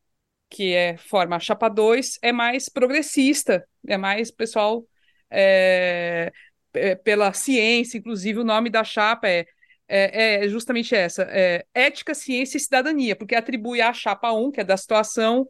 que 0.49 0.73
é 0.73 0.97
forma 0.97 1.35
a 1.35 1.39
chapa 1.39 1.69
2, 1.69 2.19
é 2.21 2.31
mais 2.31 2.69
progressista, 2.69 3.67
é 3.87 3.97
mais 3.97 4.31
pessoal 4.31 4.85
é, 5.29 6.31
pela 7.03 7.33
ciência, 7.33 7.97
inclusive 7.97 8.39
o 8.39 8.43
nome 8.43 8.69
da 8.69 8.83
chapa 8.83 9.27
é 9.27 9.45
é, 9.87 10.45
é, 10.45 10.49
justamente 10.49 10.95
essa, 10.95 11.23
é, 11.29 11.65
ética, 11.73 12.13
ciência 12.13 12.57
e 12.57 12.59
cidadania, 12.59 13.15
porque 13.15 13.35
atribui 13.35 13.81
à 13.81 13.93
chapa 13.93 14.31
1, 14.31 14.51
que 14.51 14.61
é 14.61 14.63
da 14.63 14.77
situação, 14.77 15.47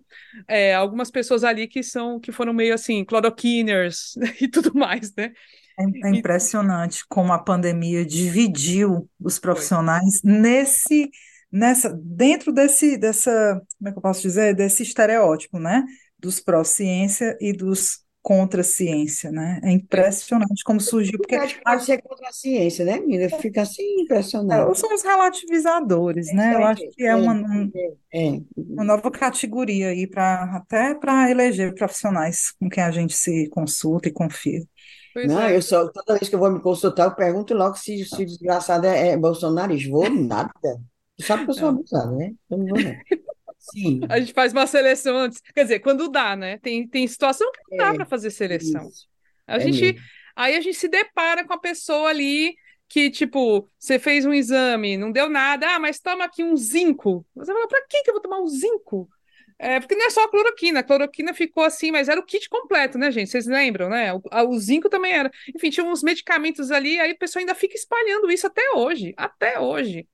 é, 0.48 0.74
algumas 0.76 1.10
pessoas 1.10 1.44
ali 1.44 1.68
que 1.68 1.82
são 1.82 2.20
que 2.20 2.32
foram 2.32 2.54
meio 2.54 2.74
assim, 2.74 3.04
cloroquiners 3.06 4.16
e 4.42 4.48
tudo 4.48 4.74
mais, 4.74 5.14
né? 5.16 5.32
É, 5.80 6.08
é 6.08 6.10
impressionante 6.12 7.00
e... 7.00 7.08
como 7.08 7.34
a 7.34 7.40
pandemia 7.40 8.06
dividiu 8.06 9.10
os 9.20 9.40
profissionais 9.40 10.20
Foi. 10.22 10.32
nesse 10.32 11.10
nessa 11.52 11.94
dentro 11.94 12.52
desse 12.52 12.98
dessa, 12.98 13.62
como 13.78 13.90
é 13.90 13.92
que 13.92 13.98
eu 13.98 14.02
posso 14.02 14.22
dizer, 14.22 14.54
desse 14.56 14.84
estereótipo, 14.84 15.60
né? 15.60 15.84
Dos 16.20 16.40
pró-ciência 16.40 17.38
e 17.40 17.54
dos 17.54 18.05
contra 18.26 18.62
a 18.62 18.64
ciência, 18.64 19.32
né? 19.32 19.60
É 19.64 19.72
impressionante 19.72 20.64
como 20.64 20.82
surgiu. 20.82 21.20
Porque 21.20 21.38
pode 21.64 21.86
ser 21.86 22.02
contra 22.02 22.28
a 22.28 22.32
ciência, 22.32 22.84
né, 22.84 23.00
menina? 23.00 23.30
Fica 23.38 23.62
assim 23.62 24.02
impressionante. 24.02 24.72
É, 24.72 24.74
são 24.74 24.92
os 24.96 25.04
relativizadores, 25.04 26.34
né? 26.34 26.56
Eu 26.56 26.66
acho 26.66 26.82
que 26.90 27.04
é 27.06 27.16
uma, 27.16 27.34
um, 27.34 27.72
é. 28.12 28.42
uma 28.58 28.84
nova 28.84 29.12
categoria 29.12 29.90
aí 29.90 30.08
para 30.08 30.56
até 30.56 30.96
para 30.96 31.30
eleger 31.30 31.76
profissionais 31.76 32.52
com 32.60 32.68
quem 32.68 32.84
a 32.84 32.90
gente 32.90 33.14
se 33.14 33.48
consulta 33.50 34.10
e 34.10 34.12
confia. 34.12 34.64
Pois 35.14 35.28
não, 35.28 35.42
é. 35.42 35.56
eu 35.56 35.62
só, 35.62 35.88
toda 35.90 36.18
vez 36.18 36.28
que 36.28 36.34
eu 36.34 36.40
vou 36.40 36.50
me 36.50 36.60
consultar, 36.60 37.06
eu 37.06 37.14
pergunto 37.14 37.54
logo 37.54 37.76
se, 37.76 38.04
se 38.06 38.24
o 38.24 38.26
desgraçado 38.26 38.88
é, 38.88 39.10
é 39.10 39.18
bolsonarista. 39.18 39.92
Vou 39.92 40.10
nada. 40.10 40.52
Tu 41.16 41.24
sabe 41.24 41.46
que 41.46 41.52
eu 41.52 41.54
sou 41.54 41.70
abusado, 41.70 42.16
né? 42.16 42.34
Eu 42.50 42.58
não 42.58 42.66
vou, 42.66 42.80
não. 42.80 42.92
Sim. 43.72 44.02
A 44.10 44.20
gente 44.20 44.34
faz 44.34 44.52
uma 44.52 44.68
seleção 44.68 45.18
antes. 45.18 45.42
Quer 45.54 45.64
dizer, 45.64 45.80
quando 45.80 46.10
dá, 46.10 46.36
né? 46.36 46.58
Tem, 46.60 46.88
tem 46.88 47.08
situação 47.08 47.52
que 47.52 47.60
não 47.72 47.78
dá 47.78 47.94
é, 47.94 47.96
para 47.96 48.06
fazer 48.06 48.30
seleção. 48.30 48.88
Isso. 48.88 49.08
A 49.48 49.58
é 49.58 49.60
gente, 49.60 49.82
mesmo. 49.82 50.00
aí 50.36 50.56
a 50.56 50.62
gente 50.62 50.78
se 50.78 50.88
depara 50.88 51.46
com 51.46 51.54
a 51.54 51.60
pessoa 51.60 52.10
ali 52.10 52.56
que, 52.88 53.10
tipo, 53.10 53.68
você 53.80 53.98
fez 53.98 54.26
um 54.26 54.34
exame, 54.34 54.96
não 54.96 55.12
deu 55.12 55.28
nada, 55.28 55.76
ah, 55.76 55.80
mas 55.80 56.00
toma 56.00 56.26
aqui 56.26 56.44
um 56.44 56.56
zinco. 56.56 57.26
Você 57.36 57.52
fala, 57.52 57.68
para 57.68 57.86
que 57.88 58.04
eu 58.08 58.14
vou 58.14 58.22
tomar 58.22 58.40
um 58.40 58.48
zinco? 58.48 59.10
É, 59.58 59.80
porque 59.80 59.96
não 59.96 60.06
é 60.06 60.10
só 60.10 60.26
a 60.26 60.30
cloroquina, 60.30 60.82
a 60.82 60.84
cloroquina 60.84 61.34
ficou 61.34 61.64
assim, 61.64 61.90
mas 61.90 62.10
era 62.10 62.20
o 62.20 62.26
kit 62.26 62.50
completo, 62.50 62.98
né, 62.98 63.10
gente? 63.10 63.30
Vocês 63.30 63.48
lembram, 63.48 63.90
né? 63.90 64.14
O, 64.14 64.22
a, 64.30 64.44
o 64.44 64.60
zinco 64.60 64.90
também 64.90 65.14
era. 65.14 65.32
Enfim, 65.56 65.70
tinha 65.70 65.86
uns 65.86 66.04
medicamentos 66.04 66.72
ali, 66.72 67.00
aí 67.00 67.12
a 67.12 67.18
pessoa 67.18 67.42
ainda 67.42 67.56
fica 67.56 67.76
espalhando 67.76 68.30
isso 68.30 68.46
até 68.46 68.70
hoje, 68.72 69.14
até 69.16 69.60
hoje. 69.60 70.08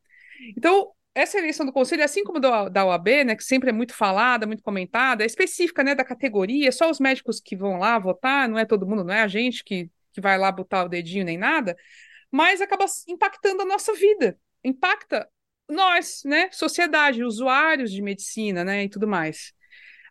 Então, 0.56 0.92
essa 1.14 1.38
eleição 1.38 1.66
do 1.66 1.74
conselho, 1.74 2.04
assim 2.04 2.24
como 2.24 2.40
do, 2.40 2.70
da 2.70 2.86
OAB, 2.86 3.26
né, 3.26 3.36
que 3.36 3.44
sempre 3.44 3.70
é 3.70 3.74
muito 3.74 3.94
falada, 3.94 4.48
muito 4.48 4.64
comentada, 4.64 5.24
é 5.24 5.26
específica, 5.26 5.84
né, 5.84 5.94
da 5.94 6.06
categoria, 6.06 6.72
só 6.72 6.90
os 6.90 7.00
médicos 7.00 7.40
que 7.40 7.56
vão 7.56 7.78
lá 7.78 8.00
votar, 8.00 8.48
não 8.48 8.58
é 8.58 8.66
todo 8.66 8.88
mundo, 8.88 9.04
não 9.04 9.14
é 9.14 9.22
a 9.22 9.28
gente 9.28 9.64
que, 9.64 9.90
que 10.14 10.22
vai 10.22 10.38
lá 10.38 10.52
botar 10.52 10.86
o 10.86 10.90
dedinho 10.90 11.26
nem 11.26 11.38
nada, 11.38 11.76
mas 12.32 12.62
acaba 12.62 12.86
impactando 13.08 13.64
a 13.64 13.66
nossa 13.66 13.94
vida, 13.94 14.38
impacta 14.64 15.28
nós, 15.68 16.22
né, 16.26 16.50
sociedade, 16.52 17.24
usuários 17.24 17.92
de 17.92 18.02
medicina, 18.02 18.64
né, 18.64 18.86
e 18.86 18.90
tudo 18.90 19.08
mais. 19.08 19.54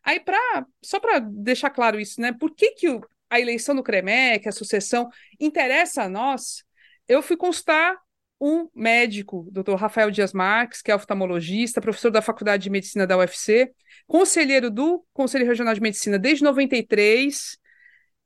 Aí, 0.03 0.21
pra, 0.21 0.67
só 0.83 1.01
para 1.01 1.19
deixar 1.19 1.71
claro 1.71 1.99
isso, 1.99 2.21
né, 2.21 2.33
por 2.33 2.55
que, 2.55 2.73
que 2.73 2.89
o, 2.91 3.01
a 3.31 3.41
eleição 3.41 3.75
do 3.75 3.83
CREMEC, 3.83 4.49
a 4.49 4.53
sucessão, 4.53 5.09
interessa 5.39 6.03
a 6.05 6.09
nós, 6.09 6.63
eu 7.09 7.23
fui 7.23 7.37
constar 7.37 7.97
um 8.41 8.69
médico, 8.75 9.47
Dr. 9.53 9.75
Rafael 9.75 10.11
Dias 10.11 10.33
Marques, 10.33 10.81
que 10.81 10.91
é 10.91 10.95
oftalmologista, 10.95 11.81
professor 11.81 12.11
da 12.11 12.23
Faculdade 12.23 12.63
de 12.63 12.71
Medicina 12.71 13.07
da 13.07 13.19
UFC, 13.19 13.71
conselheiro 14.07 14.71
do 14.71 15.05
Conselho 15.13 15.47
Regional 15.47 15.75
de 15.75 15.81
Medicina 15.81 16.19
desde 16.19 16.43
93, 16.43 17.59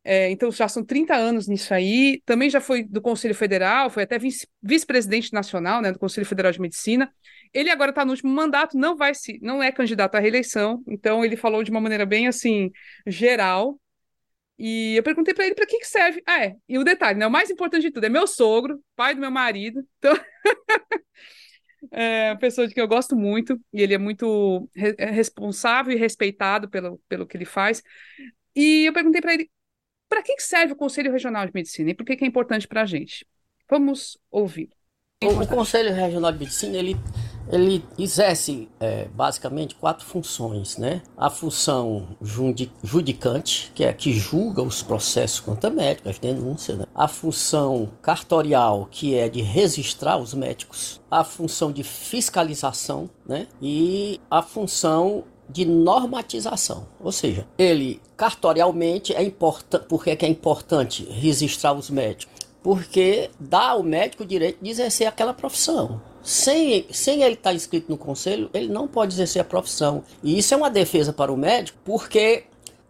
é, 0.06 0.30
então 0.30 0.52
já 0.52 0.68
são 0.68 0.84
30 0.84 1.14
anos 1.14 1.48
nisso 1.48 1.72
aí, 1.72 2.22
também 2.26 2.50
já 2.50 2.60
foi 2.60 2.84
do 2.84 3.00
Conselho 3.00 3.34
Federal, 3.34 3.88
foi 3.88 4.02
até 4.02 4.18
vice-presidente 4.62 5.32
nacional 5.32 5.80
né, 5.80 5.90
do 5.90 5.98
Conselho 5.98 6.26
Federal 6.26 6.52
de 6.52 6.60
Medicina. 6.60 7.10
Ele 7.52 7.70
agora 7.70 7.90
está 7.90 8.04
no 8.04 8.10
último 8.10 8.30
mandato, 8.30 8.76
não 8.76 8.96
vai 8.96 9.14
se, 9.14 9.38
não 9.42 9.62
é 9.62 9.72
candidato 9.72 10.14
à 10.14 10.20
reeleição, 10.20 10.82
então 10.86 11.24
ele 11.24 11.36
falou 11.36 11.64
de 11.64 11.70
uma 11.70 11.80
maneira 11.80 12.04
bem 12.04 12.28
assim 12.28 12.70
geral 13.06 13.80
e 14.58 14.94
eu 14.96 15.02
perguntei 15.02 15.34
para 15.34 15.46
ele 15.46 15.54
para 15.54 15.66
que, 15.66 15.78
que 15.78 15.86
serve. 15.86 16.22
Ah, 16.26 16.44
é. 16.44 16.56
E 16.68 16.78
o 16.78 16.84
detalhe, 16.84 17.18
né? 17.18 17.26
O 17.26 17.30
mais 17.30 17.50
importante 17.50 17.82
de 17.82 17.90
tudo 17.90 18.04
é 18.04 18.08
meu 18.08 18.26
sogro, 18.26 18.80
pai 18.94 19.14
do 19.14 19.20
meu 19.20 19.30
marido. 19.30 19.84
Então, 19.98 20.14
é 21.90 22.30
uma 22.32 22.38
pessoa 22.38 22.66
de 22.66 22.74
quem 22.74 22.82
eu 22.82 22.88
gosto 22.88 23.16
muito. 23.16 23.60
E 23.72 23.82
ele 23.82 23.94
é 23.94 23.98
muito 23.98 24.68
re 24.74 24.94
é 24.96 25.10
responsável 25.10 25.92
e 25.92 25.98
respeitado 25.98 26.68
pelo, 26.68 27.00
pelo 27.08 27.26
que 27.26 27.36
ele 27.36 27.44
faz. 27.44 27.82
E 28.54 28.84
eu 28.86 28.92
perguntei 28.92 29.20
para 29.20 29.34
ele 29.34 29.50
para 30.08 30.22
que, 30.22 30.36
que 30.36 30.42
serve 30.42 30.74
o 30.74 30.76
Conselho 30.76 31.10
Regional 31.10 31.44
de 31.46 31.52
Medicina 31.52 31.90
e 31.90 31.94
por 31.94 32.06
que, 32.06 32.16
que 32.16 32.24
é 32.24 32.28
importante 32.28 32.68
para 32.68 32.82
a 32.82 32.86
gente. 32.86 33.26
Vamos 33.68 34.16
ouvir. 34.30 34.68
O, 35.24 35.42
o 35.42 35.48
Conselho 35.48 35.92
Regional 35.92 36.30
de 36.30 36.38
Medicina 36.38 36.76
ele 36.76 36.94
ele 37.50 37.84
exerce 37.98 38.68
é, 38.80 39.06
basicamente 39.14 39.74
quatro 39.74 40.04
funções, 40.04 40.76
né? 40.76 41.02
A 41.16 41.30
função 41.30 42.16
judicante, 42.82 43.70
que 43.74 43.84
é 43.84 43.88
a 43.88 43.92
que 43.92 44.12
julga 44.12 44.62
os 44.62 44.82
processos 44.82 45.40
contra 45.40 45.70
médicos, 45.70 46.12
as 46.12 46.18
denúncias, 46.18 46.78
né? 46.78 46.86
A 46.94 47.08
função 47.08 47.90
cartorial, 48.02 48.88
que 48.90 49.14
é 49.14 49.28
de 49.28 49.42
registrar 49.42 50.16
os 50.16 50.34
médicos. 50.34 51.00
A 51.10 51.24
função 51.24 51.70
de 51.70 51.82
fiscalização, 51.82 53.08
né? 53.26 53.46
E 53.60 54.20
a 54.30 54.42
função 54.42 55.24
de 55.48 55.66
normatização, 55.66 56.88
ou 56.98 57.12
seja, 57.12 57.46
ele 57.58 58.00
cartorialmente 58.16 59.14
é 59.14 59.22
importante, 59.22 59.84
porque 59.88 60.10
é 60.10 60.16
que 60.16 60.24
é 60.24 60.28
importante 60.28 61.04
registrar 61.04 61.74
os 61.74 61.90
médicos? 61.90 62.34
Porque 62.62 63.30
dá 63.38 63.68
ao 63.70 63.82
médico 63.82 64.22
o 64.22 64.26
direito 64.26 64.64
de 64.64 64.70
exercer 64.70 65.06
aquela 65.06 65.34
profissão 65.34 66.00
sem, 66.24 66.86
sem 66.90 67.22
ele 67.22 67.34
estar 67.34 67.50
tá 67.50 67.54
inscrito 67.54 67.90
no 67.90 67.98
conselho, 67.98 68.48
ele 68.54 68.68
não 68.68 68.88
pode 68.88 69.14
exercer 69.14 69.42
a 69.42 69.44
profissão. 69.44 70.02
E 70.22 70.38
isso 70.38 70.54
é 70.54 70.56
uma 70.56 70.70
defesa 70.70 71.12
para 71.12 71.30
o 71.30 71.36
médico, 71.36 71.78
porque 71.84 72.44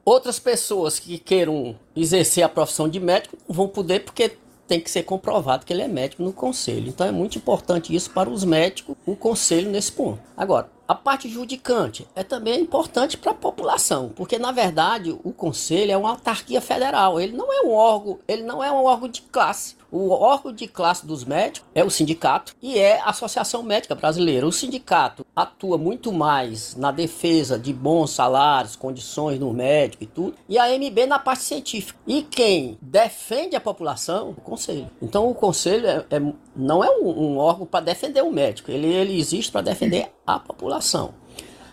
outras 0.05 0.39
pessoas 0.39 1.01
que 1.01 1.19
queiram 1.19 1.77
exercer 1.97 2.45
a 2.45 2.49
profissão 2.49 2.89
de 2.89 3.01
médico 3.01 3.37
vão 3.49 3.67
poder, 3.67 4.05
porque 4.05 4.37
tem 4.69 4.81
que 4.81 4.91
ser 4.91 5.03
comprovado 5.03 5.67
que 5.67 5.73
ele 5.73 5.83
é 5.83 5.89
médico 5.89 6.23
no 6.23 6.33
conselho. 6.33 6.89
Então 6.89 7.07
é 7.07 7.13
muito 7.13 7.37
importante 7.37 7.95
isso 7.95 8.11
para 8.11 8.31
os 8.31 8.45
médicos, 8.45 8.97
o 9.05 9.17
conselho 9.17 9.69
nesse 9.69 9.93
ponto. 9.93 10.21
Agora, 10.37 10.71
a 10.87 10.95
parte 10.95 11.29
judicante 11.29 12.07
é 12.15 12.23
também 12.23 12.61
importante 12.61 13.17
para 13.17 13.33
a 13.33 13.35
população, 13.35 14.11
porque 14.15 14.39
na 14.39 14.53
verdade 14.53 15.17
o 15.25 15.33
conselho 15.33 15.93
é 15.93 15.97
uma 15.97 16.11
autarquia 16.11 16.61
federal, 16.61 17.21
ele 17.21 17.37
não 17.37 17.53
é 17.53 17.67
um 17.67 17.73
órgão, 17.73 18.19
ele 18.29 18.43
não 18.43 18.63
é 18.63 18.71
um 18.71 18.85
órgão 18.85 19.09
de 19.09 19.23
classe. 19.23 19.77
O 19.95 20.11
órgão 20.11 20.53
de 20.53 20.67
classe 20.67 21.07
dos 21.07 21.25
médicos 21.25 21.71
é 21.73 21.85
o 21.85 21.89
sindicato 21.89 22.53
e 22.61 22.77
é 22.77 22.99
a 22.99 23.11
Associação 23.11 23.63
Médica 23.63 23.95
Brasileira. 23.95 24.45
O 24.45 24.51
sindicato 24.51 25.25
atua 25.37 25.79
muito 25.79 26.13
mais 26.13 26.75
na 26.75 26.91
defesa 26.91 27.57
de 27.57 27.73
bons 27.73 28.11
salários, 28.11 28.75
condições 28.75 29.39
no 29.39 29.53
médico 29.53 30.03
e 30.03 30.07
tudo, 30.07 30.35
e 30.49 30.59
a 30.59 30.67
MB 30.77 31.07
na 31.07 31.21
parte 31.21 31.45
científica. 31.45 31.97
E 32.09 32.23
quem 32.23 32.77
defende 32.83 33.55
a 33.55 33.61
população, 33.61 34.31
o 34.31 34.41
conselho. 34.41 34.91
Então 35.01 35.31
o 35.31 35.35
conselho 35.35 35.87
é, 35.87 36.05
é 36.11 36.21
não 36.57 36.83
é 36.83 36.91
um, 36.91 37.07
um 37.07 37.39
órgão 37.39 37.65
para 37.65 37.85
defender 37.85 38.23
o 38.23 38.33
médico, 38.33 38.73
ele, 38.73 38.89
ele 38.89 39.17
existe 39.17 39.53
para 39.53 39.61
defender 39.61 40.11
a 40.27 40.41
população. 40.41 40.74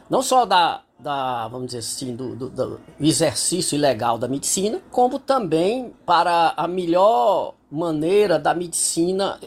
Não 0.09 0.21
só 0.21 0.45
da, 0.45 0.81
da 0.99 1.47
vamos 1.47 1.67
dizer 1.67 1.79
assim, 1.79 2.15
do, 2.15 2.35
do, 2.35 2.49
do, 2.49 2.79
exercício 2.99 3.75
ilegal 3.75 4.17
da 4.17 4.27
medicina, 4.27 4.81
como 4.91 5.17
também 5.19 5.93
para 6.05 6.53
a 6.55 6.67
melhor 6.67 7.55
maneira 7.71 8.37
da 8.37 8.53
medicina 8.53 9.39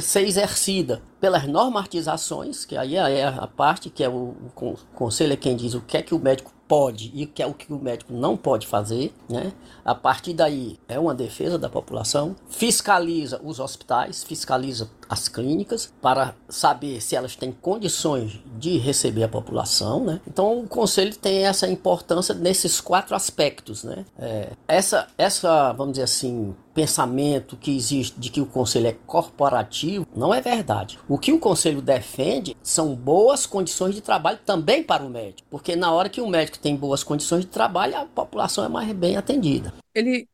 ser 0.00 0.22
exercida. 0.22 1.02
pelas 1.20 1.46
normatizações, 1.46 2.64
que 2.64 2.76
aí 2.76 2.96
é 2.96 3.26
a 3.26 3.46
parte 3.46 3.90
que 3.90 4.02
é 4.02 4.08
o, 4.08 4.34
o 4.54 4.76
conselho 4.94 5.32
é 5.32 5.36
quem 5.36 5.56
diz 5.56 5.74
o 5.74 5.80
que 5.80 5.96
é 5.96 6.02
que 6.02 6.14
o 6.14 6.18
médico 6.18 6.52
pode 6.68 7.10
e 7.14 7.24
o 7.24 7.28
que 7.28 7.42
é 7.42 7.46
o 7.46 7.54
que 7.54 7.72
o 7.72 7.78
médico 7.78 8.12
não 8.12 8.36
pode 8.36 8.66
fazer, 8.66 9.14
né? 9.28 9.52
A 9.84 9.94
partir 9.94 10.34
daí 10.34 10.78
é 10.88 10.98
uma 10.98 11.14
defesa 11.14 11.58
da 11.58 11.68
população, 11.68 12.34
fiscaliza 12.48 13.40
os 13.42 13.60
hospitais, 13.60 14.24
fiscaliza 14.24 14.90
as 15.08 15.28
clínicas 15.28 15.92
para 16.00 16.34
saber 16.48 17.00
se 17.00 17.16
elas 17.16 17.36
têm 17.36 17.52
condições 17.52 18.40
de 18.58 18.78
receber 18.78 19.24
a 19.24 19.28
população, 19.28 20.04
né? 20.04 20.20
Então 20.26 20.60
o 20.60 20.68
conselho 20.68 21.14
tem 21.16 21.46
essa 21.46 21.68
importância 21.68 22.34
nesses 22.34 22.80
quatro 22.80 23.14
aspectos, 23.14 23.84
né? 23.84 24.04
É, 24.18 24.50
essa, 24.68 25.06
essa, 25.16 25.72
vamos 25.72 25.92
dizer 25.94 26.04
assim, 26.04 26.54
pensamento 26.74 27.56
que 27.56 27.74
existe 27.74 28.20
de 28.20 28.28
que 28.30 28.40
o 28.40 28.46
conselho 28.46 28.88
é 28.88 28.96
corporativo 29.06 30.06
não 30.14 30.34
é 30.34 30.42
verdade. 30.42 30.98
O 31.08 31.18
que 31.18 31.32
o 31.32 31.38
conselho 31.38 31.80
defende 31.80 32.54
são 32.62 32.94
boas 32.94 33.46
condições 33.46 33.94
de 33.94 34.02
trabalho 34.02 34.38
também 34.44 34.82
para 34.82 35.02
o 35.02 35.08
médico, 35.08 35.48
porque 35.50 35.74
na 35.74 35.90
hora 35.92 36.10
que 36.10 36.20
o 36.20 36.28
médico 36.28 36.58
tem 36.58 36.76
boas 36.76 37.02
condições 37.02 37.40
de 37.40 37.46
trabalho, 37.46 37.96
a 37.96 38.04
população 38.04 38.64
é 38.64 38.68
mais 38.68 38.92
bem 38.92 39.16
atendida. 39.16 39.72
Ele 39.94 40.28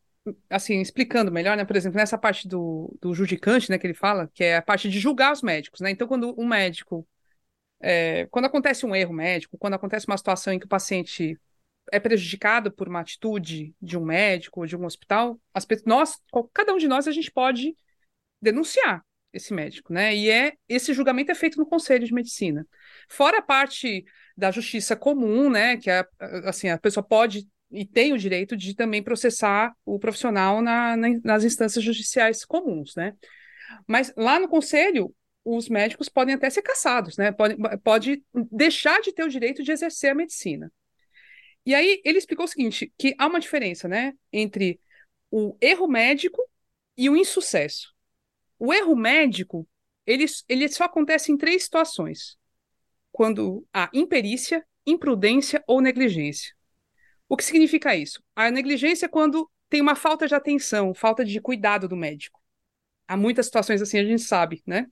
assim, 0.48 0.80
explicando 0.80 1.32
melhor, 1.32 1.56
né? 1.56 1.64
Por 1.64 1.76
exemplo, 1.76 1.98
nessa 1.98 2.18
parte 2.18 2.46
do, 2.46 2.96
do 3.00 3.14
judicante, 3.14 3.70
né, 3.70 3.78
que 3.78 3.86
ele 3.86 3.94
fala, 3.94 4.30
que 4.34 4.44
é 4.44 4.56
a 4.56 4.62
parte 4.62 4.88
de 4.88 4.98
julgar 4.98 5.32
os 5.32 5.42
médicos, 5.42 5.80
né? 5.80 5.90
Então, 5.90 6.06
quando 6.06 6.34
um 6.38 6.46
médico. 6.46 7.06
É, 7.80 8.26
quando 8.26 8.44
acontece 8.44 8.86
um 8.86 8.94
erro 8.94 9.12
médico, 9.12 9.58
quando 9.58 9.74
acontece 9.74 10.06
uma 10.06 10.16
situação 10.16 10.52
em 10.52 10.58
que 10.58 10.66
o 10.66 10.68
paciente 10.68 11.36
é 11.90 11.98
prejudicado 11.98 12.70
por 12.70 12.88
uma 12.88 13.00
atitude 13.00 13.74
de 13.82 13.98
um 13.98 14.04
médico 14.04 14.60
ou 14.60 14.66
de 14.66 14.76
um 14.76 14.84
hospital, 14.84 15.40
as, 15.52 15.66
nós, 15.84 16.16
cada 16.54 16.72
um 16.72 16.78
de 16.78 16.86
nós, 16.86 17.08
a 17.08 17.10
gente 17.10 17.30
pode 17.30 17.76
denunciar 18.40 19.04
esse 19.32 19.52
médico, 19.52 19.92
né? 19.92 20.14
E 20.14 20.30
é 20.30 20.52
esse 20.68 20.92
julgamento 20.92 21.32
é 21.32 21.34
feito 21.34 21.58
no 21.58 21.66
Conselho 21.66 22.06
de 22.06 22.14
Medicina. 22.14 22.66
Fora 23.08 23.38
a 23.38 23.42
parte 23.42 24.04
da 24.36 24.50
justiça 24.50 24.94
comum, 24.94 25.50
né? 25.50 25.76
Que 25.76 25.90
é, 25.90 26.06
assim, 26.44 26.68
a 26.68 26.78
pessoa 26.78 27.02
pode 27.02 27.48
e 27.72 27.86
tem 27.86 28.12
o 28.12 28.18
direito 28.18 28.56
de 28.56 28.74
também 28.74 29.02
processar 29.02 29.74
o 29.84 29.98
profissional 29.98 30.60
na, 30.60 30.96
na, 30.96 31.08
nas 31.24 31.44
instâncias 31.44 31.82
judiciais 31.82 32.44
comuns, 32.44 32.94
né? 32.94 33.14
Mas 33.86 34.12
lá 34.16 34.38
no 34.38 34.48
conselho, 34.48 35.14
os 35.44 35.68
médicos 35.68 36.08
podem 36.08 36.34
até 36.34 36.50
ser 36.50 36.62
cassados, 36.62 37.16
né? 37.16 37.32
Pode, 37.32 37.56
pode 37.82 38.22
deixar 38.50 39.00
de 39.00 39.12
ter 39.12 39.24
o 39.24 39.28
direito 39.28 39.62
de 39.62 39.72
exercer 39.72 40.10
a 40.10 40.14
medicina. 40.14 40.70
E 41.64 41.74
aí 41.74 42.00
ele 42.04 42.18
explicou 42.18 42.44
o 42.44 42.48
seguinte, 42.48 42.92
que 42.98 43.14
há 43.18 43.26
uma 43.26 43.40
diferença, 43.40 43.88
né, 43.88 44.14
entre 44.32 44.80
o 45.30 45.56
erro 45.60 45.86
médico 45.86 46.42
e 46.96 47.08
o 47.08 47.16
insucesso. 47.16 47.94
O 48.58 48.72
erro 48.72 48.96
médico, 48.96 49.66
ele, 50.04 50.24
ele 50.48 50.68
só 50.68 50.84
acontece 50.84 51.30
em 51.30 51.36
três 51.36 51.64
situações. 51.64 52.36
Quando 53.12 53.66
há 53.72 53.88
imperícia, 53.94 54.64
imprudência 54.86 55.62
ou 55.66 55.80
negligência. 55.80 56.52
O 57.32 57.36
que 57.36 57.44
significa 57.44 57.96
isso? 57.96 58.22
A 58.36 58.50
negligência 58.50 59.06
é 59.06 59.08
quando 59.08 59.50
tem 59.70 59.80
uma 59.80 59.94
falta 59.94 60.28
de 60.28 60.34
atenção, 60.34 60.92
falta 60.92 61.24
de 61.24 61.40
cuidado 61.40 61.88
do 61.88 61.96
médico. 61.96 62.38
Há 63.08 63.16
muitas 63.16 63.46
situações 63.46 63.80
assim, 63.80 63.98
a 63.98 64.04
gente 64.04 64.20
sabe, 64.20 64.62
né? 64.66 64.86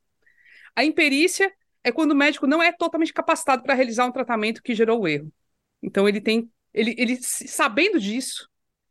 A 0.75 0.83
imperícia 0.83 1.53
é 1.85 1.93
quando 1.93 2.13
o 2.13 2.17
médico 2.17 2.47
não 2.47 2.63
é 2.63 2.73
totalmente 2.73 3.13
capacitado 3.13 3.63
para 3.63 3.75
realizar 3.75 4.07
um 4.07 4.11
tratamento 4.11 4.63
que 4.63 4.75
gerou 4.75 5.03
o 5.03 5.07
erro. 5.07 5.31
Então 5.83 6.09
ele 6.09 6.19
tem, 6.19 6.51
ele, 6.73 6.95
ele 6.97 7.19
sabendo 7.23 8.01
disso, 8.01 8.49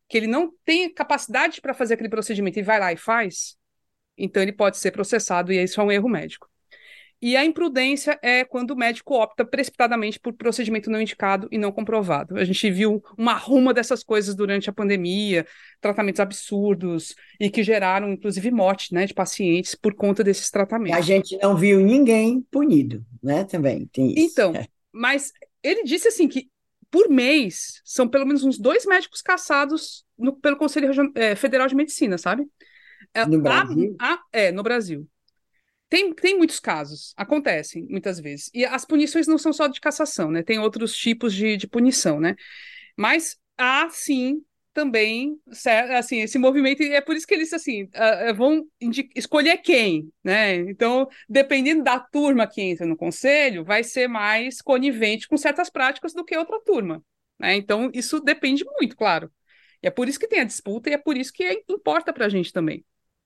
que 0.08 0.16
ele 0.16 0.28
não 0.28 0.54
tem 0.64 0.94
capacidade 0.94 1.60
para 1.60 1.74
fazer 1.74 1.96
aquele 1.96 2.08
procedimento 2.08 2.60
e 2.60 2.62
vai 2.62 2.80
lá 2.80 2.94
e 2.94 2.98
faz, 2.98 3.58
então 4.16 4.44
ele 4.44 4.54
pode 4.54 4.78
ser 4.78 4.92
processado 4.92 5.52
e 5.52 5.64
isso 5.64 5.82
é 5.82 5.84
um 5.84 5.92
erro 5.92 6.08
médico. 6.08 6.48
E 7.22 7.36
a 7.36 7.44
imprudência 7.44 8.18
é 8.22 8.46
quando 8.46 8.72
o 8.72 8.76
médico 8.78 9.14
opta 9.14 9.44
precipitadamente 9.44 10.20
por 10.20 10.32
procedimento 10.34 10.90
não 10.90 11.02
indicado 11.02 11.50
e 11.52 11.58
não 11.58 11.72
comprovado. 11.72 12.38
A 12.38 12.46
gente 12.46 12.72
viu 12.72 13.04
uma 13.18 13.34
ruma 13.34 13.74
dessas 13.74 14.04
coisas 14.04 14.34
durante 14.36 14.70
a 14.70 14.74
pandemia, 14.74 15.46
tratamentos 15.82 16.22
absurdos 16.22 17.16
e 17.38 17.50
que 17.50 17.62
geraram, 17.62 18.10
inclusive, 18.10 18.50
morte 18.52 18.94
né, 18.94 19.06
de 19.06 19.14
pacientes 19.14 19.76
por 19.76 19.94
conta 19.94 20.24
desses 20.24 20.50
tratamentos. 20.50 20.98
A 20.98 21.02
gente 21.02 21.38
não 21.42 21.58
viu 21.58 21.82
ninguém 21.82 22.42
punido, 22.50 23.06
né? 23.22 23.44
Também 23.44 23.86
tem 23.92 24.12
isso. 24.12 24.32
Então, 24.32 24.56
é. 24.56 24.66
mas 24.92 25.34
ele 25.62 25.84
disse 25.84 26.08
assim 26.08 26.28
que 26.28 26.50
por 26.90 27.10
mês 27.10 27.82
são 27.84 28.08
pelo 28.08 28.26
menos 28.26 28.44
uns 28.44 28.58
dois 28.58 28.86
médicos 28.86 29.22
caçados 29.22 30.06
no, 30.18 30.34
pelo 30.34 30.58
Conselho 30.58 30.90
é, 31.16 31.36
Federal 31.36 31.68
de 31.68 31.76
Medicina, 31.76 32.18
sabe? 32.18 32.48
É, 33.14 33.26
no 33.26 33.42
Brasil? 33.42 33.96
A, 34.00 34.14
a, 34.14 34.20
é, 34.32 34.52
no 34.52 34.64
Brasil. 34.64 35.08
Tem, 35.90 36.14
tem 36.14 36.38
muitos 36.38 36.60
casos, 36.60 37.14
acontecem 37.18 37.88
muitas 37.90 38.20
vezes. 38.20 38.50
E 38.54 38.64
as 38.64 38.86
punições 38.86 39.28
não 39.28 39.40
são 39.40 39.52
só 39.52 39.68
de 39.68 39.82
cassação, 39.82 40.30
né? 40.30 40.44
Tem 40.44 40.60
outros 40.60 40.96
tipos 40.96 41.34
de, 41.34 41.58
de 41.58 41.68
punição, 41.68 42.20
né? 42.20 42.36
Mas 42.96 43.38
há, 43.58 43.90
sim, 43.90 44.44
também 44.74 45.38
assim 45.98 46.22
esse 46.22 46.38
movimento 46.38 46.82
é 46.84 47.02
por 47.02 47.16
isso 47.16 47.26
que 47.28 47.34
eles 47.34 47.52
assim 47.52 47.84
uh, 47.84 48.34
vão 48.36 48.66
escolher 49.16 49.58
quem 49.58 50.12
né 50.24 50.56
então 50.56 51.08
dependendo 51.28 51.84
da 51.84 52.00
turma 52.00 52.48
que 52.48 52.62
entra 52.62 52.86
no 52.86 52.96
conselho 52.96 53.66
vai 53.66 53.84
ser 53.84 54.08
mais 54.08 54.62
conivente 54.62 55.28
com 55.28 55.36
certas 55.36 55.70
práticas 55.70 56.14
do 56.14 56.24
que 56.24 56.38
outra 56.38 56.62
turma 56.64 57.04
né 57.40 57.56
então 57.56 57.90
isso 57.94 58.20
depende 58.20 58.64
muito 58.80 58.96
claro 58.96 59.32
e 59.82 59.88
é 59.88 59.92
por 59.92 60.08
isso 60.08 60.20
que 60.20 60.28
tem 60.28 60.40
a 60.42 60.46
disputa 60.46 60.90
e 60.90 60.94
é 60.94 60.98
por 60.98 61.18
isso 61.18 61.34
que 61.34 61.44
é, 61.44 61.62
importa 61.68 62.14
para 62.14 62.28
a 62.28 62.30
gente 62.30 62.54
também 62.54 62.86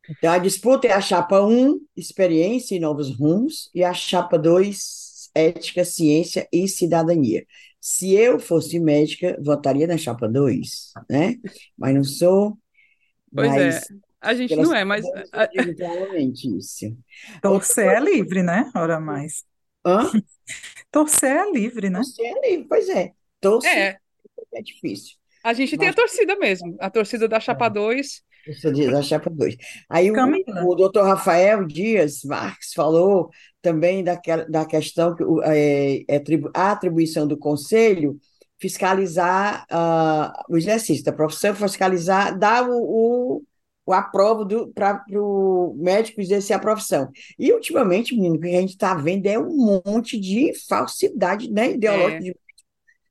então, 0.10 0.34
a 0.34 0.38
disputa 0.38 0.88
é 0.88 0.92
a 0.92 1.00
chapa 1.00 1.42
1, 1.42 1.80
experiência 1.96 2.76
e 2.76 2.80
novos 2.80 3.16
rumos, 3.16 3.70
e 3.74 3.84
a 3.84 3.94
chapa 3.94 4.38
2, 4.38 5.30
ética, 5.34 5.86
ciência 5.86 6.48
e 6.52 6.68
cidadania. 6.68 7.46
Se 7.80 8.14
eu 8.14 8.40
fosse 8.40 8.80
médica, 8.80 9.38
votaria 9.42 9.88
na 9.88 9.98
chapa 9.98 10.28
2, 10.28 10.94
né? 11.10 11.36
Mas 11.78 11.96
não 11.96 12.04
sou. 12.04 12.58
Pois 13.34 13.52
é, 13.52 13.66
mas, 13.66 13.76
é, 13.76 13.96
a 14.22 14.34
gente 14.34 14.56
não 14.56 14.74
é, 14.76 14.84
mas. 14.84 15.06
Provavelmente 15.76 16.58
isso. 16.58 16.98
Torcer 17.42 17.88
é 17.88 18.00
livre, 18.00 18.44
né? 18.44 18.70
Ora 18.76 19.00
mais. 19.00 19.44
Hã? 19.86 20.10
Torcer 20.92 21.36
é 21.36 21.52
livre, 21.52 21.90
né? 21.90 22.00
Torcer 22.00 22.26
é 22.26 22.50
livre, 22.50 22.68
pois 22.68 22.90
é. 22.90 23.14
Torcer 23.42 23.72
é, 23.72 24.00
é 24.54 24.62
difícil. 24.62 25.18
A 25.44 25.54
gente 25.54 25.78
tem 25.78 25.90
a 25.90 25.94
torcida 25.94 26.38
mesmo, 26.38 26.78
a 26.80 26.90
torcida 26.90 27.28
da 27.28 27.38
chapa 27.38 27.68
2 27.68 28.24
isso 28.48 28.72
da 28.92 29.02
chapa 29.02 29.30
2. 29.30 29.56
Aí 29.90 30.12
o, 30.12 30.16
o 30.68 30.76
doutor 30.76 31.06
Rafael 31.06 31.66
Dias 31.66 32.24
Marques 32.24 32.74
falou 32.74 33.30
também 33.62 34.04
daquela, 34.04 34.46
da 34.46 34.66
questão 34.66 35.16
que 35.16 35.24
é, 35.44 36.04
é, 36.08 36.24
a 36.54 36.72
atribuição 36.72 37.26
do 37.26 37.38
conselho 37.38 38.20
fiscalizar 38.60 39.66
uh, 39.70 40.32
o 40.50 40.58
exercício 40.58 41.04
da 41.04 41.12
profissão, 41.12 41.54
fiscalizar, 41.54 42.38
dar 42.38 42.70
o, 42.70 42.78
o, 42.78 43.44
o 43.86 43.94
aprovo 43.94 44.72
para 44.74 45.04
o 45.12 45.76
médico 45.78 46.22
exercer 46.22 46.56
a 46.56 46.60
profissão. 46.60 47.10
E, 47.38 47.52
ultimamente, 47.52 48.16
menino, 48.16 48.36
o 48.36 48.40
que 48.40 48.48
a 48.48 48.62
gente 48.62 48.72
está 48.72 48.96
vendo 48.96 49.26
é 49.28 49.38
um 49.38 49.82
monte 49.86 50.18
de 50.18 50.54
falsidade 50.68 51.52
né, 51.52 51.72
ideológica. 51.72 52.30
É. 52.30 52.34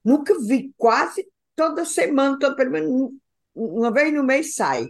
Nunca 0.03 0.35
vi, 0.41 0.73
quase 0.77 1.27
toda 1.55 1.85
semana, 1.85 2.39
todo, 2.39 2.57
pelo 2.57 2.71
menos 2.71 3.11
uma 3.55 3.93
vez 3.93 4.13
no 4.13 4.25
mês 4.25 4.55
sai 4.55 4.89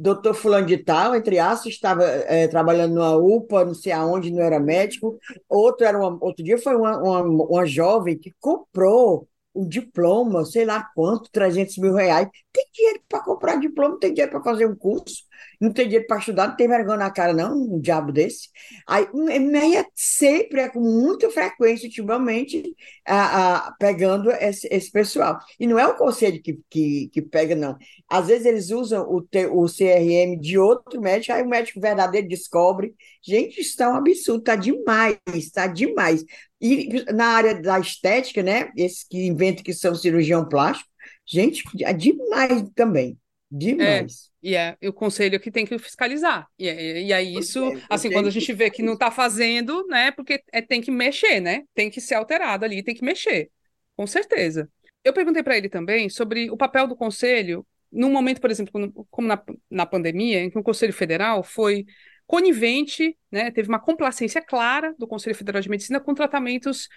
doutor 0.00 0.34
fulano 0.34 0.66
de 0.66 0.78
tal, 0.78 1.14
entre 1.14 1.38
aspas, 1.38 1.72
estava 1.72 2.04
é, 2.04 2.48
trabalhando 2.48 2.94
numa 2.94 3.16
UPA, 3.16 3.64
não 3.64 3.74
sei 3.74 3.92
aonde, 3.92 4.30
não 4.32 4.42
era 4.42 4.58
médico. 4.58 5.18
Outro, 5.48 5.86
era 5.86 5.98
uma, 5.98 6.16
outro 6.20 6.42
dia 6.42 6.56
foi 6.58 6.74
uma, 6.74 6.96
uma, 6.98 7.22
uma 7.22 7.66
jovem 7.66 8.16
que 8.18 8.32
comprou 8.40 9.28
o 9.52 9.66
diploma, 9.66 10.44
sei 10.44 10.64
lá 10.64 10.88
quanto, 10.94 11.30
300 11.30 11.76
mil 11.78 11.94
reais. 11.94 12.28
Tem 12.52 12.64
dinheiro 12.72 13.00
para 13.08 13.20
comprar 13.20 13.56
diploma, 13.56 13.98
tem 13.98 14.12
dinheiro 14.12 14.30
para 14.30 14.42
fazer 14.42 14.66
um 14.66 14.76
curso, 14.76 15.24
não 15.60 15.72
tem 15.72 15.86
dinheiro 15.86 16.06
para 16.06 16.18
estudar, 16.18 16.48
não 16.48 16.56
tem 16.56 16.68
vergonha 16.68 16.98
na 16.98 17.10
cara, 17.10 17.32
não, 17.32 17.56
um 17.56 17.80
diabo 17.80 18.12
desse. 18.12 18.48
Aí, 18.86 19.06
meia 19.12 19.86
sempre, 19.94 20.60
é 20.60 20.68
com 20.68 20.80
muita 20.80 21.30
frequência, 21.30 21.86
ultimamente, 21.86 22.74
a, 23.06 23.68
a, 23.68 23.72
pegando 23.72 24.30
esse, 24.30 24.68
esse, 24.70 24.90
pessoal. 24.90 25.38
E 25.58 25.66
não 25.66 25.78
é 25.78 25.86
o 25.86 25.96
conselho 25.96 26.40
que, 26.42 26.60
que, 26.68 27.10
que 27.12 27.22
pega, 27.22 27.54
não. 27.54 27.76
Às 28.08 28.28
vezes 28.28 28.46
eles 28.46 28.70
usam 28.70 29.02
o, 29.02 29.18
o 29.18 29.66
CRM 29.66 30.38
de 30.40 30.58
outro 30.58 31.00
médico, 31.00 31.32
aí 31.32 31.42
o 31.42 31.48
médico 31.48 31.80
verdadeiro 31.80 32.28
descobre. 32.28 32.94
Gente, 33.22 33.60
está 33.60 33.90
um 33.90 33.96
absurdo, 33.96 34.40
está 34.40 34.56
demais, 34.56 35.18
está 35.34 35.66
demais. 35.66 36.24
E 36.60 37.04
na 37.12 37.26
área 37.26 37.54
da 37.54 37.78
estética, 37.78 38.42
né? 38.42 38.70
Esses 38.76 39.04
que 39.04 39.26
inventam 39.26 39.64
que 39.64 39.72
são 39.72 39.94
cirurgião 39.94 40.48
plástico, 40.48 40.88
gente, 41.26 41.62
é 41.82 41.92
demais 41.92 42.62
também. 42.74 43.18
Demais. 43.50 44.30
É, 44.42 44.48
e 44.48 44.54
é 44.54 44.76
o 44.88 44.92
conselho 44.92 45.40
que 45.40 45.50
tem 45.50 45.66
que 45.66 45.76
fiscalizar. 45.78 46.46
E, 46.58 46.68
e, 46.68 47.06
e 47.06 47.12
aí, 47.12 47.34
isso, 47.34 47.64
é, 47.64 47.82
assim, 47.88 48.10
quando 48.10 48.28
a 48.28 48.30
gente 48.30 48.52
vê 48.52 48.70
que 48.70 48.82
não 48.82 48.92
está 48.92 49.10
fazendo, 49.10 49.86
né? 49.88 50.10
Porque 50.12 50.42
é, 50.52 50.62
tem 50.62 50.80
que 50.80 50.90
mexer, 50.90 51.40
né? 51.40 51.64
Tem 51.74 51.90
que 51.90 52.00
ser 52.00 52.14
alterado 52.14 52.64
ali, 52.64 52.82
tem 52.82 52.94
que 52.94 53.04
mexer. 53.04 53.50
Com 53.96 54.06
certeza. 54.06 54.70
Eu 55.02 55.12
perguntei 55.12 55.42
para 55.42 55.56
ele 55.56 55.68
também 55.68 56.08
sobre 56.08 56.50
o 56.50 56.56
papel 56.56 56.86
do 56.86 56.94
conselho 56.94 57.66
num 57.90 58.10
momento, 58.10 58.40
por 58.40 58.50
exemplo, 58.50 59.06
como 59.10 59.26
na, 59.26 59.42
na 59.68 59.84
pandemia, 59.84 60.40
em 60.40 60.50
que 60.50 60.58
o 60.58 60.62
Conselho 60.62 60.92
Federal 60.92 61.42
foi 61.42 61.84
conivente, 62.30 63.18
né, 63.28 63.50
teve 63.50 63.68
uma 63.68 63.80
complacência 63.80 64.40
clara 64.40 64.94
do 64.96 65.04
Conselho 65.04 65.34
Federal 65.34 65.60
de 65.60 65.68
Medicina 65.68 65.98
com 65.98 66.14
tratamentos 66.14 66.88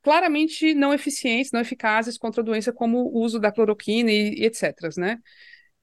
claramente 0.00 0.74
não 0.74 0.94
eficientes, 0.94 1.50
não 1.50 1.58
eficazes 1.58 2.16
contra 2.16 2.40
a 2.40 2.44
doença, 2.44 2.72
como 2.72 2.98
o 2.98 3.20
uso 3.20 3.40
da 3.40 3.50
cloroquina 3.50 4.12
e, 4.12 4.34
e 4.34 4.44
etc. 4.44 4.96
Né? 4.96 5.18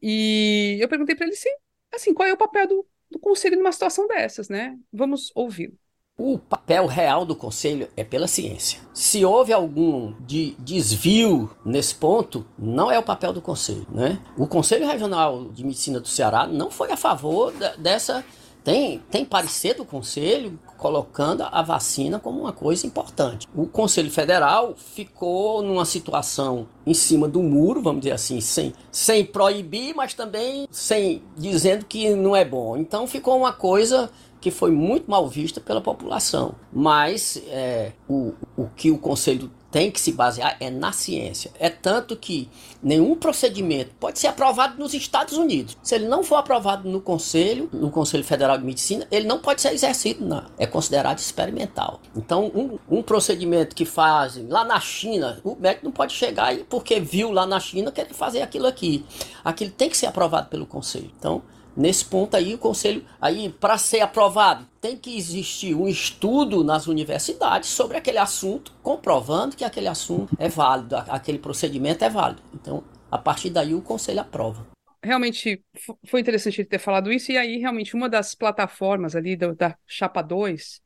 E 0.01 0.77
eu 0.79 0.87
perguntei 0.87 1.15
para 1.15 1.27
ele, 1.27 1.35
sim, 1.35 1.49
assim, 1.93 2.13
qual 2.13 2.29
é 2.29 2.31
o 2.31 2.37
papel 2.37 2.65
do, 2.65 2.87
do 3.11 3.19
conselho 3.19 3.57
numa 3.57 3.73
situação 3.73 4.07
dessas, 4.07 4.47
né? 4.47 4.77
Vamos 4.91 5.33
ouvi-lo. 5.35 5.77
O 6.17 6.39
papel 6.39 6.85
real 6.85 7.25
do 7.25 7.35
conselho 7.35 7.89
é 7.97 8.05
pela 8.05 8.27
ciência. 8.27 8.79
Se 8.93 9.25
houve 9.25 9.51
algum 9.51 10.13
de 10.21 10.55
desvio 10.59 11.53
nesse 11.65 11.95
ponto, 11.95 12.47
não 12.57 12.89
é 12.89 12.97
o 12.97 13.03
papel 13.03 13.33
do 13.33 13.41
conselho, 13.41 13.85
né? 13.91 14.17
O 14.37 14.47
Conselho 14.47 14.87
Regional 14.87 15.49
de 15.49 15.65
Medicina 15.65 15.99
do 15.99 16.07
Ceará 16.07 16.47
não 16.47 16.71
foi 16.71 16.91
a 16.91 16.97
favor 16.97 17.51
dessa 17.77 18.23
tem, 18.63 18.99
tem 19.11 19.25
parecer 19.25 19.75
do 19.75 19.83
Conselho 19.83 20.57
colocando 20.77 21.43
a 21.43 21.61
vacina 21.61 22.19
como 22.19 22.41
uma 22.41 22.53
coisa 22.53 22.87
importante. 22.87 23.47
O 23.55 23.65
Conselho 23.65 24.09
Federal 24.09 24.73
ficou 24.75 25.61
numa 25.61 25.85
situação 25.85 26.67
em 26.85 26.93
cima 26.93 27.27
do 27.27 27.41
muro, 27.41 27.81
vamos 27.81 28.01
dizer 28.01 28.13
assim, 28.13 28.39
sem, 28.41 28.73
sem 28.91 29.25
proibir, 29.25 29.95
mas 29.95 30.13
também 30.13 30.67
sem 30.71 31.21
dizendo 31.37 31.85
que 31.85 32.09
não 32.15 32.35
é 32.35 32.45
bom. 32.45 32.77
Então 32.77 33.05
ficou 33.07 33.37
uma 33.37 33.53
coisa 33.53 34.09
que 34.39 34.51
foi 34.51 34.71
muito 34.71 35.09
mal 35.09 35.27
vista 35.27 35.61
pela 35.61 35.79
população. 35.79 36.55
Mas 36.71 37.41
é, 37.47 37.93
o, 38.09 38.33
o 38.57 38.67
que 38.75 38.91
o 38.91 38.97
Conselho 38.97 39.49
tem 39.73 39.89
que 39.89 39.99
se 39.99 40.11
basear 40.11 40.55
é 40.59 40.69
na 40.69 40.91
ciência. 40.91 41.49
É 41.59 41.67
tanto 41.67 42.15
que 42.15 42.47
nenhum 42.81 43.15
procedimento 43.15 43.89
pode 43.99 44.19
ser 44.19 44.27
aprovado 44.27 44.77
nos 44.77 44.93
Estados 44.93 45.35
Unidos. 45.35 45.75
Se 45.81 45.95
ele 45.95 46.07
não 46.07 46.23
for 46.23 46.35
aprovado 46.35 46.87
no 46.87 47.01
Conselho, 47.01 47.67
no 47.73 47.89
Conselho 47.89 48.23
Federal 48.23 48.55
de 48.55 48.63
Medicina, 48.63 49.07
ele 49.09 49.25
não 49.25 49.39
pode 49.39 49.63
ser 49.63 49.73
exercido, 49.73 50.23
não. 50.23 50.45
É 50.59 50.67
considerado 50.67 51.17
experimental. 51.17 51.99
Então, 52.15 52.51
um, 52.53 52.77
um 52.87 53.01
procedimento 53.01 53.75
que 53.75 53.83
fazem 53.83 54.45
lá 54.47 54.63
na 54.63 54.79
China, 54.79 55.41
o 55.43 55.55
médico 55.55 55.85
não 55.85 55.91
pode 55.91 56.13
chegar 56.13 56.53
e 56.53 56.63
porque 56.63 56.99
viu 56.99 57.31
lá 57.31 57.47
na 57.47 57.59
China 57.59 57.91
quer 57.91 58.07
fazer 58.13 58.43
aquilo 58.43 58.67
aqui. 58.67 59.03
Aquilo 59.43 59.71
tem 59.71 59.89
que 59.89 59.97
ser 59.97 60.05
aprovado 60.05 60.49
pelo 60.49 60.67
Conselho. 60.67 61.11
Então, 61.17 61.41
Nesse 61.75 62.05
ponto 62.05 62.37
aí, 62.37 62.53
o 62.53 62.57
conselho, 62.57 63.03
aí 63.19 63.49
para 63.49 63.77
ser 63.77 64.01
aprovado, 64.01 64.67
tem 64.79 64.95
que 64.95 65.17
existir 65.17 65.73
um 65.73 65.87
estudo 65.87 66.63
nas 66.63 66.87
universidades 66.87 67.69
sobre 67.69 67.97
aquele 67.97 68.19
assunto, 68.19 68.71
comprovando 68.83 69.55
que 69.55 69.63
aquele 69.63 69.87
assunto 69.87 70.35
é 70.37 70.47
válido, 70.47 70.95
aquele 70.95 71.39
procedimento 71.39 72.03
é 72.03 72.09
válido. 72.09 72.41
Então, 72.53 72.83
a 73.11 73.17
partir 73.17 73.49
daí, 73.49 73.73
o 73.73 73.81
conselho 73.81 74.21
aprova. 74.21 74.67
Realmente 75.03 75.63
foi 76.07 76.21
interessante 76.21 76.63
ter 76.63 76.79
falado 76.79 77.11
isso, 77.11 77.31
e 77.31 77.37
aí, 77.37 77.57
realmente, 77.57 77.95
uma 77.95 78.07
das 78.07 78.35
plataformas 78.35 79.15
ali 79.15 79.35
da, 79.35 79.53
da 79.53 79.77
Chapa 79.87 80.21
2 80.21 80.82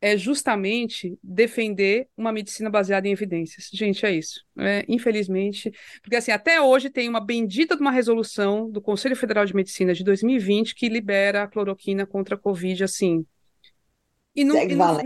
é 0.00 0.16
justamente 0.16 1.18
defender 1.22 2.08
uma 2.16 2.32
medicina 2.32 2.70
baseada 2.70 3.08
em 3.08 3.12
evidências. 3.12 3.68
Gente, 3.72 4.06
é 4.06 4.12
isso. 4.12 4.44
É, 4.56 4.84
infelizmente, 4.88 5.72
porque 6.02 6.16
assim, 6.16 6.30
até 6.30 6.60
hoje 6.60 6.88
tem 6.88 7.08
uma 7.08 7.20
bendita 7.20 7.74
de 7.74 7.80
uma 7.80 7.90
resolução 7.90 8.70
do 8.70 8.80
Conselho 8.80 9.16
Federal 9.16 9.44
de 9.44 9.54
Medicina 9.54 9.92
de 9.92 10.04
2020 10.04 10.74
que 10.74 10.88
libera 10.88 11.42
a 11.42 11.48
cloroquina 11.48 12.06
contra 12.06 12.36
a 12.36 12.38
Covid, 12.38 12.84
assim. 12.84 13.26
E 14.34 14.44
não, 14.44 14.56
e 14.56 14.74
não. 14.74 15.00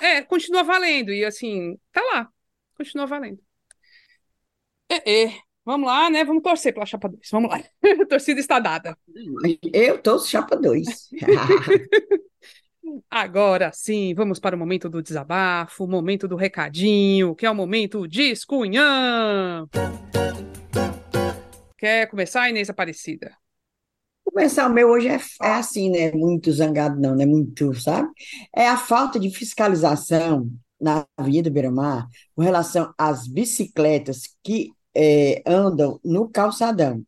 É, 0.00 0.22
continua 0.22 0.62
valendo. 0.62 1.12
E 1.12 1.24
assim, 1.24 1.78
tá 1.92 2.00
lá. 2.14 2.28
Continua 2.74 3.06
valendo. 3.06 3.38
É, 4.88 5.24
é. 5.24 5.48
Vamos 5.62 5.86
lá, 5.86 6.08
né? 6.08 6.24
Vamos 6.24 6.42
torcer 6.42 6.72
pela 6.72 6.86
Chapa 6.86 7.08
2. 7.10 7.28
Vamos 7.30 7.50
lá. 7.50 7.62
a 8.02 8.06
torcida 8.06 8.40
está 8.40 8.58
dada. 8.58 8.96
Eu 9.70 9.98
torço 9.98 10.30
Chapa 10.30 10.56
2. 10.56 11.10
Agora 13.10 13.70
sim, 13.72 14.14
vamos 14.14 14.38
para 14.38 14.56
o 14.56 14.58
momento 14.58 14.88
do 14.88 15.02
desabafo, 15.02 15.84
o 15.84 15.88
momento 15.88 16.28
do 16.28 16.36
recadinho, 16.36 17.34
que 17.34 17.46
é 17.46 17.50
o 17.50 17.54
momento 17.54 18.06
de 18.06 18.22
escunhã. 18.30 19.66
Quer 21.76 22.06
começar, 22.08 22.48
Inês 22.50 22.68
Aparecida? 22.68 23.36
Começar 24.24 24.68
o 24.68 24.72
meu 24.72 24.90
hoje 24.90 25.08
é, 25.08 25.18
é 25.42 25.52
assim, 25.52 25.90
né? 25.90 26.12
Muito 26.12 26.52
zangado, 26.52 27.00
não, 27.00 27.14
né? 27.14 27.24
Muito, 27.24 27.72
sabe? 27.74 28.08
É 28.54 28.68
a 28.68 28.76
falta 28.76 29.18
de 29.18 29.30
fiscalização 29.30 30.50
na 30.80 31.06
via 31.20 31.42
do 31.42 31.50
Beira-Mar 31.50 32.06
com 32.34 32.42
relação 32.42 32.92
às 32.96 33.26
bicicletas 33.26 34.36
que 34.42 34.70
é, 34.94 35.42
andam 35.46 35.98
no 36.04 36.28
calçadão 36.28 37.02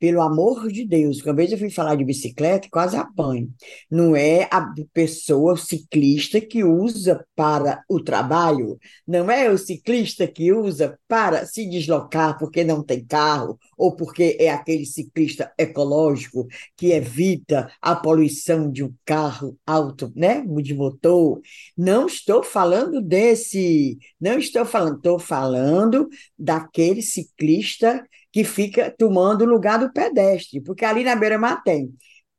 pelo 0.00 0.22
amor 0.22 0.66
de 0.72 0.86
Deus, 0.86 1.22
uma 1.22 1.34
vez 1.34 1.52
eu 1.52 1.58
fui 1.58 1.68
falar 1.68 1.94
de 1.94 2.04
bicicleta 2.04 2.68
quase 2.72 2.96
apanho. 2.96 3.52
Não 3.90 4.16
é 4.16 4.48
a 4.50 4.66
pessoa, 4.94 5.52
o 5.52 5.56
ciclista, 5.58 6.40
que 6.40 6.64
usa 6.64 7.22
para 7.36 7.84
o 7.86 8.02
trabalho, 8.02 8.78
não 9.06 9.30
é 9.30 9.50
o 9.50 9.58
ciclista 9.58 10.26
que 10.26 10.52
usa 10.54 10.98
para 11.06 11.44
se 11.44 11.68
deslocar 11.68 12.38
porque 12.38 12.64
não 12.64 12.82
tem 12.82 13.04
carro, 13.04 13.58
ou 13.76 13.94
porque 13.94 14.38
é 14.40 14.48
aquele 14.48 14.86
ciclista 14.86 15.52
ecológico 15.58 16.46
que 16.76 16.92
evita 16.92 17.70
a 17.80 17.94
poluição 17.94 18.70
de 18.72 18.82
um 18.82 18.94
carro 19.04 19.58
alto, 19.66 20.10
né, 20.16 20.42
de 20.62 20.74
motor. 20.74 21.42
Não 21.76 22.06
estou 22.06 22.42
falando 22.42 23.02
desse, 23.02 23.98
não 24.18 24.38
estou 24.38 24.64
falando, 24.64 24.96
estou 24.96 25.18
falando 25.18 26.08
daquele 26.38 27.02
ciclista 27.02 28.02
que 28.32 28.44
fica 28.44 28.94
tomando 28.96 29.42
o 29.42 29.48
lugar 29.48 29.78
do 29.78 29.92
pedestre, 29.92 30.60
porque 30.60 30.84
ali 30.84 31.04
na 31.04 31.16
beira-mar 31.16 31.62
tem 31.62 31.92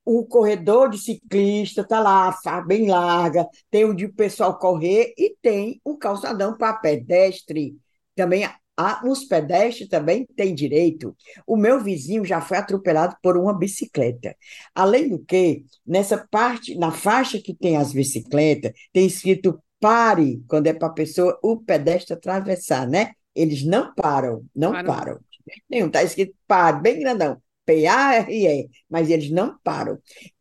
o 0.05 0.25
corredor 0.25 0.89
de 0.89 0.97
ciclista, 0.97 1.83
tá 1.83 1.99
lá, 1.99 2.35
bem 2.65 2.89
larga, 2.89 3.47
tem 3.69 3.85
onde 3.85 4.05
o 4.05 4.13
pessoal 4.13 4.57
correr 4.57 5.13
e 5.17 5.35
tem 5.41 5.79
o 5.83 5.97
calçadão 5.97 6.57
para 6.57 6.73
pedestre. 6.73 7.75
Também 8.15 8.43
há, 8.77 9.01
os 9.05 9.25
pedestres 9.25 9.87
também 9.87 10.25
têm 10.35 10.55
direito. 10.55 11.15
O 11.45 11.55
meu 11.55 11.83
vizinho 11.83 12.25
já 12.25 12.41
foi 12.41 12.57
atropelado 12.57 13.15
por 13.21 13.37
uma 13.37 13.53
bicicleta. 13.53 14.35
Além 14.73 15.09
do 15.09 15.19
que, 15.19 15.65
nessa 15.85 16.17
parte, 16.31 16.75
na 16.75 16.91
faixa 16.91 17.39
que 17.39 17.53
tem 17.53 17.77
as 17.77 17.93
bicicletas, 17.93 18.71
tem 18.91 19.05
escrito 19.05 19.61
pare 19.79 20.43
quando 20.47 20.67
é 20.67 20.73
para 20.73 20.87
a 20.87 20.93
pessoa, 20.93 21.37
o 21.43 21.57
pedestre 21.57 22.13
atravessar, 22.13 22.87
né? 22.87 23.11
Eles 23.35 23.63
não 23.63 23.93
param, 23.93 24.45
não 24.55 24.71
param 24.83 25.19
nenhum, 25.69 25.87
está 25.87 26.03
escrito 26.03 26.35
PAR, 26.47 26.81
bem 26.81 26.99
grandão, 26.99 27.41
P-A-R-E, 27.65 28.69
mas 28.89 29.09
eles 29.09 29.31
não 29.31 29.57
param. 29.63 29.97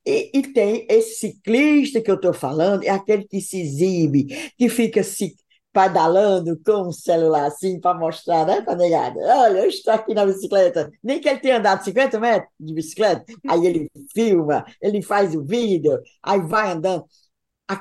E, 0.07 0.31
e, 0.35 0.43
tem 0.53 0.87
esse 0.89 1.17
ciclista 1.17 2.01
que 2.01 2.11
eu 2.11 2.17
estou 2.17 2.33
falando, 2.33 2.85
é 2.85 2.89
aquele 2.91 3.25
que 3.27 3.41
se 3.41 3.61
exibe, 3.61 4.27
que 4.59 4.69
fica 4.69 5.03
se 5.03 5.37
pedalando 5.73 6.59
com 6.65 6.89
o 6.89 6.93
celular 6.93 7.47
assim 7.47 7.81
para 7.81 7.97
mostrar, 7.99 8.47
né, 8.47 8.61
para 8.61 8.77
negada? 8.77 9.19
Olha, 9.21 9.61
eu 9.61 9.69
estou 9.69 9.93
aqui 9.95 10.15
na 10.15 10.27
bicicleta. 10.27 10.91
Nem 11.03 11.21
que 11.21 11.29
ele 11.29 11.39
tenha 11.41 11.59
andado 11.59 11.85
50 11.85 12.19
metros 12.19 12.51
de 12.59 12.75
bicicleta, 12.75 13.25
aí 13.49 13.67
ele 13.67 13.91
filma, 14.13 14.65
ele 14.81 15.03
faz 15.03 15.35
o 15.35 15.45
vídeo, 15.45 16.01
aí 16.23 16.41
vai 16.41 16.73
andando. 16.73 17.05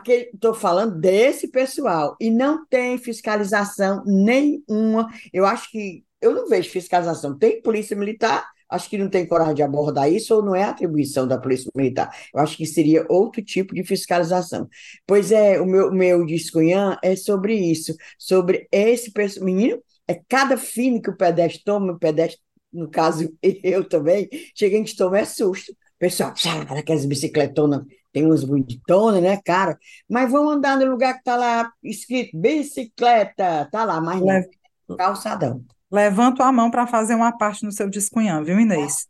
Estou 0.07 0.53
falando 0.53 0.99
desse 0.99 1.47
pessoal 1.47 2.15
e 2.19 2.29
não 2.29 2.65
tem 2.67 2.97
fiscalização 2.99 4.03
nenhuma. 4.05 5.07
Eu 5.33 5.47
acho 5.47 5.71
que 5.71 6.03
eu 6.21 6.33
não 6.33 6.47
vejo 6.47 6.69
fiscalização. 6.69 7.37
Tem 7.37 7.61
polícia 7.61 7.95
militar, 7.95 8.47
acho 8.69 8.89
que 8.89 8.97
não 8.97 9.09
tem 9.09 9.25
coragem 9.25 9.55
de 9.55 9.63
abordar 9.63 10.11
isso, 10.11 10.35
ou 10.35 10.43
não 10.43 10.55
é 10.55 10.63
atribuição 10.63 11.27
da 11.27 11.37
polícia 11.37 11.71
militar. 11.75 12.15
Eu 12.33 12.41
acho 12.41 12.55
que 12.55 12.65
seria 12.65 13.05
outro 13.09 13.41
tipo 13.41 13.73
de 13.73 13.83
fiscalização. 13.83 14.69
Pois 15.07 15.31
é, 15.31 15.59
o 15.59 15.65
meu, 15.65 15.91
meu 15.91 16.25
discunhã 16.25 16.97
é 17.03 17.15
sobre 17.15 17.55
isso, 17.55 17.95
sobre 18.17 18.67
esse 18.71 19.11
menino, 19.41 19.81
é 20.07 20.19
cada 20.27 20.57
fino 20.57 21.01
que 21.01 21.09
o 21.09 21.17
pedestre 21.17 21.63
toma, 21.63 21.93
o 21.93 21.99
pedestre, 21.99 22.39
no 22.71 22.89
caso 22.89 23.31
eu 23.63 23.83
também, 23.83 24.29
chega 24.55 24.75
a 24.75 24.79
gente 24.79 24.95
toma 24.95 25.19
é 25.19 25.25
susto. 25.25 25.75
Pessoal, 25.97 26.33
sabe, 26.37 26.65
aquelas 26.79 27.05
bicicletonas, 27.05 27.83
tem 28.11 28.25
uns 28.25 28.43
bonitonas, 28.43 29.21
né, 29.21 29.37
cara? 29.43 29.77
Mas 30.09 30.31
vão 30.31 30.49
andar 30.49 30.77
no 30.77 30.89
lugar 30.89 31.17
que 31.17 31.23
tá 31.23 31.35
lá 31.35 31.71
escrito 31.83 32.37
bicicleta, 32.37 33.67
tá 33.69 33.83
lá, 33.83 33.99
mas 33.99 34.21
não, 34.21 34.97
calçadão. 34.97 35.63
Levanto 35.91 36.43
a 36.43 36.51
mão 36.51 36.69
para 36.69 36.85
fazer 36.85 37.15
uma 37.15 37.31
parte 37.31 37.65
no 37.65 37.71
seu 37.71 37.89
descunhão, 37.89 38.43
viu, 38.43 38.59
Inês? 38.59 39.07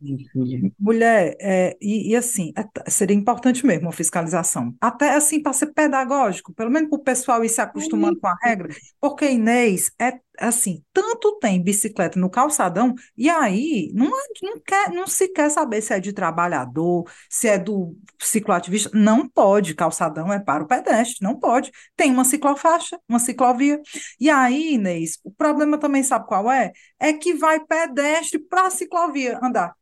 Mulher, 0.79 1.35
é, 1.41 1.77
e, 1.81 2.11
e, 2.11 2.15
assim, 2.15 2.53
é, 2.57 2.89
seria 2.89 3.15
importante 3.15 3.65
mesmo 3.65 3.89
a 3.89 3.91
fiscalização. 3.91 4.73
Até 4.79 5.13
assim, 5.13 5.41
para 5.41 5.51
ser 5.51 5.67
pedagógico, 5.73 6.53
pelo 6.53 6.71
menos 6.71 6.89
para 6.89 6.99
o 6.99 7.03
pessoal 7.03 7.43
ir 7.43 7.49
se 7.49 7.59
acostumando 7.59 8.19
com 8.19 8.27
a 8.27 8.35
regra, 8.41 8.69
porque 8.99 9.29
Inês 9.29 9.91
é 9.99 10.19
assim, 10.39 10.83
tanto 10.93 11.37
tem 11.39 11.61
bicicleta 11.61 12.19
no 12.19 12.29
calçadão, 12.29 12.93
e 13.17 13.29
aí 13.29 13.91
não, 13.93 14.11
não, 14.41 14.59
quer, 14.59 14.91
não 14.91 15.07
se 15.07 15.27
quer 15.27 15.49
saber 15.49 15.81
se 15.81 15.93
é 15.93 15.99
de 15.99 16.13
trabalhador, 16.13 17.09
se 17.29 17.47
é 17.47 17.57
do 17.57 17.95
cicloativista, 18.19 18.89
não 18.93 19.27
pode, 19.27 19.75
calçadão 19.75 20.31
é 20.31 20.39
para 20.39 20.63
o 20.63 20.67
pedestre, 20.67 21.17
não 21.21 21.37
pode. 21.37 21.71
Tem 21.95 22.11
uma 22.11 22.23
ciclofaixa, 22.23 22.99
uma 23.07 23.19
ciclovia. 23.19 23.81
E 24.19 24.29
aí, 24.29 24.73
Inês, 24.73 25.19
o 25.23 25.31
problema 25.31 25.77
também 25.77 26.03
sabe 26.03 26.27
qual 26.27 26.51
é? 26.51 26.71
É 26.99 27.13
que 27.13 27.33
vai 27.33 27.59
pedestre 27.59 28.39
para 28.39 28.67
a 28.67 28.71
ciclovia 28.71 29.39
andar. 29.43 29.73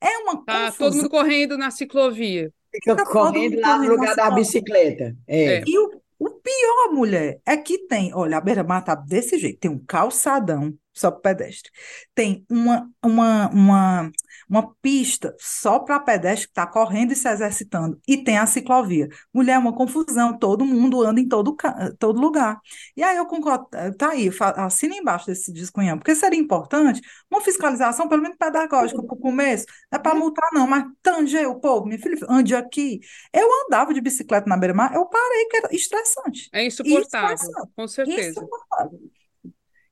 É 0.00 0.18
uma 0.18 0.44
tá, 0.44 0.66
confusão. 0.66 0.78
todo 0.78 0.96
mundo 0.96 1.10
correndo 1.10 1.58
na 1.58 1.70
ciclovia. 1.70 2.52
Fica, 2.72 2.96
Fica 2.96 3.04
correndo 3.04 3.54
todo 3.54 3.62
lá 3.62 3.78
no 3.78 3.88
lugar 3.88 4.14
da 4.14 4.30
bicicleta. 4.30 5.14
É. 5.26 5.56
É. 5.56 5.64
E 5.66 5.78
o 5.78 6.00
pior, 6.42 6.92
mulher, 6.92 7.40
é 7.46 7.56
que 7.56 7.86
tem, 7.86 8.12
olha, 8.14 8.38
a 8.38 8.40
beira-mar 8.40 8.84
tá 8.84 8.94
desse 8.94 9.38
jeito, 9.38 9.60
tem 9.60 9.70
um 9.70 9.78
calçadão 9.84 10.74
só 11.00 11.10
para 11.10 11.34
pedestre, 11.34 11.70
tem 12.14 12.44
uma, 12.50 12.88
uma, 13.04 13.48
uma, 13.50 14.10
uma 14.48 14.74
pista 14.82 15.34
só 15.38 15.78
para 15.78 15.98
pedestre 16.00 16.46
que 16.46 16.52
está 16.52 16.66
correndo 16.66 17.12
e 17.12 17.16
se 17.16 17.28
exercitando, 17.28 17.98
e 18.06 18.18
tem 18.22 18.38
a 18.38 18.46
ciclovia. 18.46 19.08
Mulher, 19.32 19.54
é 19.54 19.58
uma 19.58 19.74
confusão, 19.74 20.38
todo 20.38 20.64
mundo 20.64 21.02
anda 21.02 21.20
em 21.20 21.28
todo, 21.28 21.56
todo 21.98 22.20
lugar. 22.20 22.58
E 22.96 23.02
aí 23.02 23.16
eu 23.16 23.26
concordo, 23.26 23.66
eh, 23.74 23.90
tá 23.92 24.10
aí, 24.10 24.30
assina 24.56 24.94
embaixo 24.94 25.26
desse 25.26 25.52
descunhão, 25.52 25.98
porque 25.98 26.14
seria 26.14 26.38
importante 26.38 27.00
uma 27.30 27.40
fiscalização, 27.40 28.08
pelo 28.08 28.22
menos 28.22 28.36
pedagógica, 28.36 29.02
para 29.02 29.14
o 29.14 29.18
começo, 29.18 29.64
não 29.90 29.98
é 29.98 30.02
para 30.02 30.14
multar 30.14 30.48
não, 30.52 30.66
mas 30.66 30.84
tanger 31.02 31.48
o 31.48 31.60
povo, 31.60 31.86
minha 31.86 31.98
filha, 31.98 32.16
ande 32.28 32.54
aqui. 32.54 33.00
Eu 33.32 33.48
andava 33.66 33.94
de 33.94 34.00
bicicleta 34.00 34.48
na 34.48 34.56
beira-mar, 34.56 34.94
eu 34.94 35.06
parei, 35.06 35.46
que 35.46 35.56
era 35.56 35.68
estressante. 35.74 36.48
É 36.52 36.64
insuportável, 36.64 37.34
Estressante. 37.34 37.72
com 37.74 37.88
certeza. 37.88 38.40
Insuportável. 38.40 39.19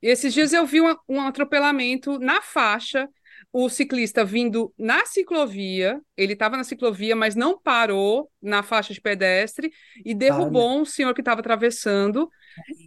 E 0.01 0.07
esses 0.07 0.33
dias 0.33 0.53
eu 0.53 0.65
vi 0.65 0.81
uma- 0.81 0.99
um 1.07 1.21
atropelamento 1.21 2.19
na 2.19 2.41
faixa, 2.41 3.07
o 3.51 3.69
ciclista 3.69 4.23
vindo 4.25 4.73
na 4.77 5.05
ciclovia, 5.05 6.01
ele 6.15 6.33
estava 6.33 6.57
na 6.57 6.63
ciclovia, 6.63 7.15
mas 7.15 7.35
não 7.35 7.59
parou 7.59 8.31
na 8.41 8.63
faixa 8.63 8.93
de 8.93 9.01
pedestre 9.01 9.71
e 10.05 10.13
derrubou 10.15 10.79
um 10.79 10.85
senhor 10.85 11.13
que 11.13 11.21
estava 11.21 11.39
atravessando. 11.41 12.29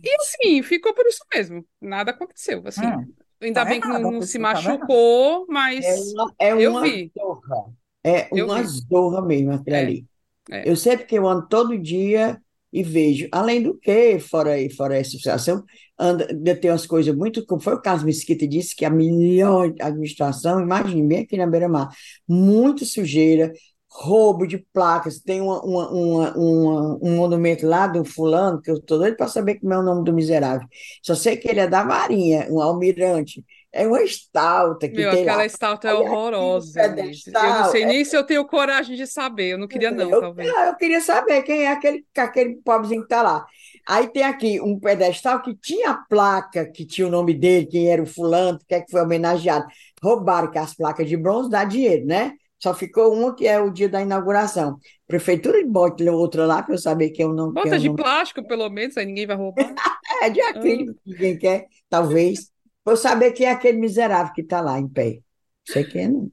E 0.02 0.10
assim, 0.20 0.62
ficou 0.62 0.94
por 0.94 1.06
isso 1.06 1.24
mesmo. 1.34 1.66
Nada 1.80 2.10
aconteceu. 2.12 2.62
Assim, 2.66 2.96
Hum, 2.96 3.12
ainda 3.40 3.64
tá 3.64 3.66
bem 3.66 3.80
que 3.80 3.88
errado, 3.88 3.98
não, 3.98 4.04
a 4.06 4.12
não 4.12 4.22
se 4.22 4.38
errada. 4.38 4.38
machucou, 4.38 5.46
mas 5.48 5.86
É 5.86 5.96
uma, 5.96 6.34
é 6.38 6.54
eu 6.54 6.74
uma 6.74 6.82
vi. 6.82 7.12
zorra. 7.18 7.74
É 8.04 8.34
uma 8.34 8.62
zorra 8.64 9.22
mesmo 9.22 9.52
aquilo 9.52 9.76
É, 9.76 9.78
ali. 9.78 10.06
é. 10.50 10.64
Eu 10.64 10.76
sei 10.76 10.96
porque 10.98 11.18
eu 11.18 11.28
ando 11.28 11.48
todo 11.48 11.78
dia 11.78 12.42
e 12.72 12.82
vejo. 12.82 13.28
Além 13.32 13.62
do 13.62 13.74
que, 13.78 14.18
fora, 14.18 14.52
fora 14.76 14.96
essa 14.96 15.10
situação, 15.10 15.62
anda, 15.98 16.26
tem 16.56 16.70
umas 16.70 16.86
coisas 16.86 17.14
muito, 17.14 17.44
como 17.46 17.60
foi 17.60 17.74
o 17.74 17.82
caso 17.82 18.04
Mesquita 18.04 18.46
disse, 18.46 18.74
que 18.74 18.84
a 18.84 18.90
melhor 18.90 19.72
administração, 19.80 20.60
imagine 20.60 21.02
bem 21.06 21.20
aqui 21.20 21.36
na 21.36 21.46
Beira-Mar, 21.46 21.90
muito 22.28 22.84
sujeira, 22.84 23.52
roubo 23.90 24.46
de 24.46 24.58
placas. 24.72 25.20
Tem 25.20 25.40
uma, 25.40 25.60
uma, 25.62 25.90
uma, 25.90 26.36
uma- 26.36 26.98
um 27.02 27.16
monumento 27.16 27.66
lá 27.66 27.86
do 27.86 28.04
fulano, 28.04 28.60
que 28.60 28.70
eu 28.70 28.76
estou 28.76 28.98
doido 28.98 29.16
para 29.16 29.28
saber 29.28 29.60
como 29.60 29.72
é 29.74 29.78
o 29.78 29.82
nome 29.82 30.04
do 30.04 30.12
miserável. 30.12 30.66
Só 31.02 31.14
sei 31.14 31.36
que 31.36 31.48
ele 31.48 31.60
é 31.60 31.66
da 31.68 31.84
Marinha, 31.84 32.46
um 32.50 32.60
almirante. 32.60 33.44
É 33.72 33.86
uma 33.86 34.02
estalta 34.02 34.88
que 34.88 34.94
Meu, 34.94 35.08
tem 35.08 35.22
aquela 35.22 35.38
lá. 35.38 35.46
estátua 35.46 35.90
é 35.90 35.94
horrorosa, 35.94 36.86
Liz. 36.86 37.32
Eu 37.34 37.50
não 37.50 37.64
pedestal, 37.64 37.64
sei 37.64 37.84
é 37.84 37.86
nem 37.86 38.04
se 38.04 38.16
eu 38.16 38.24
tenho 38.24 38.46
coragem 38.46 38.96
de 38.96 39.06
saber. 39.06 39.52
Eu 39.52 39.58
não 39.58 39.66
queria, 39.68 39.90
não, 39.90 40.10
eu, 40.10 40.18
talvez. 40.18 40.60
eu 40.66 40.76
queria 40.76 41.00
saber 41.00 41.42
quem 41.42 41.64
é 41.64 41.68
aquele, 41.72 42.04
aquele 42.16 42.56
pobrezinho 42.56 43.00
que 43.00 43.06
está 43.06 43.22
lá. 43.22 43.46
Aí 43.88 44.08
tem 44.08 44.22
aqui 44.22 44.60
um 44.60 44.78
pedestal 44.78 45.42
que 45.42 45.54
tinha 45.56 45.90
a 45.90 45.94
placa, 46.08 46.70
que 46.70 46.86
tinha 46.86 47.06
o 47.06 47.10
nome 47.10 47.34
dele, 47.34 47.66
quem 47.66 47.90
era 47.90 48.02
o 48.02 48.06
fulano, 48.06 48.58
que 48.68 48.74
é 48.74 48.80
que 48.80 48.90
foi 48.90 49.02
homenageado. 49.02 49.66
Roubaram 50.02 50.50
que 50.50 50.58
as 50.58 50.74
placas 50.74 51.08
de 51.08 51.16
bronze 51.16 51.50
dá 51.50 51.64
dinheiro, 51.64 52.06
né? 52.06 52.32
Só 52.62 52.72
ficou 52.74 53.12
uma 53.12 53.34
que 53.34 53.46
é 53.46 53.60
o 53.60 53.70
dia 53.72 53.88
da 53.88 54.00
inauguração. 54.00 54.78
Prefeitura 55.06 55.58
de 55.62 55.68
bote 55.68 56.08
outra 56.08 56.46
lá 56.46 56.62
para 56.62 56.74
eu 56.74 56.78
saber 56.78 57.10
que 57.10 57.22
eu 57.22 57.32
não, 57.32 57.54
que 57.54 57.54
Bota 57.54 57.68
eu 57.68 57.78
de 57.78 57.88
não. 57.88 57.96
plástico, 57.96 58.46
pelo 58.46 58.68
menos, 58.70 58.96
aí 58.96 59.04
ninguém 59.06 59.26
vai 59.26 59.36
roubar. 59.36 59.74
É 60.22 60.30
de 60.30 60.40
Ah, 60.40 60.50
acrílico, 60.50 60.94
ninguém 61.04 61.36
quer, 61.38 61.66
talvez. 61.88 62.51
Eu 62.86 62.96
saber 62.96 63.32
quem 63.32 63.46
é 63.46 63.50
aquele 63.52 63.78
miserável 63.78 64.32
que 64.32 64.42
está 64.42 64.60
lá 64.60 64.78
em 64.78 64.88
pé. 64.88 65.14
Não 65.14 65.22
sei 65.64 65.84
quem 65.84 66.04
é, 66.04 66.08
não. 66.08 66.32